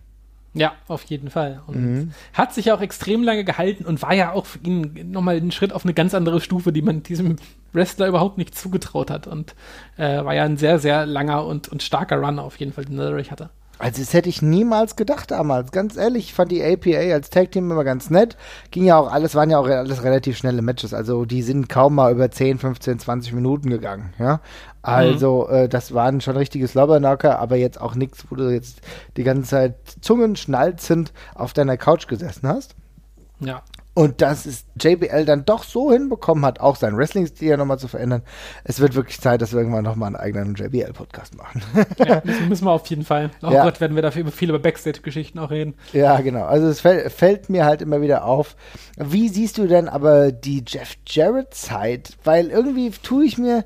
Ja, 0.55 0.73
auf 0.88 1.03
jeden 1.05 1.31
Fall. 1.31 1.63
Und 1.65 1.75
mhm. 1.75 2.12
hat 2.33 2.53
sich 2.53 2.71
auch 2.71 2.81
extrem 2.81 3.23
lange 3.23 3.43
gehalten 3.43 3.86
und 3.86 4.01
war 4.03 4.13
ja 4.13 4.33
auch 4.33 4.45
für 4.45 4.59
ihn 4.59 5.12
nochmal 5.12 5.38
ein 5.38 5.51
Schritt 5.51 5.73
auf 5.73 5.83
eine 5.83 5.95
ganz 5.95 6.13
andere 6.13 6.41
Stufe, 6.41 6.71
die 6.71 6.83
man 6.83 7.01
diesem 7.01 7.38
Wrestler 7.73 8.07
überhaupt 8.07 8.38
nicht 8.38 8.55
zugetraut 8.55 9.09
hat. 9.09 9.25
Und 9.25 9.55
äh, 9.97 10.23
war 10.23 10.36
ja 10.36 10.43
ein 10.43 10.57
sehr, 10.57 10.77
sehr 10.77 11.07
langer 11.07 11.45
und, 11.45 11.69
und 11.69 11.81
starker 11.81 12.17
Run 12.17 12.38
auf 12.38 12.57
jeden 12.57 12.71
Fall, 12.71 12.86
den 12.86 12.97
Leatherich 12.97 13.31
hatte. 13.31 13.49
Also 13.79 14.01
das 14.01 14.13
hätte 14.13 14.29
ich 14.29 14.43
niemals 14.43 14.95
gedacht 14.95 15.31
damals. 15.31 15.71
Ganz 15.71 15.97
ehrlich, 15.97 16.25
ich 16.25 16.33
fand 16.33 16.51
die 16.51 16.63
APA 16.63 17.13
als 17.13 17.31
Tag 17.31 17.51
Team 17.51 17.71
immer 17.71 17.83
ganz 17.83 18.12
nett. 18.12 18.38
Ging 18.69 18.86
ja 18.86 18.97
auch 18.97 19.12
alles, 19.12 19.33
waren 19.33 19.49
ja 19.49 19.57
auch 19.57 19.67
alles 19.67 20.03
relativ 20.03 20.38
schnelle 20.38 20.62
Matches. 20.62 20.93
Also 20.93 21.25
die 21.25 21.41
sind 21.41 21.67
kaum 21.67 21.95
mal 21.95 22.12
über 22.12 22.29
10, 22.29 22.59
15, 22.59 22.99
20 22.99 23.33
Minuten 23.33 23.69
gegangen. 23.71 24.13
Ja, 24.19 24.39
also 24.83 25.47
mhm. 25.49 25.55
äh, 25.55 25.69
das 25.69 25.93
waren 25.93 26.21
schon 26.21 26.37
richtige 26.37 26.67
Slobberknocker, 26.67 27.39
aber 27.39 27.55
jetzt 27.55 27.79
auch 27.79 27.95
nichts, 27.95 28.25
wo 28.29 28.35
du 28.35 28.53
jetzt 28.53 28.81
die 29.17 29.23
ganze 29.23 29.49
Zeit 29.49 29.75
Zungen 30.01 30.35
schnalzend 30.35 31.13
auf 31.33 31.53
deiner 31.53 31.77
Couch 31.77 32.07
gesessen 32.07 32.47
hast. 32.47 32.75
Ja. 33.39 33.63
Und 33.95 34.21
dass 34.21 34.47
es 34.47 34.65
JBL 34.81 35.25
dann 35.25 35.45
doch 35.45 35.63
so 35.63 35.91
hinbekommen 35.91 36.43
hat, 36.45 36.59
auch 36.59 36.75
seinen 36.75 36.97
Wrestling-Stil 36.97 37.49
ja 37.49 37.57
nochmal 37.57 37.77
zu 37.77 37.87
verändern. 37.87 38.23
Es 38.63 38.79
wird 38.79 38.95
wirklich 38.95 39.21
Zeit, 39.21 39.41
dass 39.41 39.53
wir 39.53 39.59
irgendwann 39.59 39.83
nochmal 39.83 40.07
einen 40.07 40.15
eigenen 40.15 40.55
JBL-Podcast 40.55 41.37
machen. 41.37 41.61
ja, 41.99 42.21
müssen, 42.25 42.49
müssen 42.49 42.65
wir 42.65 42.71
auf 42.71 42.87
jeden 42.87 43.03
Fall. 43.03 43.29
Oh 43.43 43.51
ja. 43.51 43.63
Gott, 43.63 43.79
werden 43.81 43.93
wir 43.93 44.01
dafür 44.01 44.25
viel 44.31 44.49
über 44.49 44.57
Backstage-Geschichten 44.57 45.37
auch 45.37 45.51
reden. 45.51 45.75
Ja, 45.91 46.19
genau. 46.21 46.45
Also 46.45 46.67
es 46.67 46.81
fällt, 46.81 47.11
fällt 47.11 47.49
mir 47.49 47.65
halt 47.65 47.83
immer 47.83 48.01
wieder 48.01 48.25
auf. 48.25 48.55
Wie 48.97 49.29
siehst 49.29 49.59
du 49.59 49.67
denn 49.67 49.87
aber 49.87 50.31
die 50.31 50.63
Jeff 50.65 50.95
Jarrett-Zeit? 51.05 52.17
Weil 52.23 52.47
irgendwie 52.47 52.89
tue 52.89 53.25
ich 53.25 53.37
mir 53.37 53.63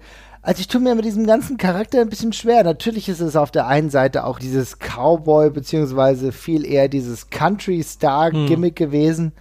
also 0.47 0.61
ich 0.61 0.69
tue 0.69 0.79
mir 0.79 0.95
mit 0.95 1.03
diesem 1.03 1.27
ganzen 1.27 1.57
Charakter 1.57 1.99
ein 1.99 2.07
bisschen 2.07 2.31
schwer. 2.31 2.63
Natürlich 2.63 3.09
ist 3.09 3.19
es 3.19 3.35
auf 3.35 3.51
der 3.51 3.67
einen 3.67 3.89
Seite 3.89 4.23
auch 4.23 4.39
dieses 4.39 4.79
Cowboy, 4.79 5.49
beziehungsweise 5.49 6.31
viel 6.31 6.65
eher 6.65 6.87
dieses 6.87 7.29
Country-Star-Gimmick 7.29 8.79
hm. 8.79 8.85
gewesen. 8.85 9.33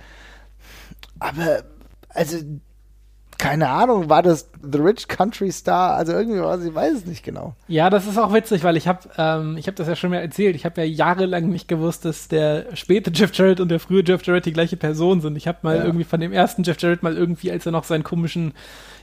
Aber, 1.21 1.63
also, 2.09 2.39
keine 3.39 3.69
Ahnung, 3.69 4.09
war 4.09 4.25
das 4.25 4.51
The 4.61 4.79
Rich 4.79 5.07
Country 5.07 5.53
Star? 5.53 5.95
Also 5.95 6.13
irgendwie 6.13 6.41
was, 6.41 6.65
ich 6.65 6.75
weiß 6.75 6.95
es 6.95 7.07
nicht 7.07 7.23
genau. 7.23 7.55
Ja, 7.69 7.89
das 7.89 8.09
ist 8.09 8.19
auch 8.19 8.33
witzig, 8.33 8.65
weil 8.65 8.77
ich 8.77 8.89
habe 8.89 9.09
ähm, 9.17 9.57
ich 9.59 9.69
habe 9.69 9.77
das 9.77 9.87
ja 9.87 9.95
schon 9.95 10.11
mal 10.11 10.17
erzählt. 10.17 10.57
Ich 10.57 10.65
habe 10.65 10.81
ja 10.81 10.87
jahrelang 10.87 11.51
nicht 11.51 11.69
gewusst, 11.69 12.05
dass 12.05 12.27
der 12.27 12.75
späte 12.75 13.13
Jeff 13.15 13.33
Jarrett 13.33 13.61
und 13.61 13.69
der 13.69 13.79
frühe 13.79 14.03
Jeff 14.03 14.25
Jarrett 14.25 14.47
die 14.47 14.53
gleiche 14.53 14.77
Person 14.77 15.21
sind. 15.21 15.37
Ich 15.37 15.47
habe 15.47 15.59
mal 15.63 15.77
ja. 15.77 15.85
irgendwie 15.85 16.05
von 16.05 16.19
dem 16.19 16.33
ersten 16.33 16.65
Jeff 16.65 16.81
Jarrett 16.81 17.03
mal 17.03 17.17
irgendwie, 17.17 17.53
als 17.53 17.65
er 17.67 17.73
noch 17.73 17.85
seinen 17.85 18.03
komischen 18.05 18.55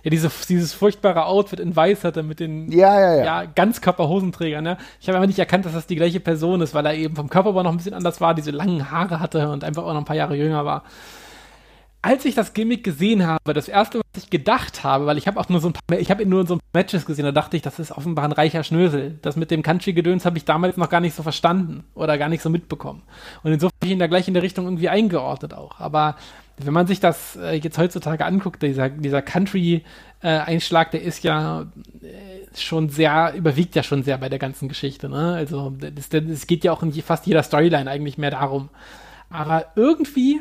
ja, 0.03 0.09
diese, 0.09 0.29
dieses 0.47 0.73
furchtbare 0.73 1.25
Outfit 1.25 1.59
in 1.59 1.75
Weiß 1.75 2.03
hatte 2.03 2.23
mit 2.23 2.39
den 2.39 2.71
ja, 2.71 2.99
ja, 2.99 3.15
ja. 3.15 3.23
ja 3.23 3.45
Ganzkörperhosenträgern. 3.45 4.63
Ne? 4.63 4.77
Ich 5.01 5.07
habe 5.07 5.17
aber 5.17 5.27
nicht 5.27 5.39
erkannt, 5.39 5.65
dass 5.65 5.73
das 5.73 5.87
die 5.87 5.95
gleiche 5.95 6.19
Person 6.19 6.61
ist, 6.61 6.73
weil 6.73 6.85
er 6.85 6.93
eben 6.93 7.15
vom 7.15 7.29
Körper 7.29 7.49
aber 7.49 7.63
noch 7.63 7.71
ein 7.71 7.77
bisschen 7.77 7.93
anders 7.93 8.21
war, 8.21 8.35
diese 8.35 8.51
langen 8.51 8.91
Haare 8.91 9.19
hatte 9.19 9.49
und 9.49 9.63
einfach 9.63 9.83
auch 9.83 9.93
noch 9.93 10.01
ein 10.01 10.05
paar 10.05 10.15
Jahre 10.15 10.35
jünger 10.35 10.65
war 10.65 10.83
als 12.03 12.25
ich 12.25 12.35
das 12.35 12.53
Gimmick 12.53 12.83
gesehen 12.83 13.25
habe, 13.25 13.53
das 13.53 13.69
erste, 13.69 13.99
was 13.99 14.23
ich 14.23 14.29
gedacht 14.29 14.83
habe, 14.83 15.05
weil 15.05 15.17
ich 15.17 15.25
habe 15.25 15.39
auch 15.39 15.47
nur 15.47 15.61
so 15.61 15.69
ein 15.69 15.73
paar, 15.73 15.97
ich 15.97 16.11
habe 16.11 16.21
ihn 16.21 16.29
nur 16.29 16.41
in 16.41 16.47
so 16.47 16.59
Matches 16.73 17.05
gesehen, 17.05 17.23
da 17.23 17.31
dachte 17.31 17.55
ich, 17.55 17.63
das 17.63 17.79
ist 17.79 17.93
offenbar 17.93 18.25
ein 18.25 18.33
reicher 18.33 18.63
Schnösel. 18.63 19.17
Das 19.21 19.37
mit 19.37 19.51
dem 19.51 19.63
Country-Gedöns 19.63 20.25
habe 20.25 20.37
ich 20.37 20.43
damals 20.43 20.75
noch 20.75 20.89
gar 20.89 20.99
nicht 20.99 21.15
so 21.15 21.23
verstanden 21.23 21.85
oder 21.95 22.17
gar 22.17 22.27
nicht 22.27 22.43
so 22.43 22.49
mitbekommen. 22.49 23.03
Und 23.41 23.53
insofern 23.53 23.77
habe 23.77 23.85
ich 23.85 23.91
ihn 23.93 23.99
da 23.99 24.07
gleich 24.07 24.27
in 24.27 24.33
der 24.33 24.43
Richtung 24.43 24.65
irgendwie 24.65 24.89
eingeordnet 24.89 25.53
auch. 25.53 25.79
Aber 25.79 26.17
wenn 26.65 26.73
man 26.73 26.87
sich 26.87 26.99
das 26.99 27.35
äh, 27.35 27.55
jetzt 27.55 27.77
heutzutage 27.77 28.25
anguckt, 28.25 28.61
dieser, 28.61 28.89
dieser 28.89 29.21
Country-Einschlag, 29.21 30.91
der 30.91 31.01
ist 31.01 31.23
ja 31.23 31.67
äh, 32.01 32.57
schon 32.57 32.89
sehr, 32.89 33.33
überwiegt 33.35 33.75
ja 33.75 33.83
schon 33.83 34.03
sehr 34.03 34.17
bei 34.17 34.29
der 34.29 34.39
ganzen 34.39 34.67
Geschichte. 34.67 35.09
Ne? 35.09 35.33
Also 35.33 35.73
es 35.81 36.47
geht 36.47 36.63
ja 36.63 36.71
auch 36.71 36.83
in 36.83 36.91
fast 36.93 37.25
jeder 37.25 37.43
Storyline 37.43 37.89
eigentlich 37.89 38.17
mehr 38.17 38.31
darum. 38.31 38.69
Aber 39.29 39.65
irgendwie 39.75 40.39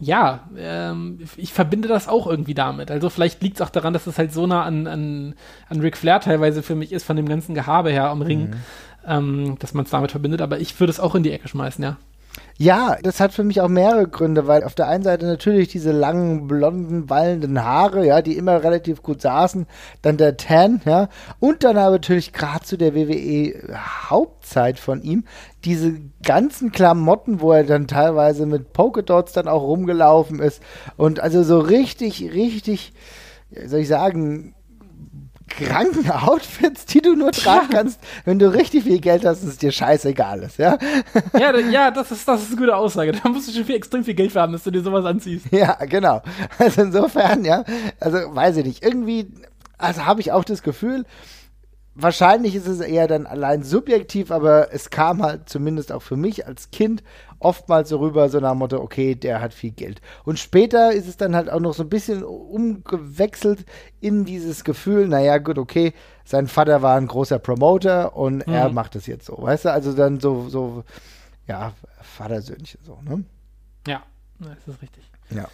ja, 0.00 0.48
ähm, 0.56 1.18
ich 1.36 1.52
verbinde 1.52 1.88
das 1.88 2.06
auch 2.06 2.26
irgendwie 2.26 2.54
damit. 2.54 2.90
Also 2.90 3.10
vielleicht 3.10 3.42
liegt 3.42 3.56
es 3.56 3.62
auch 3.62 3.70
daran, 3.70 3.92
dass 3.92 4.06
es 4.06 4.16
halt 4.16 4.32
so 4.32 4.46
nah 4.46 4.62
an, 4.62 4.86
an, 4.86 5.34
an 5.68 5.80
Ric 5.80 5.96
Flair 5.96 6.20
teilweise 6.20 6.62
für 6.62 6.76
mich 6.76 6.92
ist, 6.92 7.04
von 7.04 7.16
dem 7.16 7.28
ganzen 7.28 7.54
Gehabe 7.54 7.90
her 7.90 8.08
am 8.08 8.22
Ring, 8.22 8.50
mhm. 8.50 8.54
ähm, 9.06 9.58
dass 9.58 9.74
man 9.74 9.84
es 9.84 9.90
damit 9.90 10.12
verbindet. 10.12 10.40
Aber 10.40 10.60
ich 10.60 10.78
würde 10.78 10.92
es 10.92 11.00
auch 11.00 11.16
in 11.16 11.24
die 11.24 11.32
Ecke 11.32 11.48
schmeißen, 11.48 11.82
ja. 11.82 11.96
Ja, 12.60 12.96
das 13.02 13.20
hat 13.20 13.32
für 13.32 13.44
mich 13.44 13.60
auch 13.60 13.68
mehrere 13.68 14.08
Gründe, 14.08 14.48
weil 14.48 14.64
auf 14.64 14.74
der 14.74 14.88
einen 14.88 15.04
Seite 15.04 15.26
natürlich 15.26 15.68
diese 15.68 15.92
langen, 15.92 16.48
blonden, 16.48 17.08
wallenden 17.08 17.62
Haare, 17.64 18.04
ja, 18.04 18.20
die 18.20 18.36
immer 18.36 18.64
relativ 18.64 19.02
gut 19.02 19.22
saßen, 19.22 19.66
dann 20.02 20.16
der 20.16 20.36
Tan, 20.36 20.80
ja, 20.84 21.08
und 21.38 21.62
dann 21.62 21.76
aber 21.76 21.92
natürlich 21.92 22.32
gerade 22.32 22.64
zu 22.64 22.76
der 22.76 22.96
WWE-Hauptzeit 22.96 24.80
von 24.80 25.02
ihm, 25.02 25.24
diese 25.64 26.00
ganzen 26.24 26.72
Klamotten, 26.72 27.40
wo 27.40 27.52
er 27.52 27.62
dann 27.62 27.86
teilweise 27.86 28.44
mit 28.44 28.72
Polkadots 28.72 29.32
dann 29.32 29.46
auch 29.46 29.62
rumgelaufen 29.62 30.40
ist 30.40 30.60
und 30.96 31.20
also 31.20 31.44
so 31.44 31.60
richtig, 31.60 32.32
richtig, 32.34 32.92
soll 33.66 33.80
ich 33.80 33.88
sagen, 33.88 34.54
kranken 35.48 36.10
Outfits, 36.10 36.86
die 36.86 37.00
du 37.00 37.14
nur 37.14 37.32
tragen 37.32 37.68
kannst, 37.70 38.00
wenn 38.24 38.38
du 38.38 38.52
richtig 38.52 38.84
viel 38.84 39.00
Geld 39.00 39.24
hast, 39.24 39.42
ist 39.42 39.48
es 39.48 39.58
dir 39.58 39.72
scheißegal 39.72 40.42
ist, 40.42 40.58
ja? 40.58 40.78
Ja, 41.38 41.56
ja 41.58 41.90
das, 41.90 42.10
ist, 42.10 42.26
das 42.28 42.42
ist 42.42 42.48
eine 42.52 42.60
gute 42.60 42.76
Aussage. 42.76 43.12
Da 43.12 43.28
musst 43.28 43.48
du 43.48 43.52
schon 43.52 43.64
viel, 43.64 43.76
extrem 43.76 44.04
viel 44.04 44.14
Geld 44.14 44.32
für 44.32 44.40
haben, 44.40 44.52
dass 44.52 44.64
du 44.64 44.70
dir 44.70 44.82
sowas 44.82 45.04
anziehst. 45.04 45.46
Ja, 45.50 45.74
genau. 45.86 46.22
Also 46.58 46.82
insofern, 46.82 47.44
ja, 47.44 47.64
also 48.00 48.18
weiß 48.34 48.58
ich 48.58 48.64
nicht, 48.64 48.84
irgendwie, 48.84 49.32
also 49.78 50.06
habe 50.06 50.20
ich 50.20 50.32
auch 50.32 50.44
das 50.44 50.62
Gefühl, 50.62 51.04
wahrscheinlich 51.94 52.54
ist 52.54 52.68
es 52.68 52.80
eher 52.80 53.08
dann 53.08 53.26
allein 53.26 53.62
subjektiv, 53.62 54.30
aber 54.30 54.72
es 54.72 54.90
kam 54.90 55.22
halt 55.22 55.48
zumindest 55.48 55.92
auch 55.92 56.02
für 56.02 56.16
mich 56.16 56.46
als 56.46 56.70
Kind 56.70 57.02
oftmals 57.40 57.88
so 57.88 57.98
rüber, 57.98 58.28
so 58.28 58.40
nach 58.40 58.52
dem 58.52 58.58
Motto, 58.58 58.78
okay, 58.78 59.14
der 59.14 59.40
hat 59.40 59.54
viel 59.54 59.70
Geld. 59.70 60.00
Und 60.24 60.38
später 60.38 60.92
ist 60.92 61.06
es 61.06 61.16
dann 61.16 61.36
halt 61.36 61.50
auch 61.50 61.60
noch 61.60 61.74
so 61.74 61.82
ein 61.82 61.88
bisschen 61.88 62.22
umgewechselt 62.22 63.64
in 64.00 64.24
dieses 64.24 64.64
Gefühl, 64.64 65.08
naja, 65.08 65.38
gut, 65.38 65.58
okay, 65.58 65.92
sein 66.24 66.48
Vater 66.48 66.82
war 66.82 66.96
ein 66.96 67.06
großer 67.06 67.38
Promoter 67.38 68.16
und 68.16 68.46
mhm. 68.46 68.52
er 68.52 68.70
macht 68.70 68.96
es 68.96 69.06
jetzt 69.06 69.26
so, 69.26 69.38
weißt 69.40 69.66
du? 69.66 69.72
Also 69.72 69.92
dann 69.92 70.20
so, 70.20 70.48
so, 70.48 70.84
ja, 71.46 71.72
Vatersöhnchen 72.00 72.80
so, 72.84 72.98
ne? 73.02 73.24
Ja, 73.86 74.02
das 74.40 74.74
ist 74.74 74.82
richtig. 74.82 75.10
Ja. 75.30 75.48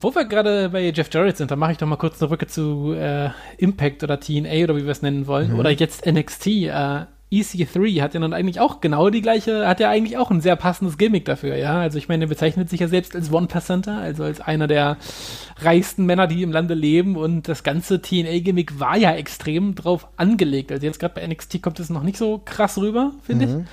Wo 0.00 0.14
wir 0.14 0.26
gerade 0.26 0.68
bei 0.68 0.90
Jeff 0.90 1.12
Jarrett 1.12 1.36
sind, 1.36 1.50
dann 1.50 1.58
mache 1.58 1.72
ich 1.72 1.78
doch 1.78 1.86
mal 1.86 1.96
kurz 1.96 2.22
eine 2.22 2.30
Rücke 2.30 2.46
zu 2.46 2.92
äh, 2.92 3.30
Impact 3.56 4.04
oder 4.04 4.20
TNA 4.20 4.64
oder 4.64 4.76
wie 4.76 4.84
wir 4.84 4.92
es 4.92 5.02
nennen 5.02 5.26
wollen. 5.26 5.54
Mhm. 5.54 5.58
Oder 5.58 5.70
jetzt 5.70 6.06
NXT. 6.06 6.46
Äh, 6.46 7.06
EC3 7.30 8.00
hat 8.00 8.14
ja 8.14 8.20
dann 8.20 8.32
eigentlich 8.32 8.58
auch 8.58 8.80
genau 8.80 9.10
die 9.10 9.20
gleiche, 9.20 9.68
hat 9.68 9.80
ja 9.80 9.90
eigentlich 9.90 10.16
auch 10.16 10.30
ein 10.30 10.40
sehr 10.40 10.56
passendes 10.56 10.96
Gimmick 10.96 11.26
dafür, 11.26 11.56
ja. 11.56 11.78
Also 11.78 11.98
ich 11.98 12.08
meine, 12.08 12.24
er 12.24 12.28
bezeichnet 12.28 12.70
sich 12.70 12.80
ja 12.80 12.88
selbst 12.88 13.14
als 13.14 13.32
One-Percenter, 13.32 13.98
also 13.98 14.24
als 14.24 14.40
einer 14.40 14.66
der 14.66 14.96
reichsten 15.58 16.06
Männer, 16.06 16.26
die 16.26 16.42
im 16.42 16.52
Lande 16.52 16.74
leben 16.74 17.16
und 17.16 17.46
das 17.48 17.62
ganze 17.62 18.00
TNA-Gimmick 18.00 18.80
war 18.80 18.96
ja 18.96 19.12
extrem 19.12 19.74
drauf 19.74 20.08
angelegt. 20.16 20.72
Also 20.72 20.86
jetzt 20.86 21.00
gerade 21.00 21.14
bei 21.14 21.26
NXT 21.26 21.60
kommt 21.60 21.80
es 21.80 21.90
noch 21.90 22.02
nicht 22.02 22.16
so 22.16 22.40
krass 22.42 22.78
rüber, 22.78 23.12
finde 23.22 23.46
mhm. 23.46 23.60
ich. 23.60 23.66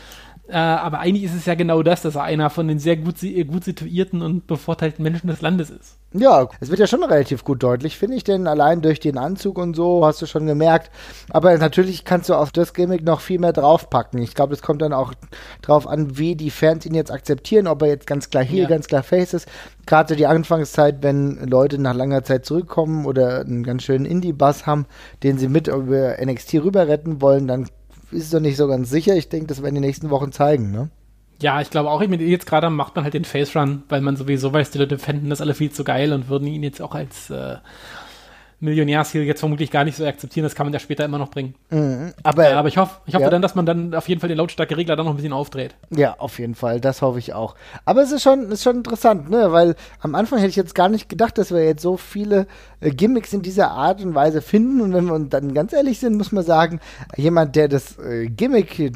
Äh, 0.47 0.57
aber 0.57 0.99
eigentlich 0.99 1.23
ist 1.23 1.33
es 1.33 1.45
ja 1.45 1.55
genau 1.55 1.81
das, 1.81 2.03
dass 2.03 2.15
er 2.15 2.23
einer 2.23 2.51
von 2.51 2.67
den 2.67 2.77
sehr 2.77 2.97
gut, 2.97 3.15
gut 3.47 3.63
situierten 3.63 4.21
und 4.21 4.45
bevorteilten 4.45 5.01
Menschen 5.01 5.27
des 5.27 5.41
Landes 5.41 5.71
ist. 5.71 5.97
Ja, 6.13 6.47
es 6.59 6.69
wird 6.69 6.79
ja 6.79 6.87
schon 6.87 7.03
relativ 7.03 7.43
gut 7.43 7.63
deutlich, 7.63 7.97
finde 7.97 8.15
ich, 8.15 8.23
denn 8.23 8.47
allein 8.47 8.81
durch 8.81 8.99
den 8.99 9.17
Anzug 9.17 9.57
und 9.57 9.75
so 9.75 10.05
hast 10.05 10.21
du 10.21 10.27
schon 10.27 10.45
gemerkt. 10.45 10.91
Aber 11.29 11.57
natürlich 11.57 12.05
kannst 12.05 12.29
du 12.29 12.35
auf 12.35 12.51
das 12.51 12.73
Gimmick 12.73 13.03
noch 13.03 13.21
viel 13.21 13.39
mehr 13.39 13.53
draufpacken. 13.53 14.21
Ich 14.21 14.35
glaube, 14.35 14.53
es 14.53 14.61
kommt 14.61 14.81
dann 14.81 14.93
auch 14.93 15.13
drauf 15.61 15.87
an, 15.87 16.17
wie 16.17 16.35
die 16.35 16.51
Fans 16.51 16.85
ihn 16.85 16.93
jetzt 16.93 17.11
akzeptieren, 17.11 17.67
ob 17.67 17.81
er 17.81 17.89
jetzt 17.89 18.07
ganz 18.07 18.29
klar 18.29 18.43
hier, 18.43 18.63
ja. 18.63 18.69
ganz 18.69 18.87
klar 18.87 19.03
Face 19.03 19.33
ist. 19.33 19.49
Gerade 19.87 20.15
die 20.15 20.27
Anfangszeit, 20.27 21.01
wenn 21.01 21.49
Leute 21.49 21.79
nach 21.79 21.95
langer 21.95 22.23
Zeit 22.23 22.45
zurückkommen 22.45 23.05
oder 23.05 23.41
einen 23.41 23.63
ganz 23.63 23.83
schönen 23.83 24.05
Indie-Bass 24.05 24.65
haben, 24.65 24.85
den 25.23 25.37
sie 25.37 25.49
mit 25.49 25.67
über 25.67 26.15
NXT 26.23 26.55
rüber 26.55 26.87
retten 26.87 27.19
wollen, 27.19 27.47
dann 27.47 27.67
ist 28.11 28.33
doch 28.33 28.39
nicht 28.39 28.57
so 28.57 28.67
ganz 28.67 28.89
sicher. 28.89 29.15
Ich 29.15 29.29
denke, 29.29 29.47
das 29.47 29.61
werden 29.61 29.75
die 29.75 29.81
nächsten 29.81 30.09
Wochen 30.09 30.31
zeigen, 30.31 30.71
ne? 30.71 30.89
Ja, 31.41 31.59
ich 31.59 31.69
glaube 31.69 31.89
auch, 31.89 32.01
jetzt 32.01 32.45
gerade 32.45 32.69
macht 32.69 32.95
man 32.95 33.03
halt 33.03 33.13
den 33.13 33.25
Face 33.25 33.55
Run, 33.55 33.83
weil 33.89 33.99
man 34.01 34.15
sowieso 34.15 34.53
weiß, 34.53 34.71
die 34.71 34.77
Leute 34.77 34.97
fänden 34.97 35.29
das 35.29 35.41
alle 35.41 35.53
viel 35.53 35.69
zu 35.69 35.83
geil 35.83 36.13
und 36.13 36.29
würden 36.29 36.47
ihn 36.47 36.63
jetzt 36.63 36.81
auch 36.81 36.95
als 36.95 37.29
äh, 37.29 37.57
Millionärsziel 38.65 39.23
jetzt 39.23 39.39
vermutlich 39.39 39.71
gar 39.71 39.85
nicht 39.85 39.95
so 39.95 40.05
akzeptieren, 40.05 40.43
das 40.43 40.55
kann 40.55 40.65
man 40.65 40.73
ja 40.73 40.79
später 40.79 41.05
immer 41.05 41.17
noch 41.17 41.29
bringen. 41.29 41.55
Mhm, 41.69 42.13
aber, 42.23 42.49
äh, 42.49 42.53
aber 42.53 42.67
ich 42.67 42.77
hoffe, 42.77 42.97
ich 43.05 43.15
hoffe 43.15 43.23
ja. 43.23 43.29
dann, 43.29 43.41
dass 43.41 43.55
man 43.55 43.65
dann 43.65 43.93
auf 43.93 44.09
jeden 44.09 44.19
Fall 44.19 44.27
den 44.27 44.37
lautstarke 44.37 44.75
Regler 44.75 44.95
dann 44.95 45.05
noch 45.05 45.13
ein 45.13 45.17
bisschen 45.17 45.33
aufdreht. 45.33 45.75
Ja, 45.89 46.15
auf 46.17 46.39
jeden 46.39 46.55
Fall, 46.55 46.81
das 46.81 47.01
hoffe 47.01 47.19
ich 47.19 47.33
auch. 47.33 47.55
Aber 47.85 48.01
es 48.01 48.11
ist 48.11 48.23
schon, 48.23 48.51
ist 48.51 48.63
schon 48.63 48.77
interessant, 48.77 49.29
ne, 49.29 49.51
weil 49.51 49.75
am 50.01 50.15
Anfang 50.15 50.39
hätte 50.39 50.49
ich 50.49 50.55
jetzt 50.55 50.75
gar 50.75 50.89
nicht 50.89 51.07
gedacht, 51.07 51.37
dass 51.37 51.51
wir 51.51 51.63
jetzt 51.63 51.81
so 51.81 51.97
viele 51.97 52.47
äh, 52.81 52.89
Gimmicks 52.89 53.31
in 53.33 53.41
dieser 53.41 53.71
Art 53.71 54.03
und 54.03 54.15
Weise 54.15 54.41
finden 54.41 54.81
und 54.81 54.93
wenn 54.93 55.05
wir 55.05 55.19
dann 55.19 55.53
ganz 55.53 55.71
ehrlich 55.71 55.99
sind, 55.99 56.17
muss 56.17 56.31
man 56.31 56.43
sagen, 56.43 56.79
jemand, 57.15 57.55
der 57.55 57.67
das 57.67 57.97
äh, 57.99 58.27
Gimmick 58.27 58.75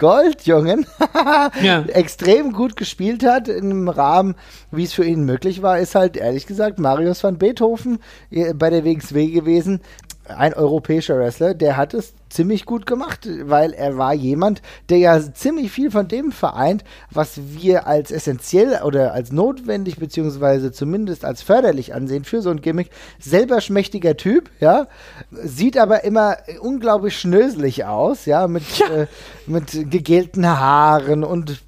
Goldjungen 0.00 0.86
ja. 1.62 1.82
extrem 1.82 2.52
gut 2.52 2.76
gespielt 2.76 3.24
hat 3.24 3.46
im 3.46 3.88
Rahmen, 3.88 4.34
wie 4.72 4.84
es 4.84 4.92
für 4.92 5.04
ihn 5.04 5.24
möglich 5.24 5.62
war, 5.62 5.78
ist 5.78 5.94
halt 5.94 6.16
ehrlich 6.16 6.46
gesagt 6.46 6.80
Marius 6.80 7.22
van 7.22 7.38
Beethoven 7.38 8.00
äh, 8.30 8.52
bei 8.54 8.70
der 8.70 8.84
WXW 8.84 9.28
gewesen. 9.28 9.80
Ein 10.28 10.54
europäischer 10.54 11.18
Wrestler, 11.18 11.54
der 11.54 11.76
hat 11.76 11.94
es 11.94 12.14
ziemlich 12.28 12.64
gut 12.64 12.86
gemacht, 12.86 13.28
weil 13.42 13.72
er 13.72 13.98
war 13.98 14.14
jemand, 14.14 14.62
der 14.88 14.98
ja 14.98 15.20
ziemlich 15.34 15.72
viel 15.72 15.90
von 15.90 16.08
dem 16.08 16.30
vereint, 16.32 16.84
was 17.10 17.40
wir 17.54 17.86
als 17.86 18.10
essentiell 18.10 18.80
oder 18.84 19.12
als 19.12 19.32
notwendig 19.32 19.96
beziehungsweise 19.96 20.70
zumindest 20.72 21.24
als 21.24 21.42
förderlich 21.42 21.94
ansehen 21.94 22.24
für 22.24 22.42
so 22.42 22.50
ein 22.50 22.60
Gimmick. 22.60 22.90
Selber 23.18 23.60
schmächtiger 23.60 24.16
Typ, 24.16 24.50
ja, 24.60 24.86
sieht 25.30 25.76
aber 25.76 26.04
immer 26.04 26.36
unglaublich 26.60 27.18
schnöselig 27.18 27.84
aus, 27.84 28.26
ja, 28.26 28.46
mit, 28.46 28.78
ja. 28.78 28.88
Äh, 28.88 29.06
mit 29.46 29.90
gegelten 29.90 30.46
Haaren 30.46 31.24
und 31.24 31.62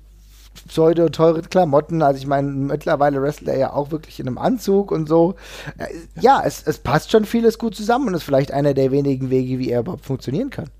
pseudo 0.68 1.08
teuren 1.08 1.48
Klamotten. 1.48 2.02
Also 2.02 2.18
ich 2.18 2.26
meine, 2.26 2.50
mittlerweile 2.50 3.22
wrestelt 3.22 3.48
er 3.48 3.58
ja 3.58 3.72
auch 3.72 3.90
wirklich 3.90 4.20
in 4.20 4.26
einem 4.26 4.38
Anzug 4.38 4.90
und 4.90 5.08
so. 5.08 5.34
Äh, 5.78 5.86
ja, 6.20 6.42
es, 6.44 6.62
es 6.66 6.78
passt 6.78 7.10
schon 7.10 7.24
vieles 7.24 7.58
gut 7.58 7.74
zusammen 7.74 8.08
und 8.08 8.14
ist 8.14 8.22
vielleicht 8.22 8.52
einer 8.52 8.74
der 8.74 8.90
wenigen 8.90 9.30
Wege, 9.30 9.58
wie 9.58 9.70
er 9.70 9.80
überhaupt 9.80 10.04
funktionieren 10.04 10.50
kann. 10.50 10.70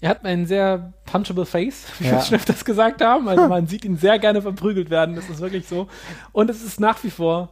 Er 0.00 0.10
hat 0.10 0.24
einen 0.24 0.46
sehr 0.46 0.92
punchable 1.04 1.46
Face, 1.46 1.84
wie 1.98 2.06
ja. 2.06 2.12
wir 2.12 2.20
schon 2.20 2.36
öfters 2.36 2.64
gesagt 2.64 3.00
haben. 3.00 3.28
Also 3.28 3.48
man 3.48 3.66
sieht 3.66 3.84
ihn 3.84 3.96
sehr 3.96 4.18
gerne 4.18 4.42
verprügelt 4.42 4.90
werden, 4.90 5.16
das 5.16 5.28
ist 5.28 5.40
wirklich 5.40 5.66
so. 5.66 5.88
Und 6.32 6.50
es 6.50 6.62
ist 6.62 6.80
nach 6.80 7.02
wie 7.04 7.10
vor 7.10 7.50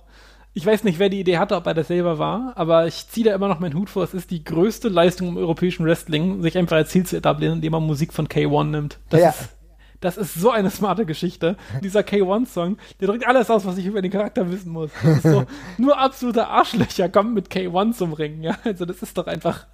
ich 0.56 0.64
weiß 0.64 0.84
nicht, 0.84 1.00
wer 1.00 1.08
die 1.08 1.18
Idee 1.18 1.38
hatte, 1.38 1.56
ob 1.56 1.66
er 1.66 1.74
das 1.74 1.88
selber 1.88 2.20
war, 2.20 2.52
aber 2.54 2.86
ich 2.86 3.08
ziehe 3.08 3.26
da 3.26 3.34
immer 3.34 3.48
noch 3.48 3.58
meinen 3.58 3.74
Hut 3.74 3.90
vor. 3.90 4.04
Es 4.04 4.14
ist 4.14 4.30
die 4.30 4.44
größte 4.44 4.88
Leistung 4.88 5.28
im 5.28 5.36
europäischen 5.36 5.84
Wrestling, 5.84 6.42
sich 6.42 6.56
einfach 6.56 6.76
als 6.76 6.90
Ziel 6.90 7.04
zu 7.04 7.16
etablieren, 7.16 7.54
indem 7.54 7.72
man 7.72 7.82
Musik 7.82 8.12
von 8.12 8.28
K1 8.28 8.64
nimmt. 8.66 9.00
Das 9.08 9.20
ja. 9.20 9.30
ist 9.30 9.53
das 10.04 10.18
ist 10.18 10.34
so 10.34 10.50
eine 10.50 10.70
smarte 10.70 11.06
Geschichte. 11.06 11.56
Dieser 11.82 12.00
K1-Song, 12.00 12.76
der 13.00 13.08
drückt 13.08 13.26
alles 13.26 13.50
aus, 13.50 13.64
was 13.64 13.78
ich 13.78 13.86
über 13.86 14.02
den 14.02 14.12
Charakter 14.12 14.50
wissen 14.52 14.70
muss. 14.70 14.90
Das 15.02 15.16
ist 15.16 15.22
so, 15.22 15.44
nur 15.78 15.98
absolute 15.98 16.46
Arschlöcher 16.46 17.08
kommen 17.08 17.32
mit 17.32 17.48
K1 17.48 17.94
zum 17.94 18.12
Ringen, 18.12 18.42
ja. 18.42 18.56
Also 18.64 18.84
das 18.84 19.02
ist 19.02 19.16
doch 19.16 19.26
einfach, 19.26 19.66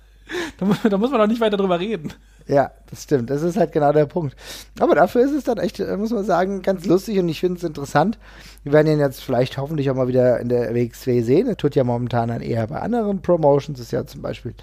da, 0.58 0.88
da 0.88 0.98
muss 0.98 1.10
man 1.10 1.20
doch 1.20 1.26
nicht 1.26 1.40
weiter 1.40 1.56
drüber 1.56 1.80
reden. 1.80 2.12
Ja, 2.46 2.70
das 2.88 3.02
stimmt. 3.02 3.30
Das 3.30 3.42
ist 3.42 3.56
halt 3.56 3.72
genau 3.72 3.92
der 3.92 4.06
Punkt. 4.06 4.36
Aber 4.78 4.94
dafür 4.94 5.22
ist 5.22 5.32
es 5.32 5.44
dann 5.44 5.58
echt, 5.58 5.80
äh, 5.80 5.96
muss 5.96 6.10
man 6.10 6.24
sagen, 6.24 6.62
ganz 6.62 6.84
lustig 6.86 7.18
und 7.18 7.28
ich 7.28 7.40
finde 7.40 7.58
es 7.58 7.64
interessant. 7.64 8.18
Wir 8.62 8.72
werden 8.72 8.86
ihn 8.86 8.98
jetzt 9.00 9.22
vielleicht 9.22 9.58
hoffentlich 9.58 9.90
auch 9.90 9.96
mal 9.96 10.08
wieder 10.08 10.38
in 10.38 10.48
der 10.48 10.74
WXW 10.74 11.22
sehen. 11.22 11.48
Er 11.48 11.56
tut 11.56 11.74
ja 11.74 11.82
momentan 11.84 12.28
dann 12.28 12.40
eher 12.40 12.66
bei 12.68 12.80
anderen 12.80 13.20
Promotions. 13.22 13.80
Ist 13.80 13.92
ja 13.92 14.06
zum 14.06 14.22
Beispiel 14.22 14.54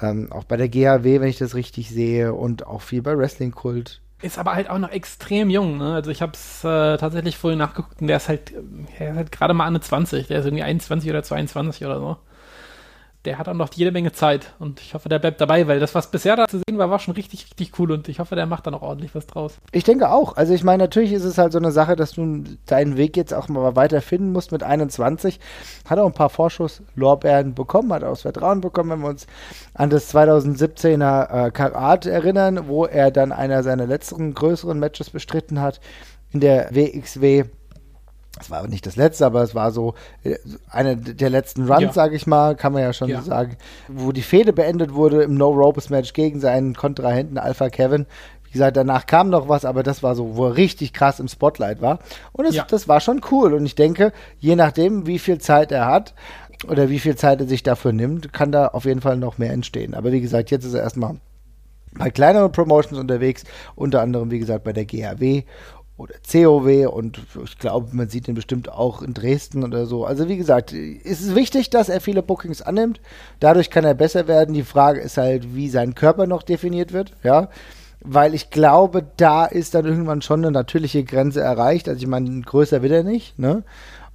ähm, 0.00 0.30
auch 0.30 0.44
bei 0.44 0.56
der 0.56 0.68
GHW, 0.68 1.20
wenn 1.20 1.28
ich 1.28 1.38
das 1.38 1.54
richtig 1.54 1.90
sehe, 1.90 2.34
und 2.34 2.66
auch 2.66 2.82
viel 2.82 3.02
bei 3.02 3.16
Wrestling 3.16 3.52
Kult 3.52 4.02
ist 4.22 4.38
aber 4.38 4.54
halt 4.54 4.70
auch 4.70 4.78
noch 4.78 4.90
extrem 4.90 5.50
jung. 5.50 5.78
Ne? 5.78 5.94
Also 5.94 6.10
ich 6.10 6.22
habe 6.22 6.32
es 6.32 6.64
äh, 6.64 6.96
tatsächlich 6.96 7.36
vorhin 7.36 7.58
nachgeguckt 7.58 8.00
und 8.00 8.06
der 8.06 8.16
ist 8.16 8.28
halt, 8.28 8.52
der 8.98 9.10
ist 9.10 9.16
halt 9.16 9.32
gerade 9.32 9.54
mal 9.54 9.66
eine 9.66 9.80
20. 9.80 10.28
Der 10.28 10.40
ist 10.40 10.46
irgendwie 10.46 10.64
21 10.64 11.10
oder 11.10 11.22
22 11.22 11.84
oder 11.84 11.98
so 11.98 12.16
der 13.26 13.38
hat 13.38 13.48
auch 13.48 13.54
noch 13.54 13.72
jede 13.74 13.90
Menge 13.90 14.12
Zeit 14.12 14.54
und 14.58 14.80
ich 14.80 14.94
hoffe, 14.94 15.08
der 15.08 15.18
bleibt 15.18 15.40
dabei, 15.40 15.66
weil 15.66 15.80
das, 15.80 15.94
was 15.94 16.10
bisher 16.10 16.36
da 16.36 16.46
zu 16.46 16.58
sehen 16.58 16.78
war, 16.78 16.90
war 16.90 17.00
schon 17.00 17.14
richtig, 17.14 17.44
richtig 17.44 17.78
cool 17.78 17.90
und 17.90 18.08
ich 18.08 18.20
hoffe, 18.20 18.36
der 18.36 18.46
macht 18.46 18.66
da 18.66 18.70
noch 18.70 18.82
ordentlich 18.82 19.14
was 19.14 19.26
draus. 19.26 19.58
Ich 19.72 19.84
denke 19.84 20.10
auch. 20.10 20.36
Also 20.36 20.54
ich 20.54 20.62
meine, 20.62 20.84
natürlich 20.84 21.12
ist 21.12 21.24
es 21.24 21.36
halt 21.36 21.52
so 21.52 21.58
eine 21.58 21.72
Sache, 21.72 21.96
dass 21.96 22.12
du 22.12 22.44
deinen 22.66 22.96
Weg 22.96 23.16
jetzt 23.16 23.34
auch 23.34 23.48
mal 23.48 23.74
weiter 23.74 24.00
finden 24.00 24.32
musst 24.32 24.52
mit 24.52 24.62
21. 24.62 25.40
Hat 25.88 25.98
auch 25.98 26.06
ein 26.06 26.12
paar 26.12 26.30
Vorschusslorbeeren 26.30 27.54
bekommen, 27.54 27.92
hat 27.92 28.04
auch 28.04 28.10
das 28.10 28.22
Vertrauen 28.22 28.60
bekommen, 28.60 28.90
wenn 28.90 29.00
wir 29.00 29.08
uns 29.08 29.26
an 29.74 29.90
das 29.90 30.14
2017er 30.14 31.46
äh, 31.46 31.50
Karat 31.50 32.06
erinnern, 32.06 32.68
wo 32.68 32.86
er 32.86 33.10
dann 33.10 33.32
einer 33.32 33.64
seiner 33.64 33.86
letzten 33.86 34.34
größeren 34.34 34.78
Matches 34.78 35.10
bestritten 35.10 35.60
hat 35.60 35.80
in 36.32 36.40
der 36.40 36.68
WXW 36.74 37.44
es 38.38 38.50
war 38.50 38.66
nicht 38.68 38.86
das 38.86 38.96
letzte, 38.96 39.26
aber 39.26 39.42
es 39.42 39.54
war 39.54 39.70
so 39.70 39.94
äh, 40.22 40.36
eine 40.70 40.96
der 40.96 41.30
letzten 41.30 41.66
Runs, 41.66 41.82
ja. 41.82 41.92
sage 41.92 42.16
ich 42.16 42.26
mal, 42.26 42.54
kann 42.54 42.72
man 42.72 42.82
ja 42.82 42.92
schon 42.92 43.08
ja. 43.08 43.20
so 43.20 43.28
sagen, 43.28 43.56
wo 43.88 44.12
die 44.12 44.22
Fehde 44.22 44.52
beendet 44.52 44.94
wurde 44.94 45.22
im 45.22 45.34
No-Ropes-Match 45.34 46.12
gegen 46.12 46.40
seinen 46.40 46.74
Kontrahenten 46.74 47.38
Alpha 47.38 47.70
Kevin. 47.70 48.06
Wie 48.44 48.52
gesagt, 48.52 48.76
danach 48.76 49.06
kam 49.06 49.30
noch 49.30 49.48
was, 49.48 49.64
aber 49.64 49.82
das 49.82 50.02
war 50.02 50.14
so, 50.14 50.36
wo 50.36 50.46
er 50.46 50.56
richtig 50.56 50.92
krass 50.92 51.20
im 51.20 51.28
Spotlight 51.28 51.80
war. 51.80 51.98
Und 52.32 52.44
es, 52.44 52.54
ja. 52.54 52.66
das 52.68 52.88
war 52.88 53.00
schon 53.00 53.20
cool. 53.30 53.54
Und 53.54 53.66
ich 53.66 53.74
denke, 53.74 54.12
je 54.38 54.56
nachdem, 54.56 55.06
wie 55.06 55.18
viel 55.18 55.38
Zeit 55.38 55.72
er 55.72 55.86
hat 55.86 56.14
oder 56.68 56.88
wie 56.88 56.98
viel 56.98 57.16
Zeit 57.16 57.40
er 57.40 57.46
sich 57.46 57.62
dafür 57.62 57.92
nimmt, 57.92 58.32
kann 58.32 58.52
da 58.52 58.68
auf 58.68 58.84
jeden 58.84 59.00
Fall 59.00 59.16
noch 59.16 59.38
mehr 59.38 59.52
entstehen. 59.52 59.94
Aber 59.94 60.12
wie 60.12 60.20
gesagt, 60.20 60.50
jetzt 60.50 60.64
ist 60.64 60.74
er 60.74 60.82
erstmal 60.82 61.16
bei 61.98 62.10
kleineren 62.10 62.52
Promotions 62.52 62.98
unterwegs, 62.98 63.44
unter 63.74 64.02
anderem, 64.02 64.30
wie 64.30 64.38
gesagt, 64.38 64.64
bei 64.64 64.72
der 64.72 64.84
GHW 64.84 65.44
oder 65.98 66.14
COW 66.30 66.88
und 66.88 67.20
ich 67.44 67.58
glaube, 67.58 67.88
man 67.92 68.08
sieht 68.08 68.28
ihn 68.28 68.34
bestimmt 68.34 68.70
auch 68.70 69.00
in 69.00 69.14
Dresden 69.14 69.64
oder 69.64 69.86
so. 69.86 70.04
Also 70.04 70.28
wie 70.28 70.36
gesagt, 70.36 70.72
es 70.72 71.20
ist 71.20 71.34
wichtig, 71.34 71.70
dass 71.70 71.88
er 71.88 72.00
viele 72.00 72.22
Bookings 72.22 72.60
annimmt. 72.60 73.00
Dadurch 73.40 73.70
kann 73.70 73.84
er 73.84 73.94
besser 73.94 74.28
werden. 74.28 74.54
Die 74.54 74.62
Frage 74.62 75.00
ist 75.00 75.16
halt, 75.16 75.54
wie 75.54 75.70
sein 75.70 75.94
Körper 75.94 76.26
noch 76.26 76.42
definiert 76.42 76.92
wird, 76.92 77.12
ja. 77.22 77.48
Weil 78.00 78.34
ich 78.34 78.50
glaube, 78.50 79.06
da 79.16 79.46
ist 79.46 79.74
dann 79.74 79.86
irgendwann 79.86 80.22
schon 80.22 80.44
eine 80.44 80.52
natürliche 80.52 81.02
Grenze 81.02 81.40
erreicht. 81.40 81.88
Also 81.88 82.00
ich 82.00 82.06
meine, 82.06 82.42
größer 82.42 82.82
wird 82.82 82.92
er 82.92 83.02
nicht, 83.02 83.38
ne? 83.38 83.64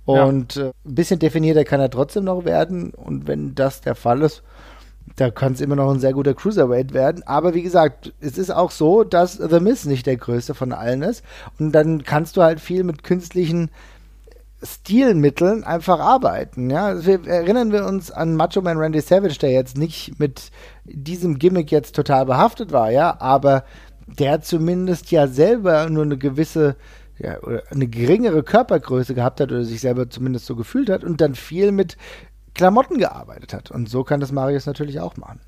Und 0.06 0.56
ja. 0.56 0.68
äh, 0.68 0.72
ein 0.86 0.96
bisschen 0.96 1.20
definierter 1.20 1.64
kann 1.64 1.80
er 1.80 1.90
trotzdem 1.90 2.26
noch 2.26 2.46
werden. 2.46 2.92
Und 2.92 3.28
wenn 3.28 3.56
das 3.56 3.82
der 3.82 3.96
Fall 3.96 4.22
ist, 4.22 4.44
da 5.16 5.30
kann 5.30 5.54
es 5.54 5.62
immer 5.62 5.76
noch 5.76 5.92
ein 5.92 6.00
sehr 6.00 6.14
guter 6.14 6.34
Cruiserweight 6.34 6.94
werden. 6.94 7.24
Aber 7.26 7.54
wie 7.54 7.62
gesagt, 7.62 8.14
es 8.20 8.38
ist 8.38 8.50
auch 8.50 8.72
so, 8.72 9.04
dass 9.04 9.34
The 9.34 9.60
Miz 9.60 9.86
nicht 9.86 10.06
der 10.06 10.18
größte 10.18 10.54
von 10.54 10.72
allen 10.72 11.02
ist. 11.02 11.24
Und 11.60 11.74
dann 11.74 12.04
kannst 12.04 12.38
du 12.38 12.42
halt 12.42 12.60
viel 12.60 12.84
mit 12.84 13.04
künstlichen 13.04 13.70
Stilmitteln 14.64 15.64
einfach 15.64 16.00
arbeiten. 16.00 16.70
Ja, 16.70 17.06
wir, 17.06 17.26
erinnern 17.28 17.72
wir 17.72 17.86
uns 17.86 18.12
an 18.12 18.36
Macho 18.36 18.62
Man 18.62 18.78
Randy 18.78 19.02
Savage, 19.02 19.40
der 19.40 19.52
jetzt 19.52 19.78
nicht 19.78 20.20
mit 20.20 20.52
diesem 20.86 21.40
Gimmick 21.40 21.72
jetzt 21.72 21.96
total 21.96 22.26
behaftet 22.26 22.72
war, 22.72 22.92
ja, 22.92 23.20
aber 23.20 23.64
der 24.08 24.42
zumindest 24.42 25.10
ja 25.12 25.28
selber 25.28 25.90
nur 25.90 26.04
eine 26.04 26.18
gewisse 26.18 26.76
ja, 27.18 27.38
eine 27.70 27.88
geringere 27.88 28.42
Körpergröße 28.42 29.14
gehabt 29.14 29.40
hat 29.42 29.52
oder 29.52 29.64
sich 29.64 29.82
selber 29.82 30.10
zumindest 30.10 30.48
so 30.48 30.56
gefühlt 30.56 30.90
hat 30.90 31.04
und 31.04 31.22
dann 31.22 31.36
viel 31.36 31.72
mit 31.72 31.96
Klamotten 32.54 32.98
gearbeitet 32.98 33.54
hat. 33.54 33.72
Und 33.72 33.90
so 33.90 34.04
kann 34.04 34.20
das 34.20 34.32
Marius 34.32 34.66
natürlich 34.66 35.00
auch 35.00 35.18
machen. 35.18 35.40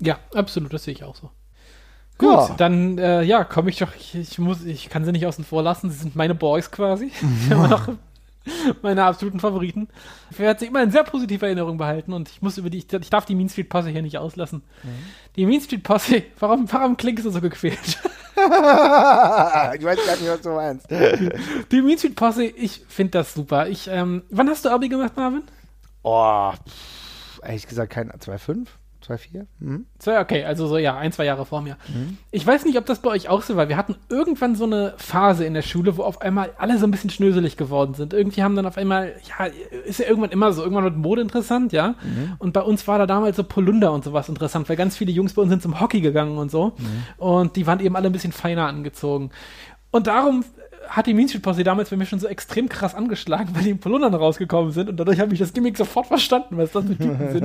Ja, 0.00 0.18
absolut, 0.34 0.72
das 0.72 0.84
sehe 0.84 0.94
ich 0.94 1.04
auch 1.04 1.16
so. 1.16 1.30
Gut, 2.18 2.30
ja. 2.30 2.54
dann 2.56 2.98
äh, 2.98 3.22
ja, 3.22 3.44
komme 3.44 3.70
ich 3.70 3.78
doch, 3.78 3.94
ich, 3.94 4.14
ich, 4.16 4.38
muss, 4.38 4.64
ich 4.64 4.88
kann 4.88 5.04
sie 5.04 5.12
nicht 5.12 5.26
außen 5.26 5.44
vor 5.44 5.62
lassen, 5.62 5.90
sie 5.90 5.98
sind 5.98 6.16
meine 6.16 6.34
Boys 6.34 6.70
quasi. 6.70 7.12
Immer 7.50 7.68
noch 7.68 7.88
meine 8.82 9.04
absoluten 9.04 9.40
Favoriten. 9.40 9.88
Ich 10.30 10.38
werde 10.38 10.60
sie 10.60 10.66
immer 10.66 10.82
in 10.82 10.90
sehr 10.90 11.04
positiver 11.04 11.46
Erinnerung 11.46 11.76
behalten 11.76 12.12
und 12.12 12.28
ich 12.28 12.42
muss 12.42 12.58
über 12.58 12.70
die, 12.70 12.78
ich, 12.78 12.92
ich 12.92 13.10
darf 13.10 13.26
die 13.26 13.34
Mean 13.34 13.48
Street 13.48 13.68
Posse 13.68 13.90
hier 13.90 14.02
nicht 14.02 14.18
auslassen. 14.18 14.62
Mhm. 14.82 14.88
Die 15.36 15.46
Mean 15.46 15.60
Street 15.60 15.82
Posse, 15.82 16.22
warum, 16.38 16.70
warum 16.72 16.96
klingt 16.96 17.22
sie 17.22 17.30
so 17.30 17.40
gequält? 17.40 17.78
ich 18.36 18.44
weiß 19.84 20.06
gar 20.06 20.16
nicht, 20.16 20.28
was 20.28 20.40
du 20.40 20.50
meinst. 20.50 20.90
Die, 20.90 21.30
die 21.70 21.82
Mean 21.82 21.98
Street 21.98 22.16
Posse, 22.16 22.44
ich 22.44 22.82
finde 22.88 23.12
das 23.12 23.34
super. 23.34 23.68
Ich, 23.68 23.88
ähm, 23.88 24.22
wann 24.30 24.48
hast 24.48 24.64
du 24.64 24.70
Abi 24.70 24.88
gemacht, 24.88 25.16
Marvin? 25.16 25.42
Oh, 26.02 26.52
pff, 26.52 27.40
ehrlich 27.42 27.66
gesagt 27.66 27.92
kein 27.92 28.10
2,5? 28.10 28.66
2,4? 29.06 29.46
Mhm. 29.60 29.86
Okay, 30.04 30.44
also 30.44 30.66
so 30.66 30.76
ja, 30.76 30.96
ein, 30.96 31.12
zwei 31.12 31.24
Jahre 31.24 31.46
vor 31.46 31.62
mir. 31.62 31.76
Mhm. 31.88 32.18
Ich 32.30 32.46
weiß 32.46 32.64
nicht, 32.64 32.76
ob 32.78 32.86
das 32.86 33.00
bei 33.00 33.10
euch 33.10 33.28
auch 33.28 33.42
so 33.42 33.56
war. 33.56 33.68
Wir 33.68 33.76
hatten 33.76 33.96
irgendwann 34.08 34.54
so 34.54 34.64
eine 34.64 34.94
Phase 34.96 35.44
in 35.44 35.54
der 35.54 35.62
Schule, 35.62 35.96
wo 35.96 36.02
auf 36.02 36.20
einmal 36.20 36.50
alle 36.58 36.78
so 36.78 36.86
ein 36.86 36.90
bisschen 36.90 37.10
schnöselig 37.10 37.56
geworden 37.56 37.94
sind. 37.94 38.12
Irgendwie 38.12 38.42
haben 38.42 38.56
dann 38.56 38.66
auf 38.66 38.76
einmal, 38.76 39.14
ja, 39.28 39.46
ist 39.84 40.00
ja 40.00 40.06
irgendwann 40.06 40.30
immer 40.30 40.52
so, 40.52 40.62
irgendwann 40.62 40.84
wird 40.84 40.96
Mode 40.96 41.22
interessant, 41.22 41.72
ja. 41.72 41.94
Mhm. 42.02 42.34
Und 42.38 42.52
bei 42.52 42.62
uns 42.62 42.86
war 42.88 42.98
da 42.98 43.06
damals 43.06 43.36
so 43.36 43.44
Polunder 43.44 43.92
und 43.92 44.04
sowas 44.04 44.28
interessant, 44.28 44.68
weil 44.68 44.76
ganz 44.76 44.96
viele 44.96 45.12
Jungs 45.12 45.34
bei 45.34 45.42
uns 45.42 45.50
sind 45.50 45.62
zum 45.62 45.80
Hockey 45.80 46.00
gegangen 46.00 46.36
und 46.36 46.50
so. 46.50 46.74
Mhm. 46.76 47.04
Und 47.16 47.56
die 47.56 47.66
waren 47.66 47.80
eben 47.80 47.96
alle 47.96 48.08
ein 48.08 48.12
bisschen 48.12 48.32
feiner 48.32 48.66
angezogen. 48.66 49.30
Und 49.90 50.06
darum 50.06 50.44
hat 50.88 51.06
die 51.06 51.14
Mean 51.14 51.28
Street 51.28 51.42
Posse 51.42 51.64
damals 51.64 51.90
bei 51.90 51.96
mir 51.96 52.06
schon 52.06 52.18
so 52.18 52.26
extrem 52.26 52.68
krass 52.68 52.94
angeschlagen, 52.94 53.54
weil 53.54 53.64
die 53.64 53.70
in 53.70 53.78
Polundern 53.78 54.14
rausgekommen 54.14 54.72
sind 54.72 54.88
und 54.88 54.96
dadurch 54.96 55.20
habe 55.20 55.32
ich 55.32 55.38
das 55.38 55.52
Gimmick 55.52 55.76
sofort 55.76 56.06
verstanden, 56.06 56.56
was 56.56 56.72
das 56.72 56.84
für 56.84 56.96
Typen 56.96 57.32
sind. 57.32 57.44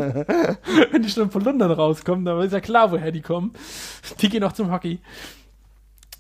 Wenn 0.91 1.01
die 1.01 1.09
schon 1.09 1.23
in 1.23 1.29
Polundern 1.29 1.71
rauskommen, 1.71 2.25
dann 2.25 2.39
ist 2.41 2.53
ja 2.53 2.59
klar, 2.59 2.91
woher 2.91 3.11
die 3.11 3.21
kommen. 3.21 3.53
Die 4.21 4.29
gehen 4.29 4.43
auch 4.43 4.53
zum 4.53 4.71
Hockey. 4.71 4.99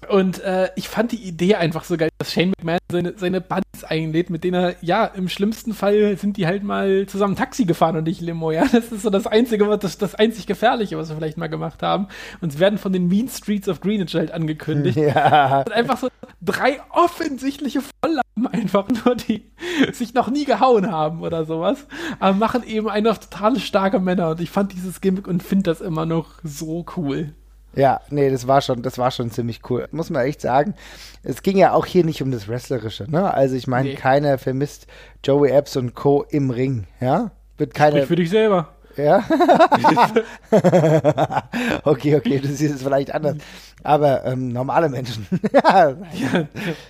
Und 0.09 0.39
äh, 0.41 0.69
ich 0.75 0.89
fand 0.89 1.11
die 1.11 1.23
Idee 1.23 1.55
einfach 1.55 1.83
so 1.83 1.97
geil, 1.97 2.09
dass 2.17 2.33
Shane 2.33 2.49
McMahon 2.49 2.79
seine, 2.91 3.13
seine 3.17 3.41
Buddies 3.41 3.83
einlädt, 3.83 4.29
mit 4.29 4.43
denen 4.43 4.63
er, 4.63 4.75
ja, 4.81 5.05
im 5.05 5.29
schlimmsten 5.29 5.73
Fall 5.73 6.17
sind 6.17 6.37
die 6.37 6.47
halt 6.47 6.63
mal 6.63 7.05
zusammen 7.07 7.35
Taxi 7.35 7.65
gefahren 7.65 7.97
und 7.97 8.05
nicht 8.05 8.21
Limo, 8.21 8.51
ja. 8.51 8.65
Das 8.71 8.91
ist 8.91 9.03
so 9.03 9.09
das 9.09 9.27
Einzige, 9.27 9.77
das, 9.77 9.97
das 9.97 10.15
einzig 10.15 10.47
Gefährliche, 10.47 10.97
was 10.97 11.09
wir 11.09 11.15
vielleicht 11.15 11.37
mal 11.37 11.47
gemacht 11.47 11.83
haben. 11.83 12.07
Und 12.41 12.51
sie 12.53 12.59
werden 12.59 12.77
von 12.79 12.93
den 12.93 13.07
Mean 13.07 13.27
Streets 13.27 13.69
of 13.69 13.81
Greenwich 13.81 14.15
halt 14.15 14.31
angekündigt. 14.31 14.97
Ja. 15.03 15.59
Und 15.61 15.71
einfach 15.73 15.97
so 15.97 16.07
drei 16.41 16.79
offensichtliche 16.91 17.81
Volllappen 17.81 18.47
einfach 18.47 18.87
nur, 19.05 19.15
die 19.15 19.51
sich 19.91 20.13
noch 20.13 20.29
nie 20.29 20.45
gehauen 20.45 20.91
haben 20.91 21.21
oder 21.21 21.45
sowas. 21.45 21.87
Aber 22.19 22.35
machen 22.35 22.63
eben 22.63 22.89
einfach 22.89 23.17
total 23.17 23.59
starke 23.59 23.99
Männer. 23.99 24.29
Und 24.29 24.41
ich 24.41 24.49
fand 24.49 24.71
dieses 24.73 25.01
Gimmick 25.01 25.27
und 25.27 25.43
finde 25.43 25.63
das 25.63 25.81
immer 25.81 26.05
noch 26.05 26.35
so 26.43 26.85
cool. 26.95 27.33
Ja, 27.75 28.01
nee, 28.09 28.29
das 28.29 28.47
war 28.47 28.61
schon, 28.61 28.81
das 28.81 28.97
war 28.97 29.11
schon 29.11 29.31
ziemlich 29.31 29.61
cool. 29.69 29.87
Muss 29.91 30.09
man 30.09 30.25
echt 30.25 30.41
sagen. 30.41 30.75
Es 31.23 31.41
ging 31.41 31.57
ja 31.57 31.73
auch 31.73 31.85
hier 31.85 32.05
nicht 32.05 32.21
um 32.21 32.31
das 32.31 32.47
Wrestlerische, 32.47 33.09
ne? 33.09 33.33
Also 33.33 33.55
ich 33.55 33.67
meine, 33.67 33.89
nee. 33.89 33.95
keiner 33.95 34.37
vermisst 34.37 34.87
Joey 35.23 35.51
Epps 35.51 35.75
und 35.75 35.95
Co. 35.95 36.23
im 36.29 36.49
Ring, 36.49 36.85
ja? 37.01 37.31
Wird 37.57 37.73
keiner. 37.73 37.97
Sprich 37.97 38.07
für 38.07 38.15
dich 38.15 38.29
selber. 38.29 38.69
Ja. 38.95 39.23
okay, 41.83 42.15
okay, 42.15 42.39
du 42.39 42.47
siehst 42.47 42.75
es 42.75 42.83
vielleicht 42.83 43.13
anders. 43.13 43.37
Aber 43.83 44.23
ähm, 44.25 44.49
normale 44.49 44.89
Menschen. 44.89 45.27
ja, 45.53 45.93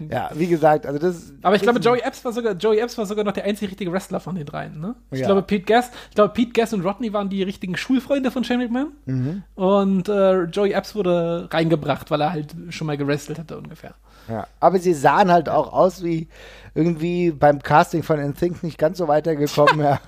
ja, 0.10 0.30
wie 0.34 0.48
gesagt, 0.48 0.86
also 0.86 1.00
das. 1.00 1.34
Aber 1.42 1.56
ich 1.56 1.62
glaube, 1.62 1.80
Joey 1.80 2.02
Epps 2.02 2.24
war 2.24 2.32
sogar, 2.34 2.54
Joey 2.54 2.80
Epps 2.80 2.98
war 2.98 3.06
sogar 3.06 3.24
noch 3.24 3.32
der 3.34 3.46
einzige 3.46 3.72
richtige 3.72 3.92
Wrestler 3.92 4.20
von 4.20 4.36
den 4.36 4.46
dreien, 4.46 4.80
ne? 4.80 4.96
Ich 5.12 5.20
Ja. 5.22 5.28
glaube, 5.28 5.42
Pete 5.42 5.66
Gas, 5.66 5.90
ich 6.10 6.16
glaube, 6.16 6.34
Pete 6.34 6.52
Gas 6.52 6.74
und 6.74 6.86
Rodney 6.86 7.12
waren 7.14 7.30
die 7.30 7.42
richtigen 7.44 7.76
Schulfreunde 7.78 8.30
von 8.32 8.44
Shane 8.44 8.60
McMahon. 8.60 8.92
Mhm. 9.06 9.44
Und 9.56 10.10
äh, 10.10 10.44
Joey 10.44 10.74
Epps 10.74 10.94
wurde 10.96 11.48
reingebracht, 11.52 12.12
weil 12.12 12.22
er 12.22 12.32
halt 12.32 12.56
schon 12.70 12.88
mal 12.88 12.98
gewrestelt 12.98 13.40
hatte 13.40 13.58
ungefähr. 13.58 13.96
Ja. 14.30 14.48
Aber 14.60 14.80
sie 14.80 14.94
sahen 14.94 15.32
halt 15.32 15.50
auch 15.50 15.74
aus 15.74 16.04
wie 16.04 16.28
irgendwie 16.76 17.32
beim 17.32 17.62
Casting 17.62 18.04
von 18.04 18.20
NSYNC 18.20 18.64
nicht 18.64 18.78
ganz 18.78 18.98
so 19.00 19.08
weitergekommen. 19.08 19.80
ja. 19.84 20.00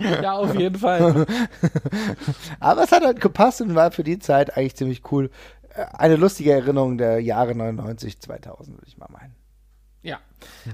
Ja, 0.22 0.32
auf 0.34 0.54
jeden 0.54 0.78
Fall. 0.78 1.26
Aber 2.60 2.82
es 2.84 2.92
hat 2.92 3.04
halt 3.04 3.20
gepasst 3.20 3.60
und 3.60 3.74
war 3.74 3.90
für 3.90 4.04
die 4.04 4.18
Zeit 4.18 4.56
eigentlich 4.56 4.76
ziemlich 4.76 5.02
cool. 5.12 5.30
Äh, 5.74 5.84
Eine 5.92 6.16
lustige 6.16 6.52
Erinnerung 6.52 6.98
der 6.98 7.20
Jahre 7.20 7.54
99, 7.54 8.20
2000, 8.20 8.76
würde 8.76 8.86
ich 8.86 8.98
mal 8.98 9.08
meinen. 9.10 9.34
Ja. 10.02 10.18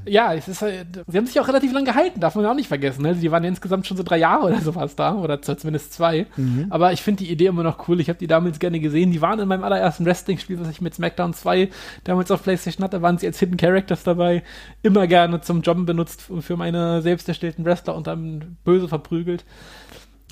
Ja, 0.04 0.32
es 0.34 0.46
ist 0.46 0.62
halt, 0.62 1.04
sie 1.08 1.18
haben 1.18 1.26
sich 1.26 1.40
auch 1.40 1.48
relativ 1.48 1.72
lang 1.72 1.84
gehalten, 1.84 2.20
darf 2.20 2.36
man 2.36 2.46
auch 2.46 2.54
nicht 2.54 2.68
vergessen. 2.68 3.02
Ne? 3.02 3.16
Die 3.16 3.30
waren 3.32 3.42
ja 3.42 3.48
insgesamt 3.48 3.84
schon 3.86 3.96
so 3.96 4.04
drei 4.04 4.18
Jahre 4.18 4.46
oder 4.46 4.60
sowas 4.60 4.94
da, 4.94 5.16
oder 5.16 5.42
zumindest 5.42 5.92
zwei. 5.92 6.26
Aber 6.70 6.92
ich 6.92 7.02
finde 7.02 7.24
die 7.24 7.32
Idee 7.32 7.46
immer 7.46 7.64
noch 7.64 7.88
cool. 7.88 7.98
Ich 8.00 8.08
habe 8.08 8.18
die 8.18 8.28
damals 8.28 8.60
gerne 8.60 8.78
gesehen. 8.78 9.10
Die 9.10 9.20
waren 9.20 9.40
in 9.40 9.48
meinem 9.48 9.64
allerersten 9.64 10.04
Wrestling-Spiel, 10.04 10.60
was 10.60 10.68
ich 10.68 10.80
mit 10.80 10.94
SmackDown 10.94 11.34
2 11.34 11.70
damals 12.04 12.30
auf 12.30 12.44
PlayStation 12.44 12.84
hatte, 12.84 13.02
waren 13.02 13.18
sie 13.18 13.26
als 13.26 13.40
Hidden 13.40 13.56
Characters 13.56 14.04
dabei. 14.04 14.44
Immer 14.82 15.08
gerne 15.08 15.40
zum 15.40 15.62
Jobben 15.62 15.86
benutzt 15.86 16.30
und 16.30 16.42
für 16.42 16.56
meine 16.56 17.02
selbst 17.02 17.28
erstellten 17.28 17.64
Wrestler 17.64 17.96
und 17.96 18.06
dann 18.06 18.56
böse 18.64 18.86
verprügelt. 18.86 19.44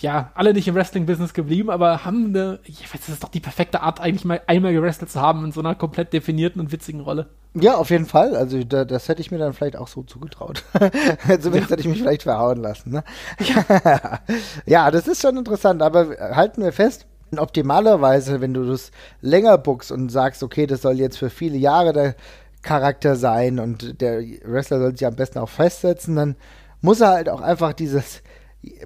Ja, 0.00 0.32
alle 0.34 0.52
nicht 0.52 0.66
im 0.66 0.74
Wrestling-Business 0.74 1.34
geblieben, 1.34 1.70
aber 1.70 2.04
haben 2.04 2.26
eine, 2.26 2.58
ich 2.64 2.82
weiß, 2.82 3.00
das 3.00 3.08
ist 3.10 3.24
doch 3.24 3.28
die 3.28 3.40
perfekte 3.40 3.80
Art, 3.80 4.00
eigentlich 4.00 4.24
mal 4.24 4.40
einmal 4.46 4.72
gewrestelt 4.72 5.10
zu 5.10 5.20
haben 5.20 5.44
in 5.44 5.52
so 5.52 5.60
einer 5.60 5.74
komplett 5.74 6.12
definierten 6.12 6.60
und 6.60 6.72
witzigen 6.72 7.00
Rolle. 7.00 7.28
Ja, 7.54 7.76
auf 7.76 7.90
jeden 7.90 8.06
Fall. 8.06 8.34
Also 8.34 8.64
da, 8.64 8.84
das 8.84 9.08
hätte 9.08 9.20
ich 9.20 9.30
mir 9.30 9.38
dann 9.38 9.52
vielleicht 9.52 9.76
auch 9.76 9.86
so 9.86 10.02
zugetraut. 10.02 10.64
Zumindest 11.40 11.70
hätte 11.70 11.80
ich 11.80 11.86
mich 11.86 12.02
vielleicht 12.02 12.24
verhauen 12.24 12.60
lassen. 12.60 12.90
Ne? 12.90 13.04
Ja. 14.66 14.90
das 14.90 15.06
ist 15.06 15.22
schon 15.22 15.36
interessant. 15.36 15.80
Aber 15.80 16.16
halten 16.18 16.62
wir 16.62 16.72
fest, 16.72 17.06
optimalerweise, 17.38 18.40
wenn 18.40 18.54
du 18.54 18.64
das 18.64 18.90
länger 19.20 19.56
bookst 19.56 19.92
und 19.92 20.08
sagst, 20.08 20.42
okay, 20.42 20.66
das 20.66 20.82
soll 20.82 20.98
jetzt 20.98 21.18
für 21.18 21.30
viele 21.30 21.56
Jahre 21.56 21.92
der 21.92 22.16
Charakter 22.62 23.14
sein 23.14 23.60
und 23.60 24.00
der 24.00 24.20
Wrestler 24.44 24.80
soll 24.80 24.96
sich 24.96 25.06
am 25.06 25.14
besten 25.14 25.38
auch 25.38 25.48
festsetzen, 25.48 26.16
dann 26.16 26.36
muss 26.80 27.00
er 27.00 27.10
halt 27.10 27.28
auch 27.28 27.40
einfach 27.40 27.72
dieses 27.72 28.22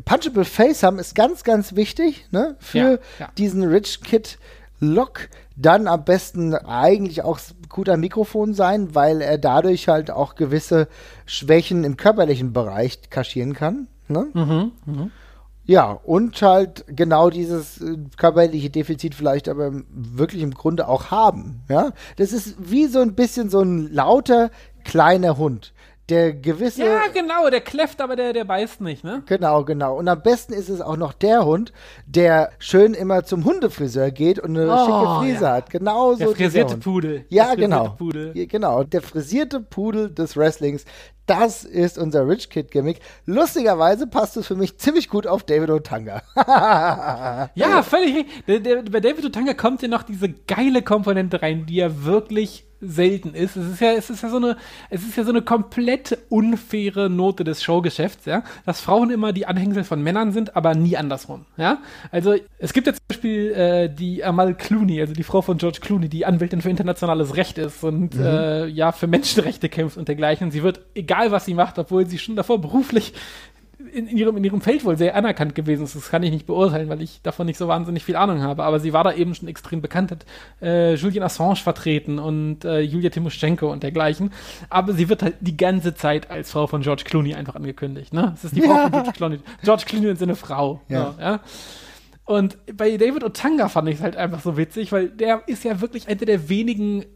Punchable 0.05 0.45
Face 0.45 0.83
haben, 0.83 0.99
ist 0.99 1.15
ganz, 1.15 1.45
ganz 1.45 1.75
wichtig 1.75 2.27
ne? 2.31 2.57
für 2.59 2.79
Ja, 2.79 2.99
ja. 3.19 3.29
diesen 3.37 3.63
Rich 3.65 4.03
Kid 4.03 4.39
Look. 4.81 5.29
Dann 5.57 5.89
am 5.89 6.05
besten 6.05 6.55
eigentlich 6.55 7.23
auch 7.23 7.41
gut 7.69 7.89
am 7.89 8.01
Mikrofon 8.01 8.55
sein, 8.55 8.95
weil 8.95 9.21
er 9.21 9.37
dadurch 9.39 9.89
halt 9.89 10.11
auch 10.11 10.37
gewisse 10.37 10.87
Schwächen 11.27 11.83
im 11.83 11.97
körperlichen 11.97 12.53
Bereich 12.53 13.11
kaschieren 13.11 13.55
kann. 13.55 13.89
Ne? 14.07 14.29
Ja, 15.69 15.91
und 15.91 16.41
halt 16.41 16.85
genau 16.89 17.29
dieses 17.29 17.79
äh, 17.83 17.99
körperliche 18.17 18.71
Defizit 18.71 19.15
vielleicht 19.15 19.51
aber 19.51 19.71
wirklich 19.91 20.43
im 20.43 20.55
Grunde 20.55 20.89
auch 20.89 21.11
haben. 21.11 21.61
Ja, 21.69 21.93
das 22.17 22.33
ist 22.33 22.55
wie 22.59 22.87
so 22.87 23.01
ein 23.01 23.15
bisschen 23.15 23.51
so 23.51 23.61
ein 23.61 23.93
lauter 23.93 24.51
kleiner 24.85 25.37
Hund, 25.37 25.75
der 26.09 26.33
gewisse 26.33 26.85
Ja, 26.85 27.03
genau, 27.13 27.51
der 27.51 27.61
kläfft, 27.61 28.01
aber 28.01 28.17
der, 28.17 28.33
der 28.33 28.45
beißt 28.45 28.81
nicht, 28.81 29.05
ne? 29.05 29.23
Genau, 29.27 29.65
genau. 29.65 29.97
Und 29.99 30.09
am 30.09 30.23
besten 30.23 30.53
ist 30.55 30.69
es 30.69 30.81
auch 30.81 30.97
noch 30.97 31.13
der 31.13 31.45
Hund, 31.45 31.73
der 32.07 32.51
schön 32.59 32.95
immer 32.95 33.25
zum 33.25 33.45
Hundefriseur 33.45 34.11
geht 34.11 34.39
und 34.39 34.57
eine 34.57 34.71
Oh, 34.73 34.79
schicke 34.85 35.21
Frise 35.33 35.45
ja. 35.45 35.53
hat. 35.53 35.71
Genau 35.71 36.13
so 36.13 36.19
Der 36.19 36.29
frisierte. 36.29 36.77
Pudel. 36.79 37.25
Ja, 37.29 37.45
frisierte 37.45 37.63
genau. 37.63 37.89
Pudel. 37.91 38.33
Ja, 38.35 38.47
genau. 38.47 38.85
Der 38.85 39.03
frisierte 39.03 39.61
Pudel 39.61 40.11
des 40.11 40.37
Wrestlings. 40.37 40.85
Das 41.27 41.63
ist 41.65 41.99
unser 41.99 42.27
Rich 42.27 42.49
Kid 42.49 42.71
Gimmick. 42.71 43.01
Lustigerweise 43.27 44.07
passt 44.07 44.39
es 44.39 44.47
für 44.47 44.55
mich 44.57 44.79
ziemlich 44.79 45.11
gut 45.11 45.27
auf 45.27 45.43
David 45.43 45.69
Otanga. 45.69 46.23
Ja, 47.55 47.83
völlig 47.83 48.17
richtig. 48.47 48.91
Bei 48.91 49.01
David 49.01 49.27
Otanga 49.27 49.53
kommt 49.53 49.83
ja 49.83 49.89
noch 49.89 50.05
diese 50.05 50.31
geile 50.31 50.81
Komponente 50.81 51.43
rein, 51.43 51.67
die 51.67 51.77
ja 51.77 52.05
wirklich 52.05 52.65
selten 52.81 53.35
ist. 53.35 53.57
Es 53.57 53.67
ist 53.67 53.81
ja, 53.81 53.93
es 53.93 54.11
ist 54.11 54.23
ja 54.23 54.29
so 54.29 54.37
eine, 54.37 54.57
es 54.91 55.03
ist 55.03 55.17
ja 55.17 55.25
so 55.25 55.31
eine 55.31 55.43
komplett 55.43 56.19
unfaire 56.29 57.11
Note 57.11 57.45
des 57.45 57.63
Showgeschäfts, 57.63 58.25
ja, 58.27 58.45
dass 58.65 58.81
Frauen 58.81 59.11
immer 59.11 59.33
die 59.33 59.47
Anhängsel 59.47 59.85
von 59.85 60.03
Männern 60.03 60.33
sind, 60.33 60.57
aber 60.57 60.75
nie 60.75 60.97
andersrum, 60.97 61.47
ja. 61.57 61.79
Also 62.11 62.35
es 62.59 62.73
gibt 62.73 62.87
ja 62.87 62.93
zum 62.93 63.05
Beispiel 63.09 63.53
äh, 63.53 63.89
die 63.89 64.23
Amal 64.25 64.55
Clooney, 64.55 65.01
also 65.01 65.15
die 65.15 65.23
Frau 65.23 65.43
von 65.43 65.59
George 65.59 65.79
Clooney, 65.81 66.09
die 66.09 66.25
Anwältin 66.25 66.63
für 66.63 66.71
internationales 66.71 67.37
Recht 67.37 67.59
ist 67.59 67.83
und 67.83 68.15
äh, 68.15 68.67
ja 68.67 68.93
für 68.93 69.07
Menschenrechte 69.07 69.69
kämpft 69.69 69.97
und 69.97 70.09
dergleichen. 70.09 70.51
Sie 70.51 70.63
wird, 70.63 70.81
egal 70.95 71.31
was 71.31 71.45
sie 71.45 71.55
macht, 71.55 71.79
obwohl 71.79 72.07
sie 72.07 72.19
schon 72.19 72.37
davor 72.37 72.61
beruflich 72.61 73.13
in, 73.89 74.07
in, 74.09 74.17
ihrem, 74.17 74.37
in 74.37 74.45
ihrem 74.45 74.61
Feld 74.61 74.85
wohl 74.85 74.97
sehr 74.97 75.15
anerkannt 75.15 75.55
gewesen 75.55 75.85
ist. 75.85 75.97
Das 75.97 76.11
kann 76.11 76.23
ich 76.23 76.31
nicht 76.31 76.47
beurteilen, 76.47 76.89
weil 76.89 77.03
ich 77.03 77.21
davon 77.23 77.47
nicht 77.47 77.57
so 77.59 77.69
wahnsinnig 77.69 78.05
viel 78.05 78.17
Ahnung 78.17 78.43
habe. 78.43 78.65
Aber 78.65 78.81
sie 78.81 78.93
war 78.93 79.05
da 79.05 79.13
eben 79.13 79.35
schon 79.35 79.49
extrem 79.49 79.81
bekannt, 79.81 80.11
hat 80.11 80.27
äh, 80.63 80.95
Julian 80.95 81.25
Assange 81.25 81.57
vertreten 81.57 82.19
und 82.19 82.65
äh, 82.65 82.81
Julia 82.81 83.11
Timoschenko 83.11 83.71
und 83.71 83.83
dergleichen. 83.83 84.33
Aber 84.71 84.93
sie 84.93 85.09
wird 85.09 85.23
halt 85.23 85.35
die 85.41 85.57
ganze 85.57 85.95
Zeit 85.95 86.31
als 86.31 86.53
Frau 86.53 86.67
von 86.67 86.83
George 86.83 87.05
Clooney 87.05 87.35
einfach 87.35 87.55
angekündigt. 87.55 88.13
Ne? 88.13 88.33
Es 88.35 88.45
ist 88.45 88.57
die 88.57 88.63
Frau 88.63 88.75
Ja. 88.75 88.83
von 88.83 88.93
George 88.93 89.13
Clooney. 89.13 89.39
George 89.65 89.85
Clooney 89.87 90.09
und 90.11 90.19
seine 90.19 90.37
Frau. 90.37 90.81
Ja. 90.89 91.15
So, 91.17 91.23
ja? 91.23 91.41
Und 92.25 92.59
bei 92.77 92.97
David 92.99 93.25
Otanga 93.25 93.69
fand 93.69 93.89
ich 93.89 93.97
es 93.97 94.03
halt 94.03 94.15
einfach 94.17 94.41
so 94.41 94.59
witzig, 94.59 94.93
weil 94.93 95.09
der 95.09 95.43
ist 95.47 95.65
ja 95.65 95.81
wirklich 95.81 96.09
einer 96.09 96.17
der 96.27 96.51
wenigen 96.51 97.07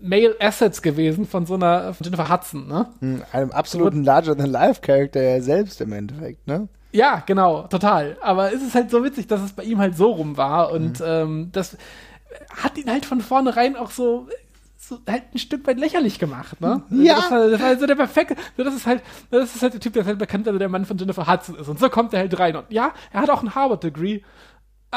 Male 0.00 0.36
Assets 0.40 0.82
gewesen 0.82 1.26
von 1.26 1.46
so 1.46 1.54
einer 1.54 1.94
von 1.94 2.04
Jennifer 2.04 2.28
Hudson, 2.28 2.66
ne? 2.66 2.86
Einem 3.32 3.50
absoluten 3.50 4.04
Larger-than-Life-Charakter 4.04 5.22
ja 5.22 5.40
selbst 5.40 5.80
im 5.80 5.92
Endeffekt, 5.92 6.46
ne? 6.46 6.68
Ja, 6.92 7.22
genau, 7.26 7.66
total. 7.66 8.16
Aber 8.20 8.52
es 8.52 8.62
ist 8.62 8.74
halt 8.74 8.90
so 8.90 9.04
witzig, 9.04 9.26
dass 9.26 9.42
es 9.42 9.52
bei 9.52 9.64
ihm 9.64 9.78
halt 9.78 9.96
so 9.96 10.10
rum 10.10 10.36
war 10.36 10.72
und 10.72 11.02
ähm, 11.04 11.50
das 11.52 11.76
hat 12.62 12.76
ihn 12.78 12.90
halt 12.90 13.06
von 13.06 13.20
vornherein 13.20 13.76
auch 13.76 13.90
so, 13.90 14.28
so 14.78 14.98
halt 15.08 15.24
ein 15.34 15.38
Stück 15.38 15.66
weit 15.66 15.78
lächerlich 15.78 16.18
gemacht, 16.18 16.60
ne? 16.60 16.82
Ja. 16.90 17.16
Das 17.16 17.30
war, 17.30 17.48
das 17.48 17.60
war 17.60 17.76
so 17.78 17.86
der 17.86 17.94
perfekte, 17.96 18.36
das 18.56 18.74
ist 18.74 18.86
halt, 18.86 19.02
das 19.30 19.54
ist 19.54 19.62
halt 19.62 19.74
der 19.74 19.80
Typ, 19.80 19.94
der 19.94 20.02
ist 20.02 20.08
halt 20.08 20.18
bekannt, 20.18 20.46
also 20.46 20.58
der 20.58 20.68
Mann 20.68 20.84
von 20.84 20.96
Jennifer 20.96 21.26
Hudson 21.26 21.56
ist. 21.56 21.68
Und 21.68 21.78
so 21.78 21.88
kommt 21.88 22.12
er 22.12 22.20
halt 22.20 22.38
rein. 22.38 22.56
Und 22.56 22.70
ja, 22.70 22.92
er 23.12 23.22
hat 23.22 23.30
auch 23.30 23.42
ein 23.42 23.54
Harvard-Degree, 23.54 24.22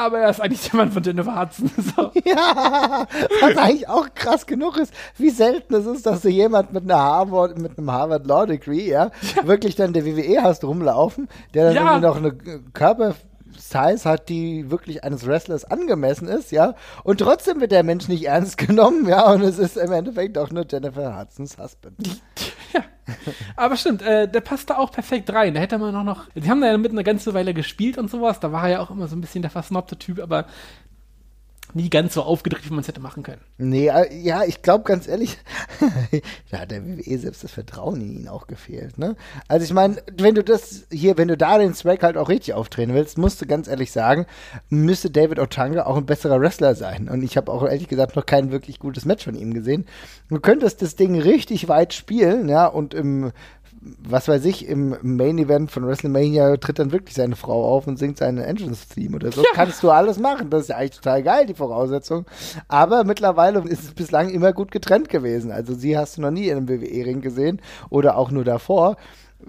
aber 0.00 0.18
er 0.20 0.30
ist 0.30 0.40
eigentlich 0.40 0.68
der 0.70 0.76
Mann 0.76 0.92
von 0.92 1.02
Jennifer 1.02 1.40
Hudson. 1.40 1.70
So. 1.96 2.10
Ja, 2.24 3.06
was 3.40 3.56
eigentlich 3.56 3.88
auch 3.88 4.06
krass 4.14 4.46
genug 4.46 4.76
ist, 4.76 4.92
wie 5.16 5.30
selten 5.30 5.74
es 5.74 5.86
ist, 5.86 6.06
dass 6.06 6.22
du 6.22 6.28
jemand 6.28 6.72
mit 6.72 6.84
einer 6.84 6.98
Harvard, 6.98 7.58
mit 7.58 7.76
einem 7.78 7.90
Harvard 7.90 8.26
Law 8.26 8.46
Degree, 8.46 8.88
ja, 8.90 9.10
wirklich 9.44 9.74
dann 9.76 9.92
der 9.92 10.04
WWE 10.04 10.42
hast 10.42 10.64
rumlaufen, 10.64 11.28
der 11.54 11.66
dann 11.66 11.74
Ja. 11.74 11.82
irgendwie 11.96 12.06
noch 12.06 12.16
eine 12.16 12.60
Körpersize 12.72 14.08
hat, 14.08 14.28
die 14.28 14.70
wirklich 14.70 15.02
eines 15.04 15.26
Wrestlers 15.26 15.64
angemessen 15.64 16.28
ist, 16.28 16.52
ja, 16.52 16.74
und 17.04 17.18
trotzdem 17.18 17.60
wird 17.60 17.72
der 17.72 17.82
Mensch 17.82 18.08
nicht 18.08 18.24
ernst 18.26 18.58
genommen, 18.58 19.08
ja, 19.08 19.30
und 19.32 19.42
es 19.42 19.58
ist 19.58 19.76
im 19.76 19.92
Endeffekt 19.92 20.38
auch 20.38 20.50
nur 20.50 20.64
Jennifer 20.70 21.18
Hudsons 21.18 21.58
Husband. 21.58 21.96
Ja. 22.72 22.82
Aber 23.56 23.76
stimmt, 23.76 24.02
äh, 24.02 24.28
der 24.28 24.40
passt 24.40 24.70
da 24.70 24.78
auch 24.78 24.92
perfekt 24.92 25.32
rein. 25.32 25.54
Da 25.54 25.60
hätte 25.60 25.78
man 25.78 25.94
auch 25.94 26.04
noch. 26.04 26.24
Die 26.34 26.48
haben 26.48 26.60
da 26.60 26.68
ja 26.68 26.78
mit 26.78 26.92
eine 26.92 27.04
ganze 27.04 27.34
Weile 27.34 27.54
gespielt 27.54 27.98
und 27.98 28.10
sowas. 28.10 28.40
Da 28.40 28.52
war 28.52 28.64
er 28.64 28.70
ja 28.70 28.80
auch 28.80 28.90
immer 28.90 29.08
so 29.08 29.16
ein 29.16 29.20
bisschen 29.20 29.42
der 29.42 29.50
versnobte 29.50 29.98
Typ, 29.98 30.20
aber 30.20 30.46
nie 31.74 31.90
ganz 31.90 32.14
so 32.14 32.22
aufgedreht, 32.22 32.64
wie 32.64 32.70
man 32.70 32.80
es 32.80 32.88
hätte 32.88 33.00
machen 33.00 33.22
können. 33.22 33.40
Nee, 33.58 33.88
äh, 33.88 34.14
ja, 34.14 34.44
ich 34.44 34.62
glaube 34.62 34.84
ganz 34.84 35.08
ehrlich, 35.08 35.38
da 36.50 36.60
hat 36.60 36.70
der 36.70 36.84
WWE 36.86 37.18
selbst 37.18 37.44
das 37.44 37.52
Vertrauen 37.52 38.00
in 38.00 38.12
ihn 38.12 38.28
auch 38.28 38.46
gefehlt, 38.46 38.98
ne? 38.98 39.16
Also 39.48 39.64
ich 39.64 39.72
meine, 39.72 40.02
wenn 40.16 40.34
du 40.34 40.44
das 40.44 40.86
hier, 40.90 41.18
wenn 41.18 41.28
du 41.28 41.36
da 41.36 41.58
den 41.58 41.74
Swag 41.74 42.02
halt 42.02 42.16
auch 42.16 42.28
richtig 42.28 42.54
aufdrehen 42.54 42.94
willst, 42.94 43.18
musst 43.18 43.40
du 43.40 43.46
ganz 43.46 43.68
ehrlich 43.68 43.92
sagen, 43.92 44.26
müsste 44.68 45.10
David 45.10 45.38
Otanga 45.38 45.86
auch 45.86 45.96
ein 45.96 46.06
besserer 46.06 46.40
Wrestler 46.40 46.74
sein. 46.74 47.08
Und 47.08 47.22
ich 47.22 47.36
habe 47.36 47.52
auch 47.52 47.62
ehrlich 47.62 47.88
gesagt 47.88 48.16
noch 48.16 48.26
kein 48.26 48.50
wirklich 48.50 48.78
gutes 48.78 49.04
Match 49.04 49.24
von 49.24 49.34
ihm 49.34 49.54
gesehen. 49.54 49.86
Du 50.28 50.40
könntest 50.40 50.82
das 50.82 50.96
Ding 50.96 51.20
richtig 51.20 51.68
weit 51.68 51.94
spielen, 51.94 52.48
ja, 52.48 52.66
und 52.66 52.94
im 52.94 53.32
was 53.80 54.28
weiß 54.28 54.44
ich, 54.44 54.68
im 54.68 54.96
Main 55.00 55.38
Event 55.38 55.70
von 55.70 55.86
WrestleMania 55.86 56.58
tritt 56.58 56.78
dann 56.78 56.92
wirklich 56.92 57.14
seine 57.14 57.34
Frau 57.34 57.64
auf 57.64 57.86
und 57.86 57.98
singt 57.98 58.18
seine 58.18 58.44
Entrance-Theme 58.44 59.16
oder 59.16 59.32
so. 59.32 59.40
Ja. 59.40 59.48
Kannst 59.54 59.82
du 59.82 59.90
alles 59.90 60.18
machen. 60.18 60.50
Das 60.50 60.62
ist 60.62 60.68
ja 60.68 60.76
eigentlich 60.76 60.96
total 60.96 61.22
geil, 61.22 61.46
die 61.46 61.54
Voraussetzung. 61.54 62.26
Aber 62.68 63.04
mittlerweile 63.04 63.60
ist 63.60 63.84
es 63.84 63.92
bislang 63.92 64.28
immer 64.28 64.52
gut 64.52 64.70
getrennt 64.70 65.08
gewesen. 65.08 65.50
Also 65.50 65.74
sie 65.74 65.96
hast 65.96 66.18
du 66.18 66.20
noch 66.20 66.30
nie 66.30 66.48
in 66.48 66.58
einem 66.58 66.68
WWE-Ring 66.68 67.22
gesehen 67.22 67.62
oder 67.88 68.16
auch 68.16 68.30
nur 68.30 68.44
davor. 68.44 68.96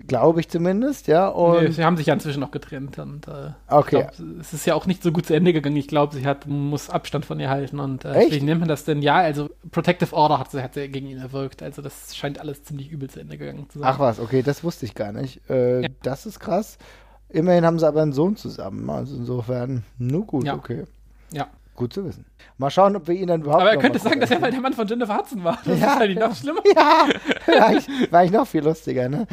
Glaube 0.07 0.39
ich 0.39 0.49
zumindest, 0.49 1.07
ja. 1.07 1.27
Und 1.27 1.63
Nee, 1.63 1.71
sie 1.71 1.83
haben 1.83 1.97
sich 1.97 2.07
ja 2.07 2.13
inzwischen 2.13 2.39
noch 2.39 2.51
getrennt 2.51 2.97
und 2.99 3.27
äh, 3.27 3.51
Okay. 3.67 4.07
glaub, 4.17 4.39
es 4.39 4.53
ist 4.53 4.65
ja 4.65 4.73
auch 4.75 4.85
nicht 4.85 5.03
so 5.03 5.11
gut 5.11 5.25
zu 5.25 5.33
Ende 5.35 5.53
gegangen. 5.53 5.75
Ich 5.75 5.87
glaube, 5.87 6.15
sie 6.15 6.25
hat, 6.25 6.47
muss 6.47 6.89
Abstand 6.89 7.25
von 7.25 7.39
ihr 7.39 7.49
halten 7.49 7.79
und 7.79 8.05
äh, 8.05 8.13
Echt? 8.13 8.27
deswegen 8.27 8.45
nennt 8.45 8.59
man 8.61 8.69
das 8.69 8.85
denn 8.85 9.01
ja, 9.01 9.15
also 9.17 9.49
Protective 9.71 10.13
Order 10.15 10.39
hat 10.39 10.51
sie, 10.51 10.63
hat 10.63 10.73
sie 10.73 10.87
gegen 10.87 11.07
ihn 11.07 11.17
erwirkt. 11.19 11.61
Also 11.61 11.81
das 11.81 12.15
scheint 12.15 12.39
alles 12.39 12.63
ziemlich 12.63 12.89
übel 12.91 13.09
zu 13.09 13.19
Ende 13.19 13.37
gegangen 13.37 13.69
zu 13.69 13.79
sein. 13.79 13.87
Ach 13.91 13.99
was, 13.99 14.19
okay, 14.19 14.41
das 14.41 14.63
wusste 14.63 14.85
ich 14.85 14.95
gar 14.95 15.11
nicht. 15.11 15.41
Äh, 15.49 15.81
Ja. 15.83 15.89
Das 16.03 16.25
ist 16.25 16.39
krass. 16.39 16.77
Immerhin 17.29 17.65
haben 17.65 17.79
sie 17.79 17.87
aber 17.87 18.01
einen 18.01 18.13
Sohn 18.13 18.35
zusammen. 18.35 18.89
Also 18.89 19.15
insofern, 19.15 19.83
nur 19.97 20.25
gut, 20.25 20.45
Ja. 20.45 20.55
okay. 20.55 20.83
Ja. 21.31 21.47
Gut 21.81 21.93
zu 21.93 22.05
wissen. 22.05 22.25
Mal 22.59 22.69
schauen, 22.69 22.95
ob 22.95 23.07
wir 23.07 23.15
ihn 23.15 23.25
dann 23.25 23.41
überhaupt 23.41 23.61
Aber 23.63 23.71
er 23.71 23.77
könnte 23.79 23.97
sagen, 23.97 24.19
dass 24.19 24.29
er 24.29 24.39
mal 24.39 24.51
der 24.51 24.61
Mann 24.61 24.73
von 24.73 24.85
Jennifer 24.87 25.17
Hudson 25.17 25.43
war. 25.43 25.57
Das 25.65 25.79
Ja. 25.79 25.87
ist 25.93 25.95
halt 25.99 26.19
noch 26.19 26.35
schlimmer. 26.35 26.61
Ja, 26.75 27.07
war 27.59 27.73
ich, 27.75 28.11
war 28.11 28.23
ich 28.23 28.31
noch 28.31 28.45
viel 28.45 28.63
lustiger, 28.63 29.09
ne? 29.09 29.25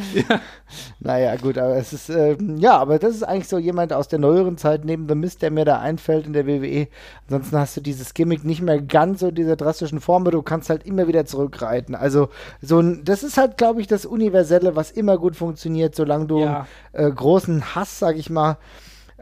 Naja, 1.01 1.37
gut, 1.37 1.59
aber 1.59 1.77
es 1.77 1.93
ist, 1.93 2.09
ähm, 2.09 2.57
ja, 2.57 2.79
aber 2.79 2.99
das 2.99 3.15
ist 3.15 3.23
eigentlich 3.23 3.49
so 3.49 3.59
jemand 3.59 3.93
aus 3.93 4.09
der 4.09 4.19
neueren 4.19 4.57
Zeit 4.57 4.87
neben 4.87 5.07
The 5.09 5.15
Mist, 5.15 5.43
der 5.43 5.51
mir 5.51 5.67
da 5.67 5.79
einfällt 5.79 6.27
in 6.27 6.33
der 6.33 6.47
WWE. 6.47 6.89
Ansonsten 7.27 7.59
hast 7.59 7.77
du 7.77 7.81
dieses 7.83 8.15
Gimmick 8.15 8.45
nicht 8.45 8.63
mehr 8.63 8.81
ganz 8.81 9.21
so 9.21 9.29
in 9.29 9.35
dieser 9.35 9.57
drastischen 9.57 10.01
Form, 10.01 10.23
aber 10.23 10.31
du 10.31 10.41
kannst 10.43 10.71
halt 10.71 10.87
immer 10.87 11.07
wieder 11.07 11.27
zurückreiten. 11.27 11.95
Also, 11.95 12.31
so 12.63 12.81
ein, 12.81 13.05
das 13.05 13.23
ist 13.23 13.37
halt, 13.37 13.59
glaube 13.59 13.83
ich, 13.83 13.87
das 13.89 14.07
Universelle, 14.07 14.75
was 14.75 14.91
immer 14.91 15.19
gut 15.19 15.37
funktioniert, 15.37 15.95
solange 15.95 16.27
du 16.27 16.41
Ja. 16.41 16.67
äh, 16.93 17.11
großen 17.11 17.75
Hass, 17.75 17.99
sag 17.99 18.17
ich 18.17 18.31
mal, 18.31 18.57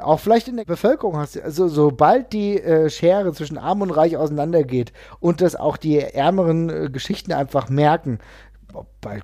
auch 0.00 0.20
vielleicht 0.20 0.48
in 0.48 0.56
der 0.56 0.64
Bevölkerung 0.64 1.16
hast. 1.16 1.40
Also 1.40 1.68
sobald 1.68 2.32
die 2.32 2.60
äh, 2.60 2.90
Schere 2.90 3.32
zwischen 3.32 3.58
Arm 3.58 3.82
und 3.82 3.90
Reich 3.90 4.16
auseinandergeht 4.16 4.92
und 5.20 5.40
das 5.40 5.56
auch 5.56 5.76
die 5.76 5.98
ärmeren 5.98 6.68
äh, 6.68 6.90
Geschichten 6.90 7.32
einfach 7.32 7.68
merken, 7.68 8.18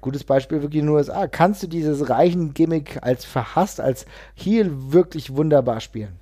gutes 0.00 0.24
Beispiel 0.24 0.62
wirklich 0.62 0.80
in 0.80 0.86
den 0.86 0.94
USA, 0.94 1.26
kannst 1.26 1.62
du 1.62 1.66
dieses 1.66 2.08
reichen 2.08 2.54
Gimmick 2.54 2.98
als 3.02 3.24
verhasst, 3.24 3.80
als 3.80 4.06
Heel 4.34 4.70
wirklich 4.92 5.34
wunderbar 5.36 5.80
spielen. 5.80 6.18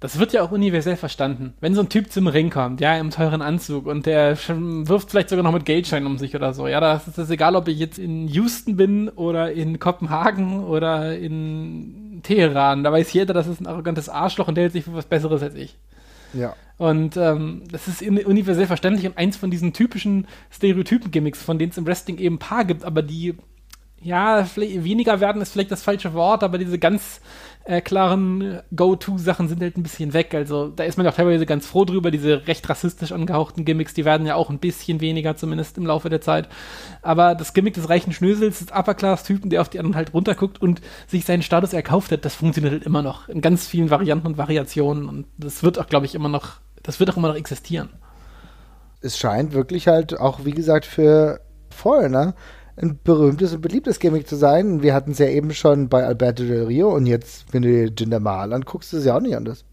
Das 0.00 0.20
wird 0.20 0.32
ja 0.32 0.44
auch 0.44 0.52
universell 0.52 0.96
verstanden. 0.96 1.54
Wenn 1.60 1.74
so 1.74 1.80
ein 1.80 1.88
Typ 1.88 2.12
zum 2.12 2.28
Ring 2.28 2.50
kommt, 2.50 2.80
ja, 2.80 2.96
im 2.96 3.10
teuren 3.10 3.42
Anzug 3.42 3.86
und 3.86 4.06
der 4.06 4.38
wirft 4.48 5.10
vielleicht 5.10 5.28
sogar 5.28 5.42
noch 5.42 5.52
mit 5.52 5.64
Geldschein 5.64 6.06
um 6.06 6.18
sich 6.18 6.36
oder 6.36 6.54
so, 6.54 6.68
ja, 6.68 6.78
da 6.78 6.94
ist 6.94 7.18
es 7.18 7.30
egal, 7.30 7.56
ob 7.56 7.66
ich 7.66 7.80
jetzt 7.80 7.98
in 7.98 8.28
Houston 8.28 8.76
bin 8.76 9.08
oder 9.08 9.50
in 9.52 9.80
Kopenhagen 9.80 10.62
oder 10.62 11.18
in 11.18 12.07
Teheran. 12.22 12.84
Da 12.84 12.92
weiß 12.92 13.12
jeder, 13.12 13.34
das 13.34 13.46
ist 13.46 13.60
ein 13.60 13.66
arrogantes 13.66 14.08
Arschloch 14.08 14.48
und 14.48 14.54
der 14.54 14.64
hält 14.64 14.72
sich 14.72 14.84
für 14.84 14.94
was 14.94 15.06
Besseres 15.06 15.42
als 15.42 15.54
ich. 15.54 15.76
Ja. 16.34 16.54
Und 16.76 17.16
ähm, 17.16 17.62
das 17.70 17.88
ist 17.88 18.02
universell 18.02 18.66
verständlich 18.66 19.06
und 19.06 19.18
eins 19.18 19.36
von 19.36 19.50
diesen 19.50 19.72
typischen 19.72 20.28
Stereotypen-Gimmicks, 20.52 21.42
von 21.42 21.58
denen 21.58 21.72
es 21.72 21.78
im 21.78 21.86
Wrestling 21.86 22.18
eben 22.18 22.36
ein 22.36 22.40
paar 22.40 22.64
gibt, 22.64 22.84
aber 22.84 23.02
die, 23.02 23.34
ja, 24.00 24.46
weniger 24.56 25.20
werden 25.20 25.42
ist 25.42 25.52
vielleicht 25.52 25.72
das 25.72 25.82
falsche 25.82 26.14
Wort, 26.14 26.42
aber 26.42 26.58
diese 26.58 26.78
ganz 26.78 27.20
äh, 27.68 27.82
klaren 27.82 28.60
Go-To-Sachen 28.74 29.48
sind 29.48 29.60
halt 29.60 29.76
ein 29.76 29.82
bisschen 29.82 30.14
weg. 30.14 30.34
Also 30.34 30.68
da 30.68 30.84
ist 30.84 30.96
man 30.96 31.06
auch 31.06 31.14
teilweise 31.14 31.44
ganz 31.44 31.66
froh 31.66 31.84
drüber. 31.84 32.10
Diese 32.10 32.46
recht 32.46 32.66
rassistisch 32.68 33.12
angehauchten 33.12 33.66
Gimmicks, 33.66 33.92
die 33.92 34.06
werden 34.06 34.26
ja 34.26 34.36
auch 34.36 34.48
ein 34.48 34.58
bisschen 34.58 35.02
weniger, 35.02 35.36
zumindest 35.36 35.76
im 35.76 35.84
Laufe 35.84 36.08
der 36.08 36.22
Zeit. 36.22 36.48
Aber 37.02 37.34
das 37.34 37.52
Gimmick 37.52 37.74
des 37.74 37.90
reichen 37.90 38.12
Schnösels, 38.12 38.60
des 38.60 38.72
Upper-Class-Typen, 38.72 39.50
der 39.50 39.60
auf 39.60 39.68
die 39.68 39.78
anderen 39.78 39.96
halt 39.96 40.14
runterguckt 40.14 40.62
und 40.62 40.80
sich 41.06 41.26
seinen 41.26 41.42
Status 41.42 41.74
erkauft 41.74 42.10
hat, 42.10 42.24
das 42.24 42.36
funktioniert 42.36 42.72
halt 42.72 42.86
immer 42.86 43.02
noch 43.02 43.28
in 43.28 43.42
ganz 43.42 43.66
vielen 43.66 43.90
Varianten 43.90 44.28
und 44.28 44.38
Variationen. 44.38 45.06
Und 45.06 45.26
das 45.36 45.62
wird 45.62 45.78
auch, 45.78 45.88
glaube 45.88 46.06
ich, 46.06 46.14
immer 46.14 46.30
noch, 46.30 46.60
das 46.82 47.00
wird 47.00 47.10
auch 47.10 47.18
immer 47.18 47.28
noch 47.28 47.36
existieren. 47.36 47.90
Es 49.02 49.18
scheint 49.18 49.52
wirklich 49.52 49.88
halt 49.88 50.18
auch, 50.18 50.44
wie 50.46 50.52
gesagt, 50.52 50.86
für 50.86 51.40
Foreigner 51.68 52.34
ein 52.80 52.98
berühmtes 53.02 53.52
und 53.54 53.60
beliebtes 53.60 53.98
Gimmick 53.98 54.28
zu 54.28 54.36
sein. 54.36 54.82
Wir 54.82 54.94
hatten 54.94 55.12
es 55.12 55.18
ja 55.18 55.26
eben 55.26 55.52
schon 55.52 55.88
bei 55.88 56.04
Alberto 56.04 56.44
Del 56.44 56.64
Rio 56.64 56.94
und 56.94 57.06
jetzt, 57.06 57.52
wenn 57.52 57.62
du 57.62 57.68
dir 57.68 57.92
Jinder 57.96 58.20
Mahal 58.20 58.52
anguckst, 58.52 58.92
ist 58.92 59.00
es 59.00 59.06
ja 59.06 59.16
auch 59.16 59.20
nicht 59.20 59.36
anders. 59.36 59.64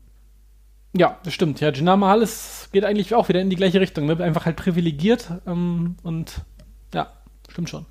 Ja, 0.98 1.20
das 1.24 1.34
stimmt. 1.34 1.60
Ja, 1.60 1.72
Jinder 1.72 1.98
Mahal 1.98 2.22
ist, 2.22 2.70
geht 2.72 2.86
eigentlich 2.86 3.14
auch 3.14 3.30
wieder 3.30 3.42
in 3.42 3.50
die 3.50 3.56
gleiche 3.56 3.82
Richtung. 3.82 4.06
Ne? 4.06 4.18
Einfach 4.24 4.46
halt 4.46 4.56
privilegiert 4.56 5.30
ähm, 5.46 5.96
und 6.04 6.42
ja, 6.94 7.12
stimmt 7.50 7.70
schon. 7.70 7.86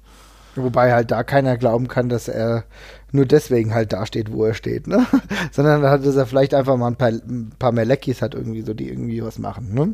Wobei 0.57 0.93
halt 0.93 1.11
da 1.11 1.25
keiner 1.25 1.57
glauben 1.57 1.89
kann, 1.89 2.09
dass 2.09 2.29
er 2.29 2.65
nur 3.12 3.27
deswegen 3.27 3.75
halt 3.75 3.93
da 3.93 4.07
steht, 4.07 4.33
wo 4.33 4.45
er 4.45 4.55
steht, 4.55 4.87
ne? 4.87 5.05
Sondern 5.51 5.83
hat 5.83 6.07
dass 6.07 6.17
er 6.17 6.27
vielleicht 6.27 6.55
einfach 6.55 6.77
mal 6.77 6.89
ein 6.89 6.97
paar, 6.97 7.09
ein 7.09 7.53
paar 7.59 7.73
mehr 7.73 7.85
Leckies 7.85 8.23
hat 8.23 8.35
irgendwie 8.35 8.62
so, 8.62 8.73
die 8.73 8.89
irgendwie 8.89 9.23
was 9.23 9.39
machen, 9.39 9.75
ne? 9.75 9.93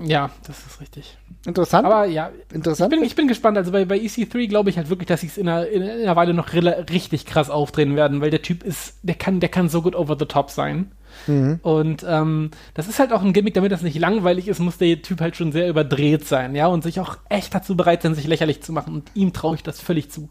Ja, 0.00 0.30
das 0.46 0.66
ist 0.66 0.80
richtig. 0.80 1.16
Interessant. 1.46 1.86
Aber 1.86 2.06
ja, 2.06 2.30
ich 2.48 2.54
interessant. 2.54 2.90
bin, 2.90 3.02
ich 3.02 3.14
bin 3.14 3.28
gespannt. 3.28 3.56
Also 3.56 3.72
bei, 3.72 3.84
bei 3.84 3.98
EC3 3.98 4.48
glaube 4.48 4.70
ich 4.70 4.76
halt 4.76 4.90
wirklich, 4.90 5.08
dass 5.08 5.20
sie 5.20 5.26
es 5.26 5.38
in 5.38 5.48
einer, 5.48 5.66
in 5.68 5.82
einer 5.82 6.16
Weile 6.16 6.34
noch 6.34 6.52
richtig 6.52 7.26
krass 7.26 7.50
aufdrehen 7.50 7.96
werden, 7.96 8.20
weil 8.20 8.30
der 8.30 8.42
Typ 8.42 8.62
ist, 8.62 8.98
der 9.02 9.14
kann, 9.14 9.40
der 9.40 9.48
kann 9.48 9.68
so 9.68 9.82
gut 9.82 9.94
over 9.94 10.16
the 10.18 10.26
top 10.26 10.50
sein. 10.50 10.92
Mhm. 11.26 11.60
Und 11.62 12.04
ähm, 12.08 12.50
das 12.74 12.88
ist 12.88 12.98
halt 12.98 13.12
auch 13.12 13.22
ein 13.22 13.32
Gimmick, 13.32 13.54
damit 13.54 13.72
das 13.72 13.82
nicht 13.82 13.98
langweilig 13.98 14.48
ist, 14.48 14.60
muss 14.60 14.78
der 14.78 15.02
Typ 15.02 15.20
halt 15.20 15.36
schon 15.36 15.52
sehr 15.52 15.68
überdreht 15.68 16.26
sein, 16.26 16.54
ja, 16.54 16.66
und 16.68 16.82
sich 16.82 17.00
auch 17.00 17.18
echt 17.28 17.54
dazu 17.54 17.76
bereit 17.76 18.02
sein, 18.02 18.14
sich 18.14 18.26
lächerlich 18.26 18.62
zu 18.62 18.72
machen. 18.72 18.94
Und 18.94 19.10
ihm 19.14 19.32
traue 19.32 19.56
ich 19.56 19.62
das 19.62 19.80
völlig 19.80 20.10
zu. 20.10 20.28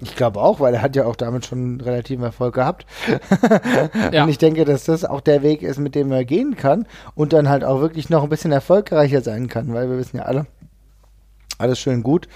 Ich 0.00 0.14
glaube 0.14 0.40
auch, 0.40 0.60
weil 0.60 0.74
er 0.74 0.82
hat 0.82 0.94
ja 0.94 1.06
auch 1.06 1.16
damit 1.16 1.46
schon 1.46 1.80
relativen 1.80 2.24
Erfolg 2.24 2.54
gehabt. 2.54 2.86
Ja. 4.12 4.24
Und 4.24 4.30
ich 4.30 4.38
denke, 4.38 4.64
dass 4.64 4.84
das 4.84 5.04
auch 5.04 5.20
der 5.20 5.42
Weg 5.42 5.62
ist, 5.62 5.78
mit 5.78 5.94
dem 5.94 6.10
er 6.12 6.24
gehen 6.24 6.56
kann 6.56 6.86
und 7.14 7.32
dann 7.32 7.48
halt 7.48 7.64
auch 7.64 7.80
wirklich 7.80 8.08
noch 8.10 8.22
ein 8.22 8.28
bisschen 8.28 8.52
erfolgreicher 8.52 9.20
sein 9.20 9.48
kann, 9.48 9.74
weil 9.74 9.90
wir 9.90 9.98
wissen 9.98 10.18
ja 10.18 10.24
alle, 10.24 10.46
alles 11.58 11.78
schön 11.78 12.02
gut, 12.02 12.28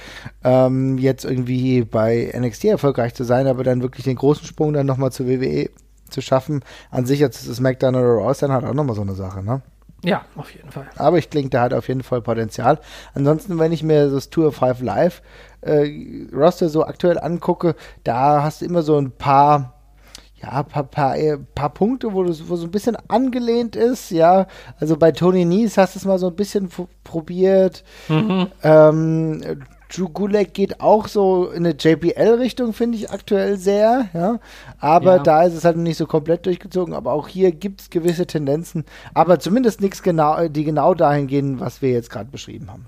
ähm, 0.44 0.98
jetzt 0.98 1.24
irgendwie 1.24 1.82
bei 1.82 2.32
NXT 2.36 2.66
erfolgreich 2.66 3.14
zu 3.14 3.24
sein, 3.24 3.46
aber 3.46 3.64
dann 3.64 3.82
wirklich 3.82 4.04
den 4.04 4.16
großen 4.16 4.46
Sprung 4.46 4.72
dann 4.72 4.86
nochmal 4.86 5.12
zur 5.12 5.28
WWE 5.28 5.70
zu 6.10 6.20
schaffen, 6.20 6.62
an 6.90 7.06
sich 7.06 7.22
als 7.22 7.42
SmackDown 7.42 7.94
oder 7.94 8.06
Raw 8.06 8.30
ist 8.30 8.42
dann 8.42 8.52
halt 8.52 8.64
auch 8.64 8.74
nochmal 8.74 8.96
so 8.96 9.02
eine 9.02 9.14
Sache, 9.14 9.42
ne? 9.42 9.62
Ja, 10.04 10.24
auf 10.34 10.52
jeden 10.52 10.70
Fall. 10.70 10.88
Aber 10.96 11.18
ich 11.18 11.28
denke, 11.28 11.50
der 11.50 11.60
hat 11.60 11.72
auf 11.72 11.86
jeden 11.86 12.02
Fall 12.02 12.22
Potenzial. 12.22 12.80
Ansonsten, 13.14 13.58
wenn 13.60 13.70
ich 13.70 13.84
mir 13.84 14.10
das 14.10 14.30
Tour 14.30 14.52
5 14.52 14.80
Live 14.80 15.22
äh, 15.62 16.26
Roster 16.32 16.68
so 16.68 16.84
aktuell 16.84 17.18
angucke, 17.18 17.74
da 18.04 18.42
hast 18.42 18.60
du 18.60 18.66
immer 18.66 18.82
so 18.82 18.98
ein 18.98 19.10
paar, 19.12 19.74
ja, 20.42 20.62
paar, 20.64 20.84
paar, 20.84 21.16
äh, 21.16 21.38
paar 21.54 21.70
Punkte, 21.70 22.12
wo, 22.12 22.22
du, 22.24 22.34
wo 22.48 22.56
so 22.56 22.66
ein 22.66 22.70
bisschen 22.70 22.96
angelehnt 23.08 23.76
ist, 23.76 24.10
ja. 24.10 24.46
Also 24.80 24.96
bei 24.96 25.12
Tony 25.12 25.44
Nies 25.44 25.78
hast 25.78 25.94
du 25.94 25.98
es 26.00 26.04
mal 26.04 26.18
so 26.18 26.28
ein 26.28 26.36
bisschen 26.36 26.68
probiert. 27.04 27.84
Ähm, 28.62 29.40
Drew 29.94 30.08
Gulak 30.08 30.54
geht 30.54 30.80
auch 30.80 31.06
so 31.06 31.50
in 31.50 31.66
eine 31.66 31.74
JBL-Richtung, 31.78 32.72
finde 32.72 32.96
ich 32.96 33.10
aktuell 33.10 33.58
sehr, 33.58 34.06
ja. 34.14 34.38
Aber 34.78 35.16
Ja. 35.16 35.22
da 35.22 35.42
ist 35.42 35.52
es 35.54 35.64
halt 35.66 35.76
nicht 35.76 35.98
so 35.98 36.06
komplett 36.06 36.46
durchgezogen. 36.46 36.94
Aber 36.94 37.12
auch 37.12 37.28
hier 37.28 37.52
gibt 37.52 37.82
es 37.82 37.90
gewisse 37.90 38.26
Tendenzen. 38.26 38.84
Aber 39.12 39.38
zumindest 39.38 39.82
nichts 39.82 40.02
genau, 40.02 40.48
die 40.48 40.64
genau 40.64 40.94
dahin 40.94 41.26
gehen, 41.26 41.60
was 41.60 41.82
wir 41.82 41.90
jetzt 41.90 42.08
gerade 42.10 42.30
beschrieben 42.30 42.70
haben. 42.72 42.86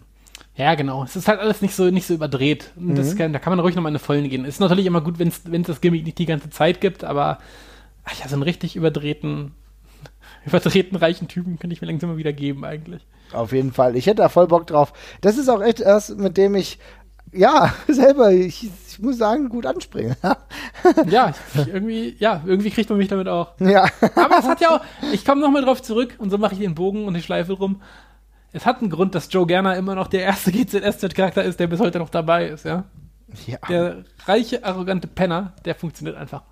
Ja, 0.56 0.74
genau. 0.76 1.02
Es 1.02 1.16
ist 1.16 1.26
halt 1.26 1.40
alles 1.40 1.62
nicht 1.62 1.74
so, 1.74 1.90
nicht 1.90 2.06
so 2.06 2.14
überdreht. 2.14 2.72
Mhm. 2.76 3.16
Kann, 3.16 3.32
da 3.32 3.38
kann 3.38 3.50
man 3.50 3.60
ruhig 3.60 3.74
nochmal 3.74 3.90
in 3.90 3.96
eine 3.96 3.98
Vollen 3.98 4.28
gehen. 4.28 4.44
Ist 4.44 4.60
natürlich 4.60 4.86
immer 4.86 5.00
gut, 5.00 5.18
wenn 5.18 5.28
es 5.28 5.42
das 5.66 5.80
Gimmick 5.80 6.04
nicht 6.04 6.18
die 6.18 6.26
ganze 6.26 6.50
Zeit 6.50 6.80
gibt, 6.80 7.02
aber 7.02 7.38
ach 8.04 8.14
ja, 8.20 8.28
so 8.28 8.34
einen 8.34 8.44
richtig 8.44 8.76
überdrehten, 8.76 9.52
überdrehten 10.46 10.96
reichen 10.96 11.26
Typen 11.26 11.58
könnte 11.58 11.74
ich 11.74 11.80
mir 11.80 11.88
langsam 11.88 12.10
mal 12.10 12.16
wieder 12.18 12.32
geben, 12.32 12.64
eigentlich. 12.64 13.04
Auf 13.32 13.52
jeden 13.52 13.72
Fall. 13.72 13.96
Ich 13.96 14.06
hätte 14.06 14.22
da 14.22 14.28
voll 14.28 14.46
Bock 14.46 14.66
drauf. 14.66 14.92
Das 15.22 15.38
ist 15.38 15.48
auch 15.48 15.60
echt 15.60 15.80
erst, 15.80 16.18
mit 16.18 16.36
dem 16.36 16.54
ich, 16.54 16.78
ja, 17.32 17.74
selber, 17.88 18.30
ich, 18.30 18.70
ich 18.88 18.98
muss 19.00 19.18
sagen, 19.18 19.48
gut 19.48 19.66
anspringe. 19.66 20.16
Ja, 21.08 21.32
ich, 21.54 21.68
irgendwie, 21.68 22.14
ja, 22.18 22.42
irgendwie 22.44 22.70
kriegt 22.70 22.90
man 22.90 22.98
mich 22.98 23.08
damit 23.08 23.26
auch. 23.26 23.58
ja. 23.58 23.86
Aber 24.16 24.38
es 24.38 24.46
hat 24.46 24.60
ja 24.60 24.76
auch, 24.76 24.80
ich 25.12 25.24
komme 25.24 25.40
nochmal 25.40 25.64
drauf 25.64 25.80
zurück 25.82 26.14
und 26.18 26.28
so 26.28 26.36
mache 26.36 26.52
ich 26.52 26.60
den 26.60 26.74
Bogen 26.74 27.06
und 27.06 27.14
die 27.14 27.22
Schleife 27.22 27.54
rum. 27.54 27.80
Es 28.54 28.64
hat 28.64 28.80
einen 28.80 28.88
Grund, 28.88 29.16
dass 29.16 29.32
Joe 29.32 29.46
Gerner 29.46 29.76
immer 29.76 29.96
noch 29.96 30.06
der 30.06 30.22
erste 30.22 30.52
GZSZ-Charakter 30.52 31.42
ist, 31.42 31.58
der 31.58 31.66
bis 31.66 31.80
heute 31.80 31.98
noch 31.98 32.08
dabei 32.08 32.46
ist, 32.46 32.64
ja. 32.64 32.84
ja. 33.46 33.58
Der 33.68 34.04
reiche, 34.26 34.64
arrogante 34.64 35.08
Penner, 35.08 35.54
der 35.64 35.74
funktioniert 35.74 36.16
einfach. 36.16 36.42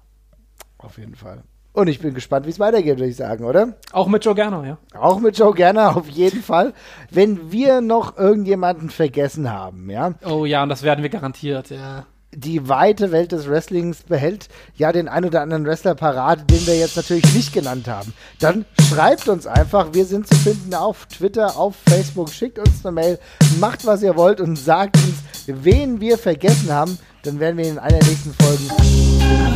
Auf 0.78 0.98
jeden 0.98 1.14
Fall. 1.14 1.44
Und 1.72 1.86
ich 1.86 2.00
bin 2.00 2.12
gespannt, 2.12 2.44
wie 2.44 2.50
es 2.50 2.58
weitergeht, 2.58 2.98
würde 2.98 3.06
ich 3.06 3.16
sagen, 3.16 3.44
oder? 3.44 3.76
Auch 3.92 4.08
mit 4.08 4.24
Joe 4.24 4.34
Gerner, 4.34 4.66
ja. 4.66 4.78
Auch 4.98 5.20
mit 5.20 5.38
Joe 5.38 5.54
Gerner 5.54 5.96
auf 5.96 6.08
jeden 6.08 6.42
Fall. 6.42 6.74
Wenn 7.08 7.52
wir 7.52 7.80
noch 7.80 8.18
irgendjemanden 8.18 8.90
vergessen 8.90 9.48
haben, 9.48 9.88
ja, 9.88 10.14
Oh 10.24 10.44
ja, 10.44 10.64
und 10.64 10.70
das 10.70 10.82
werden 10.82 11.02
wir 11.02 11.08
garantiert, 11.08 11.70
ja. 11.70 12.04
Die 12.34 12.68
weite 12.68 13.12
Welt 13.12 13.32
des 13.32 13.48
Wrestlings 13.48 14.04
behält 14.04 14.48
ja 14.76 14.92
den 14.92 15.08
ein 15.08 15.24
oder 15.24 15.42
anderen 15.42 15.66
Wrestler 15.66 15.94
parat, 15.94 16.50
den 16.50 16.66
wir 16.66 16.78
jetzt 16.78 16.96
natürlich 16.96 17.34
nicht 17.34 17.52
genannt 17.52 17.88
haben. 17.88 18.14
Dann 18.40 18.64
schreibt 18.88 19.28
uns 19.28 19.46
einfach. 19.46 19.92
Wir 19.92 20.06
sind 20.06 20.26
zu 20.26 20.34
finden 20.36 20.74
auf 20.74 21.06
Twitter, 21.06 21.56
auf 21.56 21.76
Facebook. 21.88 22.30
Schickt 22.30 22.58
uns 22.58 22.84
eine 22.84 22.92
Mail, 22.92 23.18
macht 23.60 23.84
was 23.84 24.02
ihr 24.02 24.16
wollt 24.16 24.40
und 24.40 24.56
sagt 24.56 24.96
uns, 24.96 25.16
wen 25.46 26.00
wir 26.00 26.16
vergessen 26.16 26.72
haben. 26.72 26.98
Dann 27.22 27.38
werden 27.38 27.58
wir 27.58 27.68
in 27.68 27.78
einer 27.78 27.98
der 27.98 28.08
nächsten 28.08 28.34
Folgen 28.34 28.68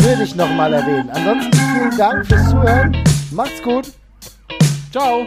würdig 0.05 0.37
nochmal 0.37 0.73
erwähnen. 0.73 1.11
Ansonsten 1.11 1.53
vielen 1.53 1.97
Dank 1.97 2.27
fürs 2.27 2.51
Zuhören. 2.51 3.05
Macht's 3.33 3.63
gut. 3.63 3.93
Ciao! 4.93 5.27